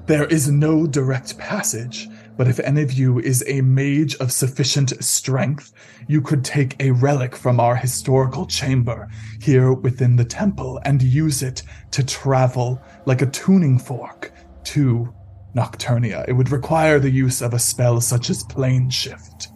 there 0.08 0.24
is 0.24 0.50
no 0.50 0.86
direct 0.86 1.38
passage, 1.38 2.08
but 2.38 2.48
if 2.48 2.58
any 2.60 2.82
of 2.82 2.92
you 2.92 3.18
is 3.18 3.44
a 3.46 3.60
mage 3.60 4.16
of 4.16 4.32
sufficient 4.32 5.04
strength, 5.04 5.72
you 6.08 6.22
could 6.22 6.44
take 6.44 6.80
a 6.80 6.92
relic 6.92 7.36
from 7.36 7.60
our 7.60 7.76
historical 7.76 8.46
chamber 8.46 9.08
here 9.40 9.72
within 9.72 10.16
the 10.16 10.24
temple 10.24 10.80
and 10.84 11.02
use 11.02 11.42
it 11.42 11.62
to 11.90 12.02
travel 12.02 12.82
like 13.04 13.20
a 13.20 13.26
tuning 13.26 13.78
fork 13.78 14.32
to 14.64 15.12
Nocturnia. 15.54 16.26
It 16.26 16.32
would 16.32 16.50
require 16.50 16.98
the 16.98 17.10
use 17.10 17.42
of 17.42 17.52
a 17.52 17.58
spell 17.58 18.00
such 18.00 18.30
as 18.30 18.42
Plane 18.44 18.88
Shift. 18.88 19.48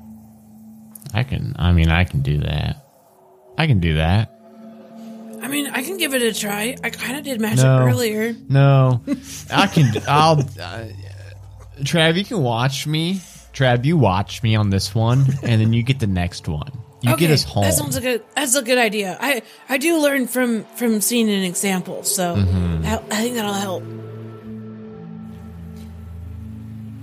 I 1.14 1.22
can. 1.22 1.55
I 1.59 1.72
mean, 1.72 1.90
I 1.90 2.05
can 2.05 2.20
do 2.20 2.38
that. 2.40 2.76
I 3.57 3.66
can 3.66 3.80
do 3.80 3.94
that. 3.94 4.32
I 5.43 5.49
mean, 5.49 5.66
I 5.66 5.82
can 5.82 5.97
give 5.99 6.14
it 6.14 6.22
a 6.22 6.32
try. 6.32 6.76
I 6.84 6.90
kind 6.90 7.18
of 7.18 7.24
did 7.24 7.40
magic 7.40 7.64
No. 7.64 7.80
earlier. 7.80 8.34
No, 8.49 9.03
I 9.51 9.66
can. 9.66 9.93
I'll. 10.09 10.38
Uh, 10.40 10.86
Trav, 11.80 12.16
you 12.16 12.24
can 12.24 12.43
watch 12.43 12.86
me. 12.86 13.14
Trav, 13.53 13.84
you 13.84 13.97
watch 13.97 14.43
me 14.43 14.55
on 14.55 14.70
this 14.70 14.95
one, 14.95 15.26
and 15.43 15.61
then 15.61 15.72
you 15.72 15.82
get 15.82 15.99
the 16.01 16.07
next 16.07 16.47
one. 16.49 16.70
You 17.03 17.11
okay, 17.14 17.20
get 17.26 17.30
us 17.32 17.43
home. 17.43 17.64
That 17.64 17.74
sounds 17.74 17.97
like 17.97 18.05
a 18.05 18.20
that's 18.36 18.55
a 18.55 18.62
good 18.62 18.78
idea. 18.78 19.18
I 19.20 19.43
I 19.68 19.76
do 19.78 20.01
learn 20.01 20.28
from 20.28 20.62
from 20.76 21.01
seeing 21.01 21.28
an 21.28 21.43
example, 21.43 22.05
so 22.05 22.36
Mm-hmm. 22.36 22.86
I, 22.86 22.95
I 23.11 23.16
think 23.22 23.34
that'll 23.34 23.53
help. 23.53 23.82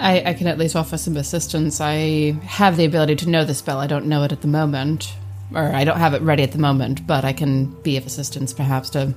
I, 0.01 0.23
I 0.29 0.33
can 0.33 0.47
at 0.47 0.57
least 0.57 0.77
offer 0.77 0.97
some 0.97 1.17
assistance. 1.17 1.81
I 1.81 2.31
have 2.43 2.77
the 2.77 2.85
ability 2.85 3.17
to 3.17 3.29
know 3.29 3.43
the 3.43 3.53
spell. 3.53 3.79
I 3.79 3.87
don't 3.87 4.05
know 4.05 4.23
it 4.23 4.31
at 4.31 4.39
the 4.41 4.47
moment, 4.47 5.13
or 5.53 5.63
I 5.63 5.83
don't 5.83 5.97
have 5.97 6.13
it 6.13 6.21
ready 6.21 6.43
at 6.43 6.51
the 6.51 6.57
moment, 6.57 7.05
but 7.07 7.25
I 7.25 7.33
can 7.33 7.65
be 7.81 7.97
of 7.97 8.05
assistance 8.05 8.53
perhaps 8.53 8.89
to 8.91 9.13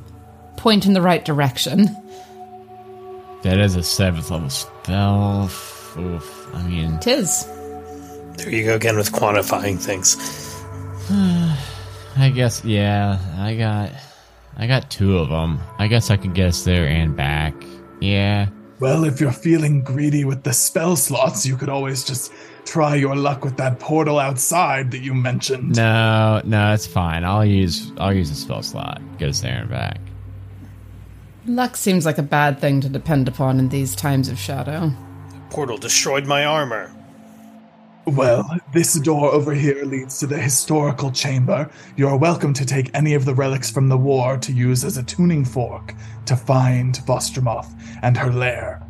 point 0.57 0.87
in 0.87 0.93
the 0.93 1.03
right 1.03 1.25
direction. 1.25 1.87
that 3.43 3.59
is 3.59 3.77
a 3.77 3.83
seventh 3.83 4.31
level 4.31 4.51
spell. 4.51 5.45
Oof. 5.99 6.49
I 6.55 6.63
mean, 6.63 6.99
Tis. 7.01 7.45
There 8.37 8.51
you 8.51 8.65
go 8.65 8.77
again 8.77 8.97
with 8.97 9.13
quantifying 9.13 9.79
things. 9.79 10.17
I 12.17 12.31
guess 12.31 12.65
yeah. 12.65 13.19
I 13.39 13.55
got, 13.57 13.91
I 14.57 14.67
got 14.67 14.91
two 14.91 15.19
of 15.19 15.29
them. 15.29 15.61
I 15.79 15.89
guess 15.89 16.11
I 16.11 16.17
could 16.17 16.35
guess 16.35 16.65
there 16.65 16.87
and 16.87 17.17
back. 17.17 17.55
Yeah. 18.01 18.49
Well, 18.81 19.05
if 19.05 19.21
you're 19.21 19.33
feeling 19.33 19.83
greedy 19.83 20.25
with 20.25 20.43
the 20.43 20.53
spell 20.53 20.97
slots, 20.97 21.47
you 21.47 21.57
could 21.57 21.69
always 21.69 22.05
just 22.05 22.33
try 22.65 22.95
your 22.95 23.17
luck 23.17 23.45
with 23.45 23.57
that 23.57 23.79
portal 23.81 24.19
outside 24.19 24.91
that 24.93 25.01
you 25.01 25.15
mentioned. 25.15 25.77
No, 25.77 26.41
no, 26.45 26.73
it's 26.73 26.87
fine. 26.87 27.25
I'll 27.25 27.45
use 27.45 27.93
I'll 27.99 28.13
use 28.13 28.31
a 28.31 28.35
spell 28.35 28.63
slot. 28.63 29.01
Get 29.19 29.29
us 29.29 29.41
there 29.41 29.63
and 29.63 29.71
back. 29.71 30.01
Luck 31.47 31.77
seems 31.77 32.07
like 32.07 32.19
a 32.19 32.23
bad 32.23 32.61
thing 32.61 32.81
to 32.81 32.89
depend 32.89 33.27
upon 33.27 33.59
in 33.59 33.69
these 33.69 33.97
times 33.97 34.29
of 34.29 34.39
shadow. 34.39 34.93
Portal 35.51 35.77
destroyed 35.77 36.27
my 36.27 36.45
armor. 36.45 36.91
Well, 38.05 38.49
this 38.73 38.95
door 38.95 39.33
over 39.33 39.53
here 39.53 39.85
leads 39.85 40.19
to 40.21 40.27
the 40.27 40.39
historical 40.39 41.13
chamber. 41.13 41.71
You 41.97 42.09
are 42.09 42.17
welcome 42.17 42.53
to 42.55 42.65
take 42.65 42.91
any 42.95 43.15
of 43.15 43.25
the 43.25 43.35
relics 43.35 43.71
from 43.71 43.89
the 43.89 43.97
war 43.97 44.39
to 44.39 44.53
use 44.53 44.85
as 44.85 44.97
a 44.97 45.05
tuning 45.05 45.45
fork 45.45 45.95
to 46.27 46.37
find 46.37 46.95
Vostromoth 47.07 47.71
and 48.03 48.17
her 48.17 48.33
lair. 48.33 48.83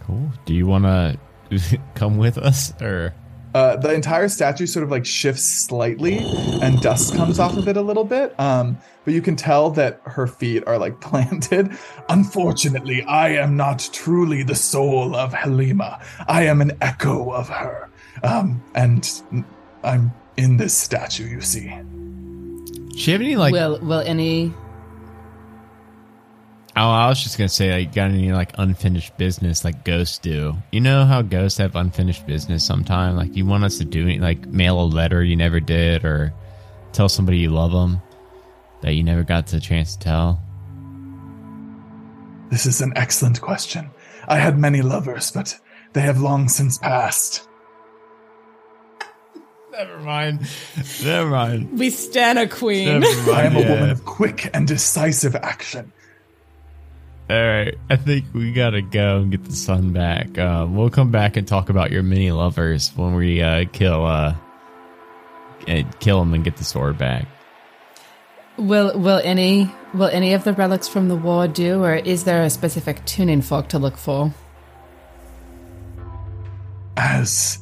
Cool. 0.00 0.30
Do 0.44 0.54
you 0.54 0.66
want 0.66 0.84
to 0.84 1.18
come 1.94 2.16
with 2.16 2.38
us 2.38 2.72
or? 2.80 3.14
Uh, 3.52 3.74
the 3.76 3.92
entire 3.92 4.28
statue 4.28 4.64
sort 4.64 4.84
of 4.84 4.92
like 4.92 5.04
shifts 5.04 5.42
slightly 5.42 6.18
and 6.62 6.80
dust 6.80 7.16
comes 7.16 7.40
off 7.40 7.56
of 7.56 7.66
it 7.66 7.76
a 7.76 7.82
little 7.82 8.04
bit. 8.04 8.38
Um, 8.38 8.78
but 9.04 9.12
you 9.12 9.20
can 9.20 9.34
tell 9.34 9.70
that 9.70 10.00
her 10.04 10.28
feet 10.28 10.62
are 10.68 10.78
like 10.78 11.00
planted. 11.00 11.76
Unfortunately, 12.08 13.02
I 13.02 13.30
am 13.30 13.56
not 13.56 13.88
truly 13.92 14.44
the 14.44 14.54
soul 14.54 15.16
of 15.16 15.32
Halima. 15.32 16.00
I 16.28 16.44
am 16.44 16.60
an 16.60 16.72
echo 16.80 17.32
of 17.32 17.48
her. 17.48 17.90
Um, 18.22 18.62
and 18.74 19.10
I'm 19.82 20.12
in 20.36 20.56
this 20.56 20.76
statue, 20.76 21.26
you 21.26 21.40
see. 21.40 21.68
Do 21.68 23.06
you 23.06 23.12
have 23.12 23.20
any 23.20 23.36
like? 23.36 23.52
will 23.52 23.78
will 23.80 24.00
any 24.00 24.52
oh, 26.80 26.90
I 26.90 27.08
was 27.08 27.22
just 27.22 27.36
gonna 27.36 27.48
say 27.48 27.72
like, 27.72 27.94
got 27.94 28.10
any 28.10 28.32
like 28.32 28.52
unfinished 28.58 29.16
business 29.18 29.64
like 29.64 29.84
ghosts 29.84 30.18
do? 30.18 30.56
You 30.72 30.80
know 30.80 31.04
how 31.04 31.22
ghosts 31.22 31.58
have 31.58 31.76
unfinished 31.76 32.26
business 32.26 32.64
sometime. 32.64 33.16
Like 33.16 33.36
you 33.36 33.44
want 33.44 33.64
us 33.64 33.78
to 33.78 33.84
do 33.84 34.08
it, 34.08 34.20
like 34.20 34.46
mail 34.46 34.80
a 34.80 34.84
letter 34.84 35.22
you 35.22 35.36
never 35.36 35.60
did, 35.60 36.04
or 36.04 36.32
tell 36.92 37.08
somebody 37.08 37.38
you 37.38 37.50
love 37.50 37.72
them 37.72 38.00
that 38.80 38.94
you 38.94 39.02
never 39.02 39.22
got 39.22 39.46
the 39.48 39.60
chance 39.60 39.96
to 39.96 40.04
tell. 40.04 40.42
This 42.50 42.66
is 42.66 42.80
an 42.80 42.92
excellent 42.96 43.40
question. 43.40 43.90
I 44.26 44.36
had 44.36 44.58
many 44.58 44.82
lovers, 44.82 45.30
but 45.30 45.58
they 45.92 46.00
have 46.00 46.20
long 46.20 46.48
since 46.48 46.78
passed. 46.78 47.46
Never 49.72 50.00
mind. 50.00 50.40
Never 51.04 51.30
mind. 51.30 51.78
we 51.78 51.90
stand 51.90 52.38
a 52.38 52.48
queen? 52.48 53.00
Never 53.00 53.32
I 53.32 53.44
am 53.44 53.54
mind, 53.54 53.66
a 53.66 53.72
woman 53.72 53.90
of 53.90 54.04
quick 54.04 54.50
and 54.52 54.66
decisive 54.66 55.36
action. 55.36 55.92
All 57.30 57.36
right, 57.36 57.78
I 57.88 57.94
think 57.94 58.24
we 58.34 58.52
gotta 58.52 58.82
go 58.82 59.18
and 59.18 59.30
get 59.30 59.44
the 59.44 59.52
sun 59.52 59.92
back. 59.92 60.36
Uh, 60.36 60.66
we'll 60.68 60.90
come 60.90 61.12
back 61.12 61.36
and 61.36 61.46
talk 61.46 61.70
about 61.70 61.92
your 61.92 62.02
mini 62.02 62.32
lovers 62.32 62.90
when 62.96 63.14
we 63.14 63.40
uh, 63.40 63.66
kill 63.72 64.04
uh, 64.04 64.34
uh, 65.68 65.82
kill 66.00 66.18
them 66.18 66.34
and 66.34 66.42
get 66.42 66.56
the 66.56 66.64
sword 66.64 66.98
back. 66.98 67.28
Will 68.56 68.98
will 68.98 69.20
any 69.22 69.72
will 69.94 70.08
any 70.08 70.34
of 70.34 70.42
the 70.42 70.54
relics 70.54 70.88
from 70.88 71.06
the 71.06 71.14
war 71.14 71.46
do, 71.46 71.84
or 71.84 71.94
is 71.94 72.24
there 72.24 72.42
a 72.42 72.50
specific 72.50 73.04
tuning 73.04 73.42
fork 73.42 73.68
to 73.68 73.78
look 73.78 73.96
for? 73.96 74.34
As 76.96 77.60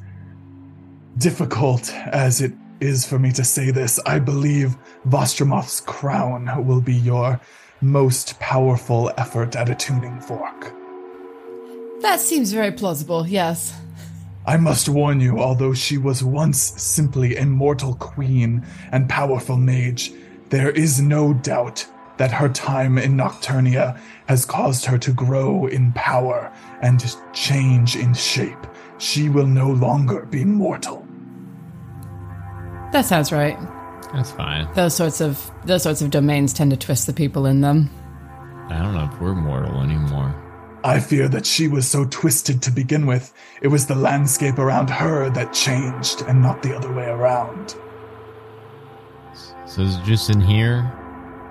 difficult 1.19 1.93
as 1.93 2.41
it 2.41 2.55
is 2.81 3.07
for 3.07 3.19
me 3.19 3.33
to 3.33 3.45
say 3.45 3.71
this, 3.71 4.01
I 4.07 4.19
believe 4.19 4.79
Vostromoth's 5.07 5.83
crown 5.83 6.67
will 6.67 6.81
be 6.81 6.95
your 6.95 7.39
most 7.81 8.39
powerful 8.41 9.11
effort 9.17 9.57
at 9.57 9.69
a 9.69 9.75
tuning 9.75 10.21
fork. 10.21 10.73
That 12.01 12.21
seems 12.21 12.53
very 12.53 12.73
plausible. 12.73 13.27
Yes. 13.27 13.79
I 14.47 14.57
must 14.57 14.89
warn 14.89 15.21
you, 15.21 15.39
although 15.39 15.75
she 15.75 15.99
was 15.99 16.25
once 16.25 16.59
simply 16.59 17.37
a 17.37 17.45
mortal 17.45 17.95
queen 17.95 18.65
and 18.93 19.09
powerful 19.09 19.57
mage, 19.57 20.13
there 20.49 20.71
is 20.71 21.01
no 21.01 21.35
doubt 21.35 21.87
that 22.17 22.33
her 22.33 22.49
time 22.49 22.99
in 22.99 23.17
Nocturnia 23.17 24.01
has 24.27 24.45
caused 24.45 24.85
her 24.87 24.99
to 24.99 25.13
grow 25.13 25.67
in 25.67 25.93
power 25.93 26.53
and 26.81 27.15
change 27.33 27.97
in 27.97 28.15
shape. 28.15 28.67
She 28.99 29.29
will 29.29 29.47
no 29.47 29.71
longer 29.71 30.27
be 30.27 30.45
mortal. 30.45 31.07
That 32.93 33.05
sounds 33.05 33.31
right. 33.31 33.59
That's 34.13 34.31
fine. 34.31 34.73
Those 34.75 34.95
sorts 34.95 35.21
of 35.21 35.51
those 35.65 35.83
sorts 35.83 36.01
of 36.01 36.11
domains 36.11 36.53
tend 36.53 36.71
to 36.71 36.77
twist 36.77 37.07
the 37.07 37.13
people 37.13 37.47
in 37.47 37.61
them. 37.61 37.91
I 38.69 38.79
don't 38.79 38.95
know 38.95 39.09
if 39.13 39.21
we're 39.21 39.35
mortal 39.35 39.81
anymore. 39.81 40.35
I 40.85 41.01
fear 41.01 41.29
that 41.29 41.45
she 41.45 41.69
was 41.69 41.89
so 41.89 42.05
twisted 42.05 42.63
to 42.63 42.71
begin 42.71 43.07
with, 43.07 43.33
it 43.63 43.69
was 43.69 43.87
the 43.87 43.95
landscape 43.95 44.59
around 44.59 44.89
her 44.91 45.29
that 45.31 45.53
changed 45.53 46.23
and 46.23 46.41
not 46.41 46.63
the 46.63 46.75
other 46.77 46.93
way 46.93 47.07
around. 47.07 47.75
So 49.67 49.83
is 49.83 49.97
it 49.97 50.05
just 50.05 50.31
in 50.31 50.41
here, 50.41 50.91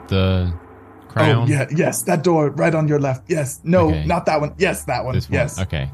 the 0.08 0.52
oh, 0.52 1.08
crown. 1.10 1.44
Oh, 1.44 1.46
yeah, 1.46 1.68
yes, 1.76 2.04
that 2.04 2.24
door 2.24 2.50
right 2.52 2.74
on 2.74 2.88
your 2.88 3.00
left. 3.00 3.30
Yes, 3.30 3.60
no, 3.64 3.90
Okay. 3.90 4.06
not 4.06 4.26
that 4.26 4.40
one. 4.40 4.56
Yes, 4.58 4.86
that 4.86 5.04
one. 5.04 5.14
This 5.14 5.30
one. 5.30 5.34
yes. 5.34 5.60
Okay. 5.60 5.92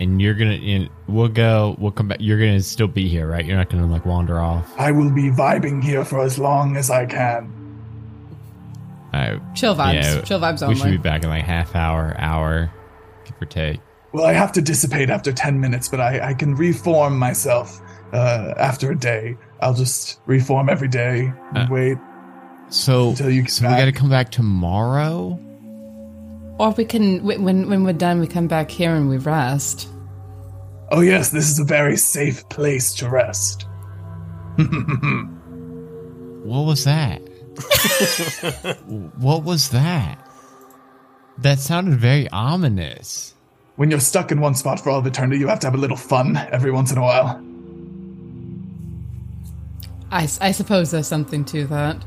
And 0.00 0.20
you're 0.20 0.34
gonna. 0.34 0.54
And 0.54 0.90
we'll 1.06 1.28
go. 1.28 1.76
We'll 1.78 1.92
come 1.92 2.08
back. 2.08 2.18
You're 2.20 2.38
gonna 2.38 2.60
still 2.60 2.88
be 2.88 3.08
here, 3.08 3.28
right? 3.28 3.44
You're 3.44 3.56
not 3.56 3.70
gonna 3.70 3.86
like 3.86 4.04
wander 4.04 4.40
off. 4.40 4.72
I 4.76 4.90
will 4.90 5.10
be 5.10 5.30
vibing 5.30 5.82
here 5.82 6.04
for 6.04 6.20
as 6.22 6.38
long 6.38 6.76
as 6.76 6.90
I 6.90 7.06
can. 7.06 7.50
All 9.12 9.20
right. 9.20 9.40
Chill 9.54 9.76
vibes. 9.76 9.94
Yeah, 9.94 10.20
Chill 10.22 10.40
vibes 10.40 10.66
We 10.68 10.74
should 10.74 10.90
be 10.90 10.96
back 10.96 11.22
in 11.22 11.30
like 11.30 11.44
half 11.44 11.76
hour, 11.76 12.16
hour, 12.18 12.72
give 13.24 13.40
or 13.40 13.46
take. 13.46 13.80
Well, 14.12 14.24
I 14.24 14.32
have 14.32 14.52
to 14.52 14.62
dissipate 14.62 15.10
after 15.10 15.32
10 15.32 15.58
minutes, 15.60 15.88
but 15.88 16.00
I, 16.00 16.30
I 16.30 16.34
can 16.34 16.54
reform 16.54 17.18
myself 17.18 17.80
uh, 18.12 18.54
after 18.56 18.92
a 18.92 18.96
day. 18.96 19.36
I'll 19.60 19.74
just 19.74 20.20
reform 20.26 20.68
every 20.68 20.88
day 20.88 21.32
and 21.54 21.58
Uh, 21.58 21.66
wait. 21.70 21.98
So, 22.68 23.10
Until 23.10 23.30
you 23.30 23.42
get 23.42 23.50
so 23.50 23.68
we 23.68 23.74
got 23.74 23.84
to 23.86 23.92
come 23.92 24.10
back 24.10 24.30
tomorrow. 24.30 25.38
Or 26.58 26.70
we 26.70 26.84
can 26.84 27.24
when 27.24 27.68
when 27.68 27.84
we're 27.84 27.92
done, 27.92 28.20
we 28.20 28.26
come 28.26 28.46
back 28.46 28.70
here 28.70 28.94
and 28.94 29.08
we 29.08 29.18
rest. 29.18 29.88
Oh, 30.90 31.00
yes, 31.00 31.30
this 31.30 31.50
is 31.50 31.58
a 31.58 31.64
very 31.64 31.96
safe 31.96 32.48
place 32.48 32.94
to 32.94 33.08
rest. 33.08 33.66
What 36.44 36.66
was 36.66 36.84
that? 36.84 37.20
what 39.16 39.44
was 39.44 39.70
that? 39.70 40.18
That 41.38 41.58
sounded 41.58 41.98
very 41.98 42.28
ominous. 42.28 43.34
When 43.76 43.90
you're 43.90 43.98
stuck 43.98 44.30
in 44.30 44.42
one 44.42 44.54
spot 44.54 44.78
for 44.78 44.90
all 44.90 44.98
of 44.98 45.06
eternity, 45.06 45.40
you 45.40 45.48
have 45.48 45.60
to 45.60 45.66
have 45.66 45.74
a 45.74 45.78
little 45.78 45.96
fun 45.96 46.36
every 46.52 46.70
once 46.70 46.92
in 46.92 46.98
a 46.98 47.00
while. 47.00 47.42
I, 50.10 50.28
I 50.42 50.52
suppose 50.52 50.90
there's 50.90 51.08
something 51.08 51.46
to 51.46 51.66
that. 51.68 52.04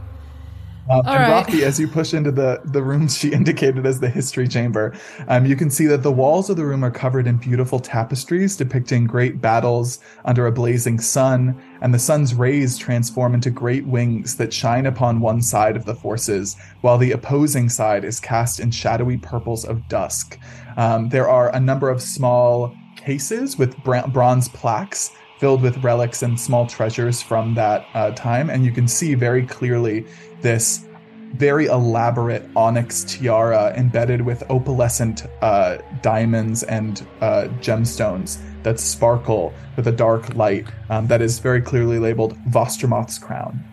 Um, 0.89 0.99
and 0.99 1.07
right. 1.07 1.29
Rocky, 1.29 1.63
as 1.63 1.79
you 1.79 1.87
push 1.87 2.13
into 2.13 2.31
the 2.31 2.61
the 2.65 2.81
room 2.81 3.07
she 3.09 3.31
indicated 3.31 3.85
as 3.85 3.99
the 3.99 4.09
history 4.09 4.47
chamber, 4.47 4.93
um, 5.27 5.45
you 5.45 5.55
can 5.55 5.69
see 5.69 5.85
that 5.87 6.03
the 6.03 6.11
walls 6.11 6.49
of 6.49 6.57
the 6.57 6.65
room 6.65 6.83
are 6.83 6.91
covered 6.91 7.27
in 7.27 7.37
beautiful 7.37 7.79
tapestries 7.79 8.55
depicting 8.55 9.05
great 9.05 9.41
battles 9.41 9.99
under 10.25 10.47
a 10.47 10.51
blazing 10.51 10.99
sun, 10.99 11.61
and 11.81 11.93
the 11.93 11.99
sun's 11.99 12.33
rays 12.33 12.77
transform 12.77 13.33
into 13.33 13.49
great 13.49 13.85
wings 13.85 14.35
that 14.37 14.53
shine 14.53 14.85
upon 14.85 15.19
one 15.19 15.41
side 15.41 15.75
of 15.75 15.85
the 15.85 15.95
forces, 15.95 16.55
while 16.81 16.97
the 16.97 17.11
opposing 17.11 17.69
side 17.69 18.05
is 18.05 18.19
cast 18.19 18.59
in 18.59 18.71
shadowy 18.71 19.17
purples 19.17 19.65
of 19.65 19.87
dusk. 19.89 20.39
Um, 20.77 21.09
there 21.09 21.27
are 21.27 21.53
a 21.55 21.59
number 21.59 21.89
of 21.89 22.01
small 22.01 22.73
cases 22.95 23.57
with 23.57 23.75
bra- 23.83 24.07
bronze 24.07 24.47
plaques 24.49 25.11
filled 25.39 25.61
with 25.61 25.77
relics 25.83 26.23
and 26.23 26.39
small 26.39 26.65
treasures 26.65 27.21
from 27.21 27.53
that 27.53 27.85
uh, 27.93 28.11
time, 28.11 28.49
and 28.49 28.65
you 28.65 28.71
can 28.71 28.87
see 28.87 29.13
very 29.13 29.45
clearly 29.45 30.05
this 30.41 30.85
very 31.33 31.65
elaborate 31.65 32.47
onyx 32.55 33.03
tiara 33.03 33.73
embedded 33.75 34.21
with 34.21 34.43
opalescent 34.49 35.27
uh, 35.41 35.77
diamonds 36.01 36.63
and 36.63 37.05
uh, 37.21 37.47
gemstones 37.59 38.39
that 38.63 38.79
sparkle 38.79 39.53
with 39.75 39.87
a 39.87 39.91
dark 39.91 40.33
light 40.35 40.65
um, 40.89 41.07
that 41.07 41.21
is 41.21 41.39
very 41.39 41.61
clearly 41.61 41.99
labeled 41.99 42.37
Vostromoth's 42.45 43.19
crown. 43.19 43.63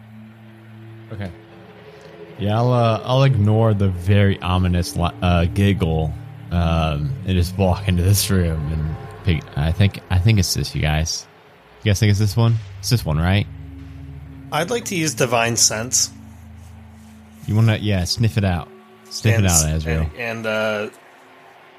Okay. 1.12 1.31
Yeah, 2.39 2.57
I'll 2.57 2.73
uh, 2.73 3.01
I'll 3.05 3.23
ignore 3.23 3.75
the 3.75 3.89
very 3.89 4.41
ominous 4.41 4.97
uh, 4.97 5.47
giggle 5.55 6.12
um, 6.51 7.12
and 7.27 7.37
just 7.37 7.57
walk 7.57 7.87
into 7.87 8.03
this 8.03 8.31
room 8.31 8.73
and 8.73 8.97
pick. 9.25 9.43
I 9.57 9.71
think 9.71 10.01
I 10.11 10.19
think 10.19 10.39
it's 10.39 10.55
this, 10.55 10.75
you 10.75 10.83
guys. 10.83 11.27
You 11.83 11.91
guys 11.91 12.01
think 12.01 12.11
it's 12.11 12.19
this 12.19 12.37
one? 12.37 12.57
It's 12.81 12.91
this 12.91 13.05
one, 13.05 13.19
right? 13.19 13.47
I'd 14.51 14.71
like 14.71 14.87
to 14.87 14.97
use 14.97 15.15
divine 15.15 15.57
sense. 15.57 16.11
You 17.47 17.55
want 17.57 17.69
to? 17.69 17.79
Yeah, 17.81 18.05
sniff 18.05 18.37
it 18.39 18.45
out. 18.45 18.69
Sniff 19.11 19.39
it 19.39 19.47
out, 19.47 19.69
Azrael. 19.69 20.03
and, 20.17 20.17
and 20.19 20.47
uh, 20.47 20.91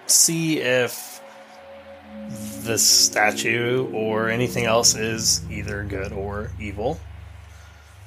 see 0.08 0.60
if 0.62 1.22
the 2.64 2.78
statue 2.78 3.88
or 3.94 4.30
anything 4.30 4.66
else 4.66 4.96
is 4.96 5.42
either 5.52 5.84
good 5.84 6.12
or 6.14 6.52
evil. 6.60 7.00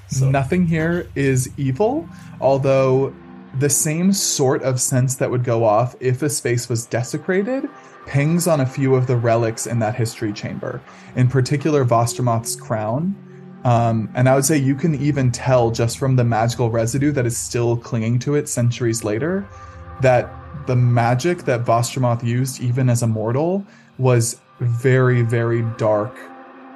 So- 0.09 0.31
Nothing 0.31 0.67
here 0.67 1.09
is 1.15 1.51
evil, 1.57 2.09
although 2.41 3.15
the 3.59 3.69
same 3.71 4.13
sort 4.13 4.63
of 4.63 4.81
sense 4.81 5.17
that 5.17 5.31
would 5.31 5.45
go 5.45 5.65
off 5.65 5.95
if 6.01 6.23
a 6.23 6.31
space 6.31 6.69
was 6.69 6.87
desecrated 6.87 7.69
pings 8.07 8.47
on 8.47 8.61
a 8.61 8.67
few 8.67 8.95
of 8.95 9.07
the 9.07 9.17
relics 9.17 9.67
in 9.67 9.79
that 9.81 9.95
history 9.95 10.33
chamber. 10.33 10.81
In 11.17 11.29
particular, 11.29 11.85
Vostromoth's 11.85 12.57
crown. 12.57 13.15
Um, 13.65 14.09
and 14.15 14.29
I 14.29 14.35
would 14.35 14.45
say 14.45 14.57
you 14.57 14.75
can 14.75 14.95
even 14.95 15.33
tell 15.33 15.71
just 15.71 15.99
from 15.99 16.17
the 16.17 16.25
magical 16.25 16.71
residue 16.71 17.11
that 17.13 17.27
is 17.27 17.37
still 17.37 17.77
clinging 17.77 18.19
to 18.21 18.35
it 18.35 18.49
centuries 18.49 19.03
later 19.03 19.47
that 20.01 20.31
the 20.67 20.77
magic 20.77 21.45
that 21.45 21.65
Vostromoth 21.65 22.23
used, 22.23 22.61
even 22.61 22.89
as 22.89 23.03
a 23.03 23.07
mortal, 23.07 23.67
was 23.99 24.41
very, 24.61 25.23
very 25.23 25.63
dark 25.77 26.17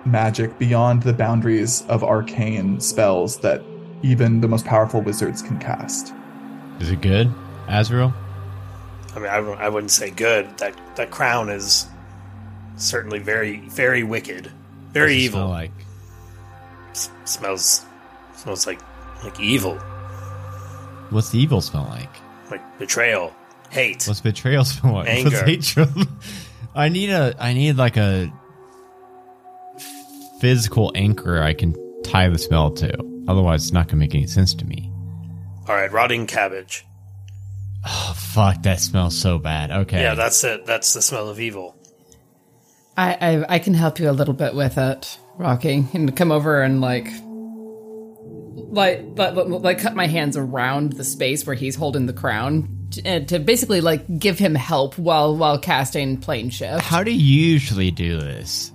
magic 0.05 0.59
beyond 0.59 1.03
the 1.03 1.13
boundaries 1.13 1.83
of 1.89 2.03
arcane 2.03 2.81
spells 2.81 3.39
that 3.39 3.63
even 4.03 4.41
the 4.41 4.49
most 4.49 4.65
powerful 4.65 5.01
wizards 5.01 5.43
can 5.43 5.59
cast. 5.59 6.13
Is 6.81 6.91
it 6.91 7.01
good, 7.01 7.33
Azrael? 7.69 8.13
I 9.15 9.19
mean, 9.19 9.29
I, 9.29 9.69
wouldn't 9.69 9.91
say 9.91 10.11
good. 10.11 10.57
That 10.59 10.75
that 10.97 11.11
crown 11.11 11.51
is 11.51 11.87
certainly 12.77 13.19
very, 13.19 13.59
very 13.69 14.03
wicked, 14.03 14.51
very 14.93 15.17
evil. 15.17 15.49
Like 15.49 15.71
S- 16.93 17.11
smells 17.25 17.85
smells 18.37 18.67
like 18.67 18.81
like 19.25 19.39
evil, 19.41 19.77
what's 21.11 21.31
the 21.31 21.39
evil 21.39 21.61
smell 21.61 21.87
like? 21.91 22.09
like 22.51 22.79
betrayal, 22.79 23.33
hate. 23.71 24.05
What's 24.07 24.21
betrayal 24.21 24.65
smell 24.67 24.95
like? 24.95 25.09
Anger. 25.09 25.31
What's 25.31 25.41
hatred? 25.41 25.89
I 26.75 26.89
need 26.89 27.11
a. 27.11 27.35
I 27.39 27.53
need 27.53 27.77
like 27.77 27.97
a 27.97 28.33
physical 30.41 30.93
anchor 30.95 31.41
I 31.43 31.55
can 31.55 31.75
tie 32.03 32.29
the 32.29 32.39
smell 32.39 32.71
to. 32.73 32.93
Otherwise, 33.29 33.65
it's 33.65 33.73
not 33.73 33.87
gonna 33.89 33.99
make 33.99 34.15
any 34.15 34.27
sense 34.27 34.55
to 34.55 34.65
me. 34.67 34.91
All 35.69 35.75
right, 35.75 35.91
rotting 35.93 36.27
cabbage. 36.27 36.85
Oh 37.87 38.15
fuck! 38.17 38.63
That 38.63 38.81
smells 38.81 39.17
so 39.17 39.39
bad. 39.39 39.71
Okay. 39.71 40.01
Yeah, 40.01 40.15
that's 40.15 40.43
it. 40.45 40.67
That's 40.67 40.93
the 40.93 41.03
smell 41.03 41.29
of 41.29 41.41
evil. 41.41 41.77
I, 42.97 43.13
I 43.15 43.55
I 43.55 43.59
can 43.59 43.75
help 43.75 43.99
you 43.99 44.11
a 44.11 44.13
little 44.13 44.35
bit 44.35 44.55
with 44.55 44.77
it, 44.79 45.19
Rocky, 45.39 45.87
and 45.95 46.15
come 46.17 46.31
over 46.31 46.63
and 46.63 46.81
like, 46.81 47.09
like, 48.55 49.03
like, 49.17 49.35
like 49.35 49.79
cut 49.79 49.95
my 49.95 50.07
hands 50.07 50.37
around 50.37 50.93
the 50.95 51.05
space 51.05 51.47
where 51.47 51.57
he's 51.57 51.75
holding 51.75 52.07
the 52.07 52.13
crown 52.13 52.89
to, 52.93 53.09
uh, 53.09 53.21
to 53.27 53.39
basically 53.39 53.81
like 53.81 54.19
give 54.19 54.39
him 54.39 54.55
help 54.55 54.99
while 54.99 55.37
while 55.37 55.59
casting 55.59 56.19
plane 56.19 56.51
shift. 56.51 56.83
How 56.83 57.03
do 57.03 57.11
you 57.11 57.51
usually 57.53 57.91
do 57.91 58.19
this, 58.19 58.71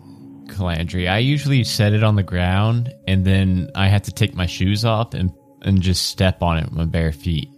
Calandry? 0.47 1.10
I 1.10 1.20
usually 1.20 1.64
set 1.64 1.93
it 1.93 2.03
on 2.03 2.16
the 2.16 2.24
ground 2.24 2.93
and 3.08 3.26
then 3.26 3.70
I 3.76 3.88
have 3.88 4.03
to 4.03 4.12
take 4.12 4.36
my 4.36 4.45
shoes 4.45 4.84
off 4.84 5.14
and 5.14 5.32
and 5.62 5.82
just 5.82 6.05
step 6.08 6.41
on 6.41 6.58
it 6.58 6.66
with 6.66 6.74
my 6.74 6.86
bare 6.86 7.12
feet, 7.12 7.49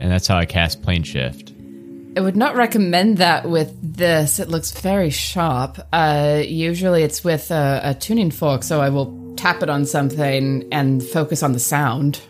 and 0.00 0.10
that's 0.10 0.26
how 0.26 0.36
I 0.36 0.46
cast 0.46 0.82
plane 0.82 1.02
shift. 1.02 1.52
I 2.18 2.20
would 2.20 2.36
not 2.36 2.56
recommend 2.56 3.18
that 3.18 3.48
with 3.48 3.96
this. 3.96 4.40
It 4.40 4.48
looks 4.48 4.72
very 4.72 5.08
sharp. 5.08 5.78
Uh, 5.92 6.42
usually 6.44 7.04
it's 7.04 7.22
with 7.22 7.52
a, 7.52 7.80
a 7.84 7.94
tuning 7.94 8.32
fork, 8.32 8.64
so 8.64 8.80
I 8.80 8.88
will 8.88 9.36
tap 9.36 9.62
it 9.62 9.70
on 9.70 9.86
something 9.86 10.66
and 10.72 11.00
focus 11.00 11.44
on 11.44 11.52
the 11.52 11.60
sound 11.60 12.20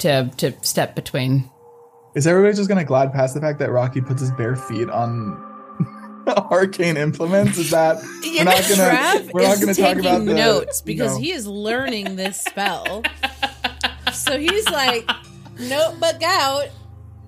to 0.00 0.30
to 0.36 0.52
step 0.60 0.94
between. 0.94 1.48
Is 2.14 2.26
everybody 2.26 2.54
just 2.54 2.68
gonna 2.68 2.84
glide 2.84 3.10
past 3.10 3.32
the 3.32 3.40
fact 3.40 3.58
that 3.60 3.70
Rocky 3.70 4.02
puts 4.02 4.20
his 4.20 4.30
bare 4.32 4.54
feet 4.54 4.90
on 4.90 5.32
arcane 6.26 6.98
implements? 6.98 7.56
Is 7.56 7.70
that 7.70 8.02
we're 8.22 8.44
not 8.44 8.60
gonna 8.68 8.90
Trav 8.90 9.32
we're 9.32 9.48
not 9.48 9.60
gonna 9.60 9.72
talk 9.72 9.94
taking 9.94 10.00
about 10.00 10.26
the 10.26 10.34
notes 10.34 10.82
you 10.84 10.92
because 10.92 11.14
know, 11.14 11.20
he 11.22 11.32
is 11.32 11.46
learning 11.46 12.16
this 12.16 12.38
spell. 12.38 13.02
so 14.12 14.38
he's 14.38 14.68
like, 14.68 15.08
notebook 15.58 16.22
out, 16.22 16.66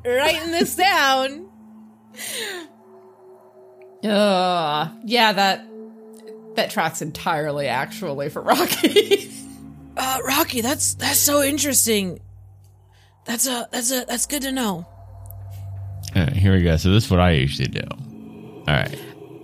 writing 0.04 0.50
this 0.50 0.76
down. 0.76 1.45
Uh, 4.04 4.88
yeah, 5.04 5.32
that 5.32 5.66
that 6.54 6.70
tracks 6.70 7.02
entirely 7.02 7.66
actually 7.66 8.28
for 8.28 8.42
Rocky. 8.42 9.30
Uh, 9.96 10.18
Rocky, 10.26 10.60
that's 10.60 10.94
that's 10.94 11.18
so 11.18 11.42
interesting. 11.42 12.20
That's 13.24 13.46
a 13.46 13.68
that's 13.72 13.90
a 13.90 14.04
that's 14.06 14.26
good 14.26 14.42
to 14.42 14.52
know. 14.52 14.86
All 16.14 16.22
right, 16.22 16.32
here 16.32 16.52
we 16.54 16.62
go. 16.62 16.76
So 16.76 16.90
this 16.92 17.04
is 17.06 17.10
what 17.10 17.20
I 17.20 17.32
usually 17.32 17.68
do. 17.68 17.82
All 17.90 18.64
right. 18.68 18.98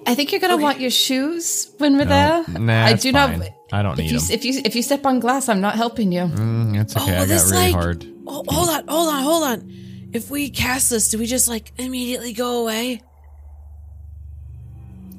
I 0.06 0.14
think 0.14 0.32
you're 0.32 0.40
gonna 0.40 0.56
want 0.56 0.80
your 0.80 0.90
shoes 0.90 1.70
when 1.78 1.94
we're 1.96 2.04
No, 2.04 2.44
there. 2.46 2.58
nah, 2.60 2.84
I 2.86 2.94
do 2.94 3.12
fine. 3.12 3.38
not. 3.40 3.48
I 3.72 3.82
don't 3.82 3.92
if 3.92 3.98
need 3.98 4.10
you 4.10 4.18
'em. 4.18 4.24
if 4.30 4.44
you 4.44 4.60
if 4.64 4.74
you 4.76 4.82
step 4.82 5.06
on 5.06 5.20
glass, 5.20 5.48
I'm 5.48 5.60
not 5.60 5.76
helping 5.76 6.12
you. 6.12 6.22
Mm, 6.22 6.76
that's 6.76 6.96
okay. 6.96 7.16
I 7.16 7.26
got 7.26 7.40
really 7.44 7.52
like 7.56 7.72
hard. 7.74 8.06
Oh, 8.26 8.44
hold 8.48 8.68
on, 8.68 8.86
hold 8.88 9.08
on, 9.08 9.22
hold 9.22 9.44
on. 9.44 9.72
If 10.12 10.30
we 10.30 10.50
cast 10.50 10.90
this, 10.90 11.08
do 11.08 11.18
we 11.18 11.26
just 11.26 11.48
like 11.48 11.72
immediately 11.78 12.32
go 12.32 12.62
away? 12.62 13.02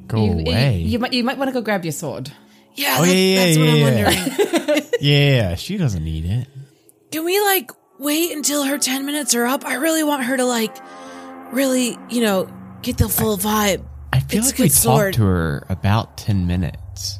Go 0.07 0.23
you, 0.25 0.31
away. 0.39 0.77
You, 0.79 0.87
you 0.89 0.99
might 0.99 1.13
you 1.13 1.23
might 1.23 1.37
want 1.37 1.49
to 1.49 1.53
go 1.53 1.61
grab 1.61 1.83
your 1.85 1.91
sword. 1.91 2.31
Yeah, 2.75 2.97
Oh, 2.99 3.05
that- 3.05 3.13
yeah, 3.15 3.45
yeah, 3.45 3.45
that's 3.45 3.57
what 3.57 3.69
I'm 3.69 3.75
yeah, 3.75 4.63
wondering. 4.65 4.83
yeah, 5.01 5.55
she 5.55 5.77
doesn't 5.77 6.03
need 6.03 6.25
it. 6.25 6.47
Can 7.11 7.23
we 7.25 7.39
like 7.41 7.71
wait 7.99 8.31
until 8.35 8.63
her 8.63 8.77
10 8.77 9.05
minutes 9.05 9.35
are 9.35 9.45
up? 9.45 9.65
I 9.65 9.75
really 9.75 10.03
want 10.03 10.23
her 10.23 10.35
to 10.37 10.45
like 10.45 10.75
really, 11.51 11.97
you 12.09 12.21
know, 12.21 12.49
get 12.81 12.97
the 12.97 13.07
full 13.09 13.37
vibe. 13.37 13.85
I 14.11 14.19
feel 14.19 14.39
It's 14.39 14.49
like 14.49 14.59
we 14.59 14.65
good 14.65 14.71
sword. 14.71 15.13
talked 15.13 15.15
to 15.17 15.25
her 15.25 15.65
about 15.69 16.17
ten 16.17 16.45
minutes. 16.45 17.19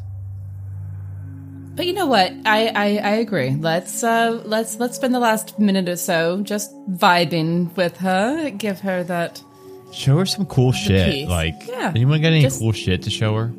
But 1.75 1.87
you 1.87 1.93
know 1.93 2.05
what? 2.05 2.31
I, 2.45 2.67
I, 2.67 2.85
I 2.97 3.09
agree. 3.15 3.51
Let's 3.59 4.03
uh 4.03 4.41
let's 4.45 4.77
let's 4.79 4.95
spend 4.95 5.13
the 5.15 5.19
last 5.19 5.57
minute 5.57 5.89
or 5.89 5.95
so 5.95 6.41
just 6.43 6.71
vibing 6.89 7.75
with 7.75 7.97
her. 7.97 8.51
Give 8.51 8.79
her 8.81 9.03
that. 9.05 9.41
Show 9.91 10.17
her 10.19 10.25
some 10.25 10.45
cool 10.45 10.71
shit. 10.71 11.11
piece. 11.11 11.29
Like, 11.29 11.55
Yeah, 11.67 11.91
anyone 11.95 12.21
got 12.21 12.27
any 12.29 12.41
just- 12.41 12.59
cool 12.59 12.71
shit 12.73 13.01
to 13.03 13.09
show 13.09 13.35
her? 13.35 13.51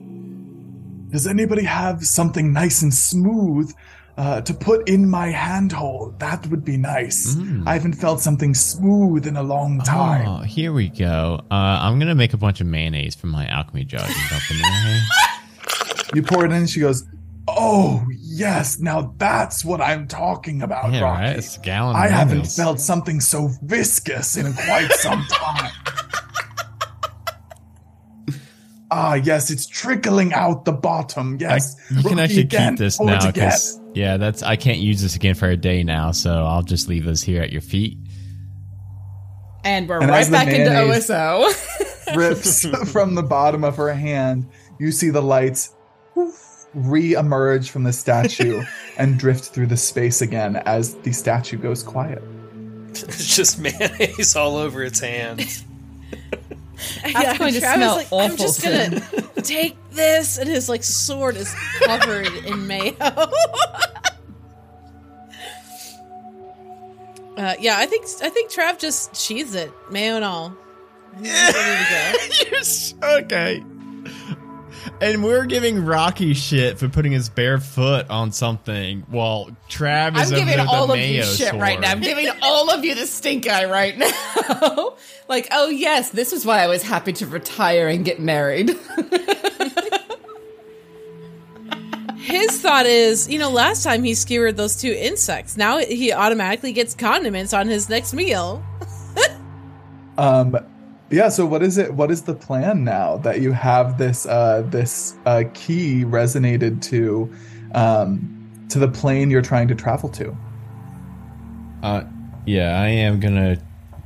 Does 1.11 1.27
anybody 1.29 1.63
have 1.65 2.05
something 2.05 2.53
nice 2.53 2.83
and 2.83 2.93
smooth 2.93 3.73
uh, 4.17 4.41
to 4.41 4.53
put 4.55 4.89
in 4.89 5.09
my 5.09 5.29
handhold? 5.29 6.19
That 6.19 6.45
would 6.49 6.65
be 6.65 6.77
nice. 6.77 7.37
I 7.67 7.75
haven't 7.75 7.93
felt 7.95 8.21
something 8.21 8.53
smooth 8.55 9.25
in 9.27 9.37
a 9.37 9.43
long 9.45 9.79
time. 9.81 10.27
Oh, 10.27 10.39
here 10.43 10.73
we 10.73 10.89
go. 10.89 11.41
Uh, 11.53 11.55
I'm 11.55 12.01
gonna 12.01 12.17
make 12.17 12.33
a 12.33 12.37
bunch 12.37 12.61
of 12.61 12.67
mayonnaise 12.67 13.15
from 13.15 13.31
my 13.31 13.47
alchemy 13.47 13.85
jug 13.85 14.03
and 14.03 14.31
dump 14.31 14.43
it 14.51 14.55
in 14.55 14.91
your. 14.93 15.01
You 16.15 16.23
pour 16.23 16.45
it 16.45 16.53
in, 16.53 16.67
she 16.69 16.79
goes, 16.79 17.03
"Oh 17.49 18.05
yes, 18.19 18.79
now 18.79 19.15
that's 19.19 19.65
what 19.65 19.81
I'm 19.81 20.07
talking 20.09 20.63
about, 20.63 20.93
Yeah, 20.93 21.01
Rocky. 21.01 21.23
right. 21.25 21.37
It's 21.37 21.57
a 21.57 21.61
gallon. 21.61 21.97
Of 21.97 22.03
I 22.03 22.09
haven't 22.09 22.29
mayonnaise. 22.39 22.57
felt 22.57 22.81
something 22.81 23.21
so 23.21 23.51
viscous 23.63 24.37
in 24.37 24.53
quite 24.55 24.91
some 24.93 25.25
time." 25.31 25.71
Ah, 28.91 29.15
yes, 29.15 29.51
it's 29.51 29.67
trickling 29.67 30.33
out 30.35 30.65
the 30.65 30.73
bottom. 30.73 31.37
Yes, 31.41 31.77
I- 31.91 31.95
you 31.97 32.03
can 32.03 32.11
Rocky 32.13 32.23
actually 32.23 32.41
again. 32.43 32.73
keep 32.75 32.79
this 32.79 32.97
Pour 32.97 33.09
it 33.09 33.11
now 33.11 33.19
again. 33.19 33.33
because 33.33 33.81
Yeah, 33.95 34.17
that's 34.19 34.43
I 34.43 34.57
can't 34.57 34.79
use 34.79 35.03
this 35.03 35.17
again 35.17 35.35
for 35.35 35.49
a 35.49 35.57
day 35.57 35.83
now, 35.83 36.13
so 36.13 36.45
I'll 36.45 36.63
just 36.63 36.89
leave 36.89 37.05
this 37.05 37.23
here 37.23 37.43
at 37.43 37.51
your 37.51 37.61
feet. 37.63 37.99
And 39.65 39.89
we're 39.89 40.01
And 40.01 40.11
right 40.11 40.31
back 40.31 40.49
into 40.49 40.71
OSO. 40.71 41.49
rips 42.15 42.67
from 42.93 43.15
the 43.15 43.23
bottom 43.23 43.65
of 43.65 43.77
her 43.77 43.93
hand. 43.95 44.47
You 44.79 44.93
see 44.93 45.11
the 45.11 45.23
lights 45.23 45.73
re-emerge 46.75 47.71
from 47.71 47.85
the 47.85 47.93
statue 47.93 48.63
and 48.99 49.19
drift 49.19 49.45
through 49.47 49.67
the 49.69 49.77
space 49.77 50.21
again 50.23 50.57
as 50.57 50.95
the 50.97 51.13
statue 51.13 51.57
goes 51.57 51.83
quiet. 51.83 52.23
It's 52.91 53.27
just 53.37 53.59
mayonnaise 53.59 54.37
all 54.37 54.57
over 54.57 54.83
its 54.83 55.01
hands. 55.01 55.65
That's 57.03 57.39
going 57.39 57.55
to 57.55 57.61
Travis 57.61 57.75
smell 57.77 57.97
like, 57.97 58.13
I'm 58.13 58.37
just 58.37 58.61
soon." 58.61 58.91
gonna 58.99 59.03
take 59.43 59.77
this, 59.93 60.39
and 60.39 60.49
his 60.49 60.69
like 60.69 60.83
sword 60.83 61.37
is 61.37 61.55
covered 61.85 62.27
in 62.45 62.67
mayo. 62.67 62.95
uh, 63.01 63.29
yeah, 67.61 67.77
I 67.79 67.87
think 67.87 68.07
I 68.23 68.29
think 68.29 68.51
Trav 68.53 68.79
just 68.79 69.17
sheathes 69.17 69.55
it, 69.55 69.73
mayo 69.91 70.17
and 70.17 70.25
all. 70.25 70.55
He's 71.21 71.31
ready 71.33 71.85
to 71.85 71.91
go. 71.91 72.13
You're 72.51 72.61
s- 72.61 72.95
okay. 73.03 73.63
And 75.01 75.25
we're 75.25 75.47
giving 75.47 75.85
Rocky 75.85 76.35
shit 76.35 76.79
for 76.79 76.89
putting 76.89 77.13
his 77.13 77.29
bare 77.29 77.59
foot 77.59 78.09
on 78.11 78.33
something 78.33 79.01
while 79.09 79.51
Trav 79.69 80.09
I'm 80.15 80.17
is 80.17 80.31
giving 80.31 80.47
there 80.47 80.67
all 80.67 80.87
the 80.87 80.95
of 80.95 80.99
you 81.01 81.23
shit 81.23 81.49
sword. 81.51 81.61
right 81.61 81.81
now. 81.81 81.91
I'm 81.91 82.01
giving 82.01 82.29
all 82.43 82.71
of 82.71 82.85
you 82.85 82.95
the 82.95 83.07
stink 83.07 83.49
eye 83.49 83.65
right 83.65 83.97
now. 83.97 84.95
like, 85.29 85.49
oh 85.53 85.69
yes, 85.69 86.11
this 86.11 86.33
is 86.33 86.45
why 86.47 86.61
I 86.63 86.67
was 86.69 86.83
happy 86.83 87.13
to 87.15 87.27
retire 87.27 87.89
and 87.89 88.05
get 88.05 88.21
married. 88.21 88.71
His 92.17 92.61
thought 92.61 92.87
is, 92.87 93.29
you 93.29 93.39
know, 93.39 93.51
last 93.51 93.85
time 93.85 94.03
he 94.03 94.15
skewered 94.15 94.57
those 94.57 94.77
two 94.77 94.93
insects. 94.93 95.57
Now 95.57 95.79
he 95.79 96.13
automatically 96.13 96.73
gets 96.73 96.95
condiments 96.95 97.53
on 97.53 97.69
his 97.69 97.89
next 97.89 98.13
meal. 98.15 98.65
Um 100.17 100.57
yeah, 101.15 101.29
so 101.29 101.47
what 101.47 101.63
is 101.63 101.79
it 101.79 101.95
what 101.95 102.11
is 102.11 102.23
the 102.23 102.35
plan 102.35 102.85
now 102.85 103.19
that 103.19 103.41
you 103.41 103.53
have 103.53 103.99
this 103.99 104.27
uh 104.27 104.63
this 104.67 105.17
uh 105.27 105.45
key 105.55 106.05
resonated 106.05 106.83
to 106.83 107.33
um 107.75 108.51
to 108.69 108.79
the 108.79 108.89
plane 108.89 109.31
you're 109.31 109.43
trying 109.43 109.69
to 109.69 109.75
travel 109.75 110.09
to? 110.11 110.37
Uh, 111.83 112.03
yeah, 112.47 112.81
I 112.81 112.89
am 112.89 113.21
gonna 113.21 113.59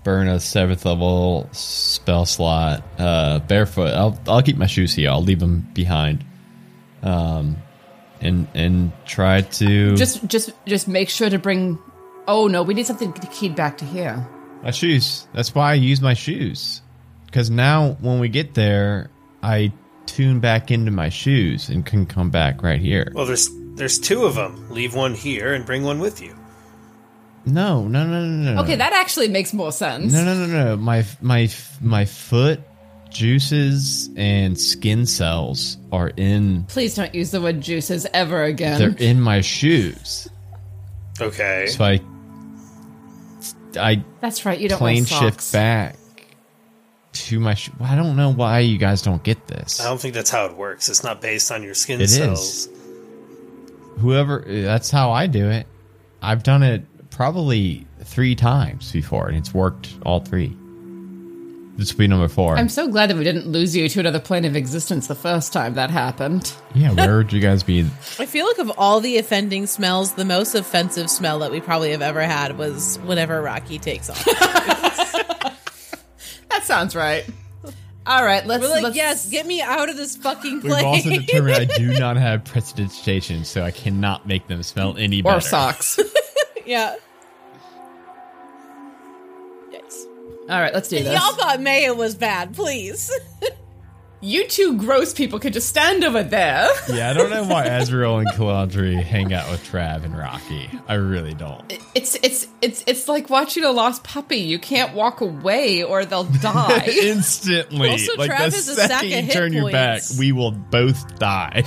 burn 0.05 0.29
a 0.29 0.41
seventh 0.41 0.85
level 0.85 1.49
spell 1.53 2.27
slot. 2.27 2.83
Uh, 2.99 3.39
barefoot. 3.41 3.95
I'll 3.95 4.19
I'll 4.27 4.43
keep 4.43 4.57
my 4.57 4.67
shoes 4.67 4.95
here. 4.95 5.11
I'll 5.11 5.23
leave 5.23 5.41
them 5.41 5.67
behind. 5.75 6.25
Um, 7.03 7.57
and 8.21 8.49
and 8.55 8.93
try 9.07 9.43
to 9.43 9.97
just, 9.97 10.27
just, 10.27 10.51
just 10.67 10.89
make 10.89 11.09
sure 11.09 11.31
to 11.31 11.39
bring. 11.39 11.79
Oh 12.27 12.49
no, 12.49 12.63
we 12.63 12.75
need 12.75 12.87
something 12.87 13.13
keyed 13.13 13.55
back 13.55 13.79
to 13.79 13.85
here. 13.85 14.27
my 14.63 14.73
shoes. 14.73 15.27
That's 15.33 15.55
why 15.55 15.71
I 15.71 15.75
use 15.75 16.01
my 16.01 16.15
shoes. 16.15 16.83
Because 17.29 17.51
now 17.51 17.99
when 18.01 18.21
we 18.21 18.31
get 18.31 18.55
there, 18.55 19.11
I 19.43 19.71
tune 20.07 20.41
back 20.41 20.71
into 20.71 20.91
my 20.91 21.11
shoes 21.11 21.69
and 21.69 21.85
can 21.85 22.07
come 22.07 22.31
back 22.31 22.63
right 22.63 22.81
here. 22.81 23.13
Well, 23.15 23.27
there's 23.27 23.51
there's 23.75 23.99
two 23.99 24.25
of 24.25 24.35
them. 24.35 24.71
Leave 24.71 24.95
one 24.95 25.15
here 25.15 25.53
and 25.53 25.67
bring 25.67 25.83
one 25.85 26.01
with 26.01 26.23
you. 26.23 26.35
No, 27.45 27.87
no, 27.87 28.07
no, 28.07 28.25
no, 28.25 28.55
no. 28.55 28.63
Okay, 28.63 28.77
that 28.77 28.95
actually 28.95 29.29
makes 29.29 29.53
more 29.53 29.73
sense. 29.73 30.11
No, 30.13 30.25
no, 30.25 30.35
no, 30.35 30.47
no. 30.47 30.77
My 30.79 31.05
my 31.21 31.51
my 31.83 32.07
foot 32.07 32.61
juices 33.11 34.09
and 34.17 34.59
skin 34.59 35.05
cells 35.05 35.77
are 35.93 36.09
in. 36.17 36.65
Please 36.65 36.95
don't 36.95 37.15
use 37.15 37.31
the 37.31 37.43
word 37.43 37.61
juices 37.61 38.07
ever 38.15 38.43
again. 38.43 38.79
They're 38.79 39.07
in 39.07 39.21
my 39.21 39.43
shoes. 39.43 40.29
Okay. 41.21 41.67
So 41.67 41.85
I 41.85 42.01
I 43.79 44.03
That's 44.21 44.47
right. 44.47 44.59
You 44.59 44.71
don't 44.71 44.79
plane 44.79 45.07
want 45.11 45.35
shift 45.35 45.53
back 45.53 45.97
to 47.29 47.41
my. 47.41 47.55
Sh- 47.55 47.71
I 47.81 47.97
don't 47.97 48.17
know 48.17 48.33
why 48.33 48.61
you 48.61 48.79
guys 48.79 49.03
don't 49.03 49.23
get 49.23 49.47
this. 49.47 49.81
I 49.81 49.85
don't 49.85 50.01
think 50.01 50.15
that's 50.15 50.31
how 50.31 50.47
it 50.47 50.57
works. 50.57 50.89
It's 50.89 51.03
not 51.05 51.21
based 51.21 51.51
on 51.53 51.63
your 51.63 51.75
skin 51.75 52.01
It 52.01 52.05
is. 52.05 52.17
cells. 52.17 52.69
Whoever. 54.01 54.45
That's 54.47 54.91
how 54.91 55.11
I 55.11 55.27
do 55.27 55.49
it. 55.51 55.67
I've 56.23 56.43
done 56.43 56.63
it 56.63 56.83
probably 57.11 57.87
three 58.05 58.35
times 58.35 58.93
before, 58.93 59.29
and 59.29 59.37
it's 59.37 59.53
worked 59.53 59.95
all 60.05 60.21
three. 60.21 60.57
This 61.77 61.93
will 61.93 61.99
be 62.01 62.09
number 62.09 62.27
4 62.27 62.57
I'm 62.59 62.69
so 62.69 62.89
glad 62.89 63.09
that 63.09 63.17
we 63.17 63.23
didn't 63.23 63.47
lose 63.47 63.77
you 63.77 63.89
to 63.89 64.01
another 64.01 64.19
plane 64.19 64.45
of 64.45 64.57
existence 64.57 65.07
the 65.07 65.15
first 65.15 65.53
time 65.53 65.75
that 65.75 65.91
happened. 65.91 66.53
yeah, 66.75 66.91
where 66.93 67.19
would 67.19 67.33
you 67.33 67.39
guys 67.41 67.63
be? 67.63 67.83
I 68.19 68.27
feel 68.27 68.47
like 68.49 68.59
of 68.59 68.73
all 68.77 68.99
the 68.99 69.17
offending 69.19 69.69
smells, 69.69 70.15
the 70.15 70.25
most 70.25 70.57
offensive 70.57 71.09
smell 71.09 71.39
that 71.39 71.53
we 71.53 71.61
probably 71.61 71.93
have 71.93 72.03
ever 72.03 72.23
had 72.23 72.59
was 72.59 72.99
whenever 73.05 73.41
Rocky 73.41 73.79
takes 73.79 74.11
off. 74.11 74.27
That 76.59 76.67
sounds 76.67 76.97
right. 76.97 77.25
All 78.05 78.25
right, 78.25 78.45
let's. 78.45 78.65
We're 78.65 78.71
like, 78.71 78.83
let's 78.83 78.97
yes, 78.97 79.31
get 79.31 79.47
me 79.47 79.63
out 79.63 79.89
of 79.89 79.97
this 79.97 80.17
fucking 80.17 80.61
place. 80.61 80.75
We've 80.83 80.85
also 80.85 81.11
determined 81.11 81.55
I 81.57 81.65
do 81.67 81.87
not 82.01 82.17
have 82.17 82.45
prestidigitation, 82.45 83.45
so 83.45 83.63
I 83.63 83.71
cannot 83.71 84.27
make 84.27 84.49
them 84.49 84.65
smell 84.65 84.97
any 84.99 85.23
better. 85.23 85.37
or 85.37 85.41
socks. 85.41 86.01
yeah. 86.67 86.97
Yes. 89.71 90.05
All 90.51 90.61
right, 90.61 90.75
let's 90.75 90.89
do 90.89 90.99
this. 90.99 91.13
Y'all 91.13 91.33
thought 91.35 91.63
Maya 91.63 91.95
was 91.95 92.17
bad, 92.17 92.57
please. 92.57 93.09
You 94.21 94.49
two 94.49 94.77
gross 94.79 95.15
people 95.15 95.39
could 95.39 95.53
just 95.53 95.69
stand 95.69 96.03
over 96.03 96.23
there. 96.25 96.69
Yeah, 96.93 97.11
I 97.11 97.13
don't 97.13 97.31
know 97.31 97.45
why 97.45 97.67
Azrael 97.67 98.19
and 98.19 98.29
Calandri 98.31 99.01
hang 99.01 99.33
out 99.33 99.49
with 99.51 99.63
Trav 99.65 100.05
and 100.05 100.17
Rocky. 100.19 100.69
I 100.89 100.95
really 100.95 101.35
don't. 101.35 101.71
It's 101.95 102.17
it's 102.23 102.49
it's 102.61 102.83
it's 102.87 103.07
like 103.09 103.31
watching 103.31 103.63
a 103.63 103.71
lost 103.71 104.03
puppy. 104.03 104.39
You 104.39 104.59
can't 104.59 104.95
walk 104.95 105.21
away 105.21 105.85
or 105.85 106.05
they'll 106.05 106.25
die. 106.43 106.89
Instantly. 107.03 107.91
Also, 107.91 108.17
like 108.17 108.31
Trav 108.31 108.39
the 108.51 108.57
is 108.57 108.69
a 108.71 108.75
second 108.75 108.89
sack 108.89 109.03
of 109.05 109.11
you 109.11 109.23
hit 109.23 109.33
turn 109.33 109.53
your 109.53 109.71
back, 109.71 109.97
points. 110.01 110.19
we 110.19 110.33
will 110.33 110.51
both 110.51 111.19
die. 111.19 111.65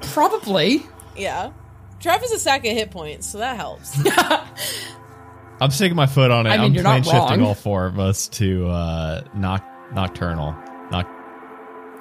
Probably. 0.00 0.82
yeah. 1.16 1.52
Trav 2.00 2.22
is 2.22 2.30
a 2.32 2.38
sack 2.38 2.64
of 2.64 2.72
hit 2.72 2.90
points, 2.92 3.26
so 3.26 3.38
that 3.38 3.56
helps. 3.56 3.98
I'm 5.60 5.70
sticking 5.72 5.96
my 5.96 6.06
foot 6.06 6.30
on 6.30 6.46
it. 6.46 6.50
I 6.50 6.56
mean, 6.58 6.66
am 6.66 6.74
you're 6.74 6.84
plane 6.84 7.02
not 7.02 7.10
shifting 7.28 7.42
all 7.44 7.54
four 7.54 7.86
of 7.86 7.98
us 7.98 8.28
to 8.28 8.68
uh 8.68 9.22
noc- 9.36 9.92
nocturnal. 9.92 10.54
Noc- 10.92 11.17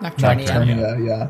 Nocturnia. 0.02 0.48
Nocturnia. 0.48 1.06
Yeah, 1.06 1.06
yeah. 1.06 1.30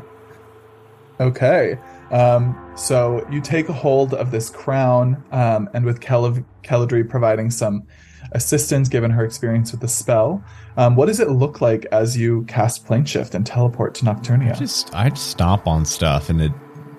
Okay. 1.20 1.78
Um, 2.10 2.72
so 2.76 3.26
you 3.30 3.40
take 3.40 3.68
a 3.68 3.72
hold 3.72 4.14
of 4.14 4.30
this 4.30 4.50
crown, 4.50 5.22
um, 5.32 5.68
and 5.74 5.84
with 5.84 6.00
Kel- 6.00 6.44
Keladri 6.62 7.08
providing 7.08 7.50
some 7.50 7.86
assistance 8.32 8.88
given 8.88 9.10
her 9.10 9.24
experience 9.24 9.72
with 9.72 9.80
the 9.80 9.88
spell, 9.88 10.42
um, 10.76 10.96
what 10.96 11.06
does 11.06 11.20
it 11.20 11.30
look 11.30 11.60
like 11.60 11.86
as 11.92 12.16
you 12.16 12.44
cast 12.44 12.86
plane 12.86 13.04
shift 13.04 13.34
and 13.34 13.44
teleport 13.46 13.94
to 13.96 14.04
Nocturnia? 14.04 14.56
just 14.58 14.94
I 14.94 15.10
just 15.10 15.30
stomp 15.30 15.66
on 15.66 15.84
stuff 15.84 16.28
and 16.28 16.40
it 16.40 16.52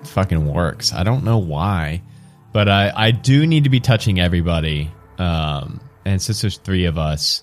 fucking 0.04 0.46
works. 0.52 0.92
I 0.92 1.02
don't 1.02 1.24
know 1.24 1.38
why, 1.38 2.02
but 2.52 2.68
I 2.68 2.92
I 2.94 3.10
do 3.10 3.46
need 3.46 3.64
to 3.64 3.70
be 3.70 3.80
touching 3.80 4.20
everybody. 4.20 4.90
Um, 5.18 5.80
and 6.04 6.20
since 6.20 6.40
there's 6.40 6.58
three 6.58 6.84
of 6.84 6.98
us, 6.98 7.42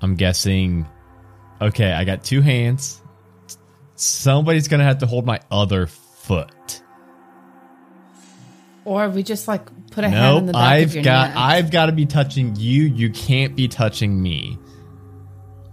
I'm 0.00 0.14
guessing. 0.14 0.86
Okay, 1.60 1.92
I 1.92 2.04
got 2.04 2.22
two 2.22 2.42
hands. 2.42 3.00
Somebody's 3.96 4.68
gonna 4.68 4.84
have 4.84 4.98
to 4.98 5.06
hold 5.06 5.26
my 5.26 5.40
other 5.50 5.86
foot. 5.86 6.82
Or 8.84 9.08
we 9.10 9.22
just 9.24 9.48
like 9.48 9.62
put 9.90 10.04
a 10.04 10.08
hand 10.08 10.38
in 10.38 10.46
the 10.46 10.52
back 10.52 10.62
I've 10.62 10.88
of 10.90 10.94
your 10.94 11.04
got 11.04 11.28
neck. 11.30 11.36
I've 11.36 11.70
got 11.72 11.86
to 11.86 11.92
be 11.92 12.06
touching 12.06 12.54
you. 12.56 12.84
You 12.84 13.10
can't 13.10 13.56
be 13.56 13.66
touching 13.66 14.22
me. 14.22 14.58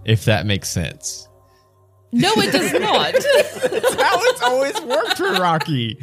If 0.04 0.24
that 0.24 0.46
makes 0.46 0.68
sense. 0.68 1.28
No, 2.10 2.32
it 2.36 2.50
does 2.52 2.72
not. 2.80 3.12
That's 3.12 3.94
how 4.02 4.18
it's 4.20 4.42
always 4.42 4.80
worked 4.82 5.16
for 5.16 5.32
Rocky. 5.34 5.98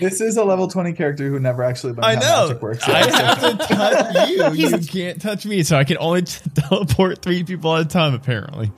This 0.00 0.20
is 0.20 0.36
a 0.36 0.44
level 0.44 0.66
20 0.66 0.92
character 0.94 1.28
who 1.28 1.38
never 1.38 1.62
actually 1.62 1.92
learned 1.92 2.04
I 2.04 2.14
how 2.14 2.20
know. 2.20 2.46
magic 2.48 2.62
works. 2.62 2.82
I 2.88 3.10
have 3.10 3.40
to 3.40 3.56
touch 3.74 4.28
you. 4.28 4.68
you 4.68 4.78
can't 4.78 5.20
touch 5.22 5.46
me, 5.46 5.62
so 5.62 5.76
I 5.76 5.84
can 5.84 5.98
only 5.98 6.22
t- 6.22 6.50
teleport 6.54 7.22
three 7.22 7.44
people 7.44 7.76
at 7.76 7.86
a 7.86 7.88
time, 7.88 8.14
apparently. 8.14 8.72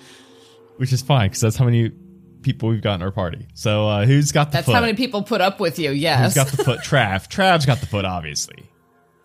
Which 0.77 0.93
is 0.93 1.01
fine 1.01 1.29
because 1.29 1.41
that's 1.41 1.57
how 1.57 1.65
many 1.65 1.91
people 2.43 2.69
we've 2.69 2.83
got 2.83 2.95
in 2.97 3.03
our 3.03 3.11
party. 3.13 3.47
So 3.55 3.89
uh, 3.89 4.05
who's 4.07 4.33
got 4.33 4.47
the 4.47 4.51
foot? 4.51 4.53
That's 4.53 4.67
foot? 4.67 4.75
how 4.75 4.81
many 4.81 4.95
people 4.95 5.23
put 5.23 5.41
up 5.41 5.61
with 5.61 5.79
you. 5.79 5.91
Who's 5.91 5.99
Yes. 6.03 6.35
got 6.35 6.49
the 6.49 6.63
foot? 6.63 6.81
Trav. 6.85 7.29
Trav's 7.29 7.67
got 7.67 7.81
the 7.81 7.87
foot, 7.87 8.05
obviously. 8.05 8.69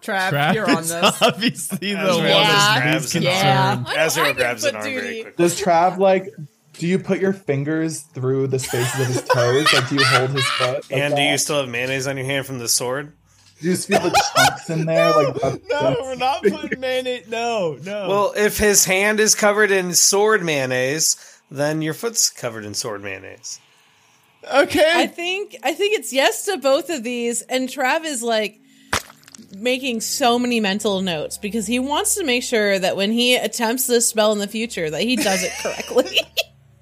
Trav, 0.01 0.30
Trav 0.30 0.53
you're 0.53 0.70
on 0.70 0.84
this. 0.84 0.91
obviously 1.22 1.93
the 1.93 1.97
one 1.97 2.24
Yeah. 2.24 2.43
just 2.43 2.84
that's 2.84 3.03
least 3.03 3.15
an 3.15 3.24
Yeah. 3.24 3.70
arm. 3.72 3.86
I 3.88 3.93
know, 3.95 3.99
I 4.01 4.05
Azrael 4.05 4.34
grabs 4.34 4.63
an 4.63 4.72
foot 4.74 4.76
arm 4.76 4.84
very 4.93 5.22
quickly. 5.24 5.34
Does 5.38 5.61
Trav 5.61 5.97
like? 5.97 6.30
Do 6.74 6.86
you 6.88 6.99
put 6.99 7.20
your 7.20 7.34
fingers 7.34 8.01
through 8.01 8.47
the 8.47 8.59
spaces 8.59 9.01
of 9.01 9.07
his 9.07 9.24
toes? 9.24 9.74
Like, 9.74 9.89
do 9.89 9.95
you 9.95 10.03
hold 10.05 10.30
his 10.30 10.45
foot? 10.45 10.76
like 10.91 10.91
And 10.91 11.11
do 11.15 11.22
that? 11.22 11.32
you 11.32 11.38
still 11.39 11.59
have 11.61 11.70
mayonnaise 11.70 12.05
on 12.05 12.18
your 12.18 12.28
hand 12.28 12.45
from 12.45 12.59
the 12.59 12.68
sword? 12.68 13.13
Do 13.59 13.68
you 13.68 13.74
just 13.74 13.88
feel 13.88 13.99
the 13.99 14.11
chunks 14.36 14.70
in 14.70 14.86
there? 14.86 15.11
like, 15.11 15.34
that- 15.34 15.61
No, 15.68 15.82
that's- 15.82 15.97
we're 16.03 16.15
not 16.15 16.43
putting 16.43 16.80
mayonnaise. 16.80 17.28
No, 17.28 17.80
no. 17.84 18.07
Well, 18.07 18.34
if 18.38 18.59
his 18.59 18.86
hand 18.86 19.20
is 19.20 19.34
covered 19.34 19.72
in 19.72 19.95
sword 19.95 20.43
mayonnaise, 20.43 21.15
then 21.49 21.81
your 21.81 21.93
foot's 21.93 22.29
covered 22.29 22.65
in 22.65 22.73
sword 22.73 23.03
mayonnaise. 23.03 23.59
Okay. 24.53 24.91
I 24.95 25.07
think 25.07 25.57
I 25.63 25.73
think 25.73 25.97
it's 25.97 26.13
yes 26.13 26.45
to 26.45 26.57
both 26.57 26.89
of 26.89 27.03
these, 27.03 27.41
and 27.43 27.67
Trav 27.67 28.05
is 28.05 28.23
like 28.23 28.61
making 29.55 30.01
so 30.01 30.39
many 30.39 30.59
mental 30.59 31.01
notes 31.01 31.37
because 31.37 31.67
he 31.67 31.79
wants 31.79 32.15
to 32.15 32.23
make 32.23 32.43
sure 32.43 32.79
that 32.79 32.95
when 32.95 33.11
he 33.11 33.35
attempts 33.35 33.87
this 33.87 34.07
spell 34.07 34.31
in 34.31 34.39
the 34.39 34.47
future 34.47 34.89
that 34.89 35.01
he 35.01 35.15
does 35.15 35.43
it 35.43 35.51
correctly. 35.61 36.19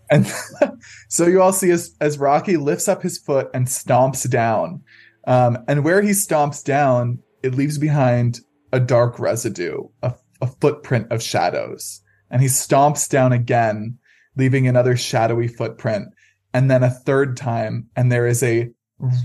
And 0.10 0.32
so 1.10 1.26
you 1.26 1.42
all 1.42 1.54
see 1.54 1.72
as, 1.72 1.96
as 2.00 2.18
Rocky 2.18 2.58
lifts 2.58 2.88
up 2.88 3.02
his 3.02 3.18
foot 3.18 3.50
and 3.54 3.68
stomps 3.68 4.30
down. 4.30 4.84
Um, 5.28 5.58
and 5.68 5.84
where 5.84 6.02
he 6.02 6.12
stomps 6.12 6.64
down, 6.64 7.20
it 7.42 7.56
leaves 7.56 7.78
behind 7.78 8.40
a 8.72 8.80
dark 8.80 9.20
residue, 9.20 9.88
a, 10.04 10.14
a 10.42 10.48
footprint 10.48 11.08
of 11.12 11.24
shadows. 11.24 12.02
And 12.30 12.42
he 12.42 12.48
stomps 12.48 13.10
down 13.10 13.34
again, 13.34 13.98
leaving 14.36 14.68
another 14.68 14.96
shadowy 14.96 15.48
footprint. 15.48 16.08
And 16.54 16.72
then 16.72 16.84
a 16.84 16.90
third 16.90 17.36
time, 17.36 17.88
and 17.96 18.12
there 18.12 18.28
is 18.28 18.42
a 18.42 18.70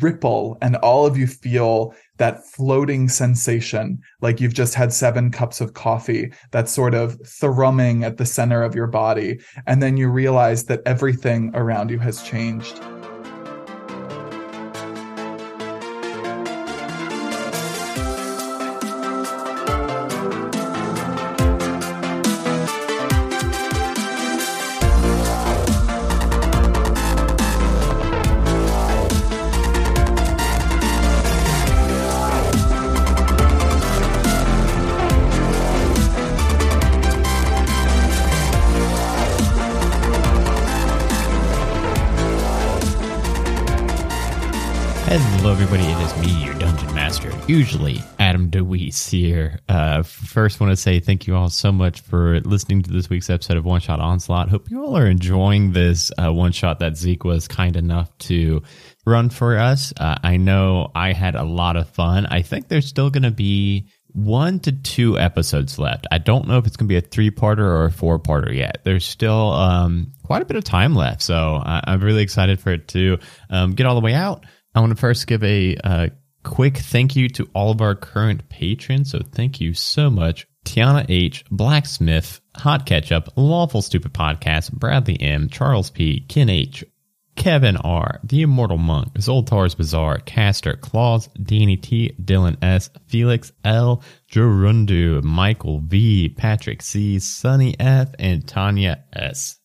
ripple, 0.01 0.59
and 0.61 0.77
all 0.77 1.07
of 1.07 1.17
you 1.17 1.29
feel 1.29 1.95
that 2.17 2.45
floating 2.45 3.09
sensation, 3.09 4.01
like 4.21 4.41
you've 4.41 4.55
just 4.55 4.75
had 4.75 4.93
seven 4.93 5.31
cups 5.31 5.61
of 5.61 5.75
coffee, 5.75 6.33
that 6.51 6.69
sort 6.69 6.93
of 6.95 7.17
thrumming 7.25 8.05
at 8.05 8.17
the 8.17 8.27
center 8.27 8.63
of 8.63 8.75
your 8.75 8.89
body. 8.89 9.39
And 9.67 9.83
then 9.83 9.97
you 9.97 10.09
realize 10.09 10.65
that 10.65 10.83
everything 10.87 11.53
around 11.55 11.91
you 11.91 11.99
has 12.01 12.23
changed. 12.23 12.81
Usually, 47.51 48.01
Adam 48.21 48.49
DeWeese 48.49 49.11
here. 49.11 49.59
Uh, 49.69 50.05
first, 50.05 50.61
want 50.61 50.71
to 50.71 50.77
say 50.77 51.01
thank 51.01 51.27
you 51.27 51.35
all 51.35 51.51
so 51.51 51.73
much 51.73 52.01
for 52.01 52.39
listening 52.43 52.81
to 52.83 52.93
this 52.93 53.11
week's 53.11 53.29
episode 53.29 53.57
of 53.57 53.65
One 53.65 53.81
Shot 53.81 53.99
Onslaught. 53.99 54.49
Hope 54.49 54.71
you 54.71 54.81
all 54.85 54.97
are 54.97 55.09
enjoying 55.09 55.73
this 55.73 56.13
uh, 56.17 56.33
one 56.33 56.53
shot 56.53 56.79
that 56.79 56.97
Zeke 56.97 57.25
was 57.25 57.49
kind 57.49 57.75
enough 57.75 58.17
to 58.19 58.63
run 59.05 59.31
for 59.31 59.59
us. 59.59 59.93
Uh, 59.99 60.15
I 60.23 60.37
know 60.37 60.93
I 60.95 61.13
had 61.13 61.35
a 61.35 61.43
lot 61.43 61.75
of 61.77 61.91
fun. 61.91 62.25
I 62.27 62.43
think 62.43 62.69
there's 62.69 62.87
still 62.87 63.11
going 63.11 63.25
to 63.25 63.33
be 63.33 63.89
one 64.13 64.61
to 64.61 64.71
two 64.71 65.19
episodes 65.19 65.77
left. 65.77 66.07
I 66.13 66.19
don't 66.19 66.47
know 66.47 66.59
if 66.59 66.69
it's 66.69 66.77
going 66.77 66.87
to 66.87 66.93
be 66.93 66.99
a 66.99 67.01
three 67.01 67.33
parter 67.33 67.65
or 67.65 67.87
a 67.87 67.91
four 67.91 68.21
parter 68.21 68.55
yet. 68.55 68.83
There's 68.85 69.05
still 69.05 69.51
um, 69.55 70.13
quite 70.23 70.43
a 70.43 70.45
bit 70.45 70.57
of 70.57 70.63
time 70.63 70.95
left. 70.95 71.21
So 71.21 71.57
I- 71.57 71.83
I'm 71.89 72.01
really 72.01 72.23
excited 72.23 72.61
for 72.61 72.71
it 72.71 72.87
to 72.89 73.19
um, 73.51 73.73
get 73.73 73.87
all 73.87 73.97
the 73.97 74.03
way 74.03 74.15
out. 74.15 74.47
I 74.73 74.79
want 74.79 74.91
to 74.91 74.97
first 74.97 75.27
give 75.27 75.43
a 75.43 75.77
uh, 75.83 76.09
quick 76.43 76.78
thank 76.78 77.16
you 77.16 77.28
to 77.30 77.49
all 77.55 77.70
of 77.70 77.80
our 77.80 77.95
current 77.95 78.49
patrons. 78.49 79.11
So 79.11 79.20
thank 79.32 79.61
you 79.61 79.74
so 79.74 80.11
much. 80.11 80.47
Tiana 80.64 81.07
H, 81.09 81.45
Blacksmith, 81.51 82.41
Hot 82.57 82.84
Ketchup, 82.84 83.30
Lawful 83.36 83.82
Stupid 83.82 84.12
Podcast, 84.12 84.72
Bradley 84.72 85.20
M, 85.20 85.49
Charles 85.49 85.91
P, 85.91 86.20
Ken 86.28 86.49
H, 86.49 86.84
Kevin 87.36 87.78
R, 87.78 88.20
The 88.24 88.43
Immortal 88.43 88.76
Monk, 88.76 89.14
Zoltar's 89.14 89.74
Bazaar, 89.74 90.18
Caster, 90.18 90.74
Claus, 90.74 91.28
Danny 91.43 91.76
T, 91.76 92.14
Dylan 92.22 92.62
S, 92.62 92.91
Felix 93.07 93.53
L, 93.64 94.03
Gerundu, 94.30 95.22
Michael 95.22 95.80
V, 95.80 96.28
Patrick 96.28 96.82
C, 96.82 97.18
Sunny 97.18 97.74
F, 97.80 98.11
and 98.18 98.47
Tanya 98.47 99.05
S. 99.12 99.60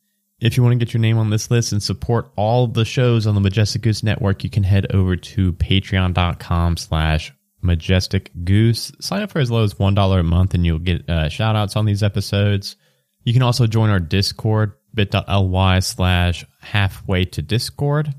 If 0.45 0.55
you 0.55 0.61
want 0.61 0.73
to 0.73 0.85
get 0.85 0.93
your 0.93 1.01
name 1.01 1.17
on 1.17 1.31
this 1.31 1.49
list 1.49 1.71
and 1.71 1.81
support 1.81 2.31
all 2.35 2.67
the 2.67 2.85
shows 2.85 3.25
on 3.25 3.33
the 3.33 3.41
Majestic 3.41 3.81
Goose 3.81 4.03
Network, 4.03 4.43
you 4.43 4.49
can 4.51 4.61
head 4.61 4.85
over 4.93 5.15
to 5.15 5.53
patreon.com 5.53 6.77
slash 6.77 7.33
majestic 7.63 8.29
goose. 8.43 8.91
Sign 8.99 9.23
up 9.23 9.31
for 9.31 9.39
as 9.39 9.49
low 9.49 9.63
as 9.63 9.73
$1 9.73 10.19
a 10.19 10.21
month 10.21 10.53
and 10.53 10.63
you'll 10.63 10.77
get 10.77 11.09
uh, 11.09 11.29
shout 11.29 11.55
outs 11.55 11.75
on 11.75 11.85
these 11.85 12.03
episodes. 12.03 12.75
You 13.23 13.33
can 13.33 13.41
also 13.41 13.65
join 13.65 13.89
our 13.89 13.99
Discord, 13.99 14.73
bit.ly 14.93 15.79
slash 15.79 16.45
halfway 16.61 17.25
to 17.25 17.41
Discord. 17.41 18.13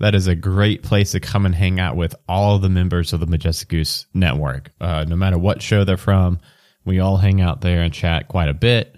That 0.00 0.16
is 0.16 0.26
a 0.26 0.34
great 0.34 0.82
place 0.82 1.12
to 1.12 1.20
come 1.20 1.46
and 1.46 1.54
hang 1.54 1.78
out 1.78 1.94
with 1.94 2.16
all 2.28 2.58
the 2.58 2.68
members 2.68 3.12
of 3.12 3.20
the 3.20 3.26
Majestic 3.26 3.68
Goose 3.68 4.06
Network. 4.12 4.72
Uh, 4.80 5.04
no 5.06 5.14
matter 5.14 5.38
what 5.38 5.62
show 5.62 5.84
they're 5.84 5.96
from, 5.96 6.40
we 6.84 6.98
all 6.98 7.18
hang 7.18 7.40
out 7.40 7.60
there 7.60 7.82
and 7.82 7.94
chat 7.94 8.26
quite 8.26 8.48
a 8.48 8.54
bit. 8.54 8.96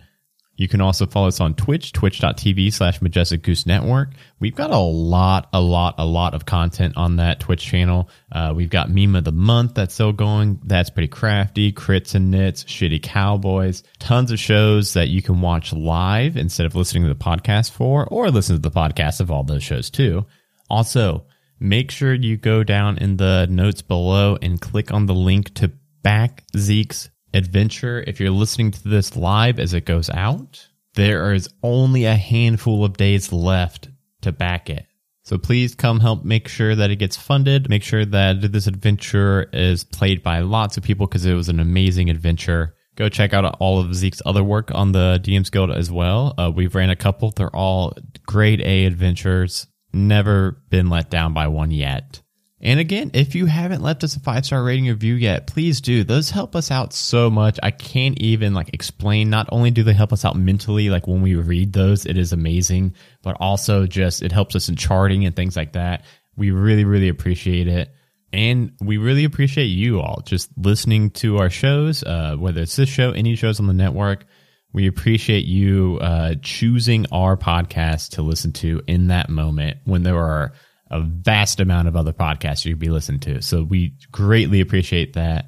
You 0.62 0.68
can 0.68 0.80
also 0.80 1.06
follow 1.06 1.26
us 1.26 1.40
on 1.40 1.54
Twitch, 1.54 1.92
twitch.tv 1.92 2.72
slash 2.72 3.02
Majestic 3.02 3.42
Goose 3.42 3.66
Network. 3.66 4.10
We've 4.38 4.54
got 4.54 4.70
a 4.70 4.78
lot, 4.78 5.48
a 5.52 5.60
lot, 5.60 5.96
a 5.98 6.06
lot 6.06 6.34
of 6.34 6.46
content 6.46 6.96
on 6.96 7.16
that 7.16 7.40
Twitch 7.40 7.64
channel. 7.64 8.08
Uh, 8.30 8.52
we've 8.54 8.70
got 8.70 8.88
Meme 8.88 9.16
of 9.16 9.24
the 9.24 9.32
Month 9.32 9.74
that's 9.74 9.92
still 9.92 10.12
going. 10.12 10.60
That's 10.62 10.88
pretty 10.88 11.08
crafty. 11.08 11.72
Crits 11.72 12.14
and 12.14 12.30
Knits, 12.30 12.62
Shitty 12.62 13.02
Cowboys. 13.02 13.82
Tons 13.98 14.30
of 14.30 14.38
shows 14.38 14.92
that 14.92 15.08
you 15.08 15.20
can 15.20 15.40
watch 15.40 15.72
live 15.72 16.36
instead 16.36 16.64
of 16.64 16.76
listening 16.76 17.02
to 17.02 17.08
the 17.08 17.16
podcast 17.16 17.72
for, 17.72 18.06
or 18.06 18.30
listen 18.30 18.54
to 18.54 18.62
the 18.62 18.70
podcast 18.70 19.20
of 19.20 19.32
all 19.32 19.42
those 19.42 19.64
shows 19.64 19.90
too. 19.90 20.26
Also, 20.70 21.26
make 21.58 21.90
sure 21.90 22.14
you 22.14 22.36
go 22.36 22.62
down 22.62 22.98
in 22.98 23.16
the 23.16 23.48
notes 23.50 23.82
below 23.82 24.38
and 24.40 24.60
click 24.60 24.92
on 24.92 25.06
the 25.06 25.14
link 25.14 25.52
to 25.54 25.72
back 26.04 26.44
Zeke's 26.56 27.10
adventure. 27.34 28.02
If 28.06 28.20
you're 28.20 28.30
listening 28.30 28.70
to 28.72 28.88
this 28.88 29.16
live 29.16 29.58
as 29.58 29.74
it 29.74 29.84
goes 29.84 30.10
out, 30.10 30.68
there 30.94 31.32
is 31.32 31.48
only 31.62 32.04
a 32.04 32.14
handful 32.14 32.84
of 32.84 32.96
days 32.96 33.32
left 33.32 33.88
to 34.22 34.32
back 34.32 34.70
it. 34.70 34.86
So 35.24 35.38
please 35.38 35.74
come 35.74 36.00
help 36.00 36.24
make 36.24 36.48
sure 36.48 36.74
that 36.74 36.90
it 36.90 36.96
gets 36.96 37.16
funded. 37.16 37.68
Make 37.68 37.84
sure 37.84 38.04
that 38.04 38.52
this 38.52 38.66
adventure 38.66 39.48
is 39.52 39.84
played 39.84 40.22
by 40.22 40.40
lots 40.40 40.76
of 40.76 40.82
people 40.82 41.06
because 41.06 41.24
it 41.24 41.34
was 41.34 41.48
an 41.48 41.60
amazing 41.60 42.10
adventure. 42.10 42.74
Go 42.96 43.08
check 43.08 43.32
out 43.32 43.56
all 43.58 43.80
of 43.80 43.94
Zeke's 43.94 44.20
other 44.26 44.44
work 44.44 44.70
on 44.74 44.92
the 44.92 45.20
DM's 45.22 45.48
Guild 45.48 45.70
as 45.70 45.90
well. 45.90 46.34
Uh, 46.36 46.50
we've 46.54 46.74
ran 46.74 46.90
a 46.90 46.96
couple. 46.96 47.30
They're 47.30 47.54
all 47.54 47.94
grade 48.26 48.60
A 48.60 48.84
adventures. 48.84 49.66
Never 49.92 50.62
been 50.70 50.90
let 50.90 51.08
down 51.08 51.32
by 51.32 51.48
one 51.48 51.70
yet. 51.70 52.21
And 52.64 52.78
again, 52.78 53.10
if 53.12 53.34
you 53.34 53.46
haven't 53.46 53.82
left 53.82 54.04
us 54.04 54.14
a 54.14 54.20
five 54.20 54.46
star 54.46 54.62
rating 54.62 54.86
review 54.86 55.14
yet, 55.14 55.48
please 55.48 55.80
do. 55.80 56.04
Those 56.04 56.30
help 56.30 56.54
us 56.54 56.70
out 56.70 56.92
so 56.92 57.28
much. 57.28 57.58
I 57.60 57.72
can't 57.72 58.16
even 58.20 58.54
like 58.54 58.72
explain. 58.72 59.30
Not 59.30 59.48
only 59.50 59.72
do 59.72 59.82
they 59.82 59.92
help 59.92 60.12
us 60.12 60.24
out 60.24 60.36
mentally, 60.36 60.88
like 60.88 61.08
when 61.08 61.22
we 61.22 61.34
read 61.34 61.72
those, 61.72 62.06
it 62.06 62.16
is 62.16 62.32
amazing, 62.32 62.94
but 63.22 63.36
also 63.40 63.86
just 63.86 64.22
it 64.22 64.30
helps 64.30 64.54
us 64.54 64.68
in 64.68 64.76
charting 64.76 65.26
and 65.26 65.34
things 65.34 65.56
like 65.56 65.72
that. 65.72 66.04
We 66.36 66.52
really, 66.52 66.84
really 66.84 67.08
appreciate 67.08 67.66
it. 67.66 67.92
And 68.32 68.72
we 68.80 68.96
really 68.96 69.24
appreciate 69.24 69.66
you 69.66 70.00
all 70.00 70.22
just 70.24 70.48
listening 70.56 71.10
to 71.10 71.38
our 71.38 71.50
shows, 71.50 72.04
uh, 72.04 72.36
whether 72.36 72.62
it's 72.62 72.76
this 72.76 72.88
show, 72.88 73.10
any 73.10 73.34
shows 73.34 73.58
on 73.58 73.66
the 73.66 73.74
network. 73.74 74.24
We 74.72 74.86
appreciate 74.86 75.44
you 75.44 75.98
uh, 76.00 76.36
choosing 76.40 77.06
our 77.12 77.36
podcast 77.36 78.10
to 78.10 78.22
listen 78.22 78.52
to 78.52 78.80
in 78.86 79.08
that 79.08 79.28
moment 79.28 79.78
when 79.84 80.04
there 80.04 80.18
are 80.18 80.52
a 80.92 81.00
vast 81.00 81.58
amount 81.58 81.88
of 81.88 81.96
other 81.96 82.12
podcasts 82.12 82.64
you 82.64 82.72
could 82.72 82.78
be 82.78 82.90
listening 82.90 83.20
to. 83.20 83.42
So 83.42 83.62
we 83.62 83.94
greatly 84.12 84.60
appreciate 84.60 85.14
that. 85.14 85.46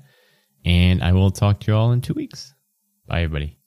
And 0.65 1.05
I 1.05 1.13
will 1.13 1.31
talk 1.31 1.61
to 1.61 1.71
you 1.71 1.77
all 1.77 1.93
in 1.93 2.01
two 2.01 2.15
weeks. 2.15 2.55
Bye, 3.07 3.23
everybody. 3.23 3.59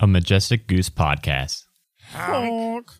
A 0.00 0.06
Majestic 0.06 0.66
Goose 0.66 0.88
Podcast. 0.88 1.64
Honk. 2.10 2.90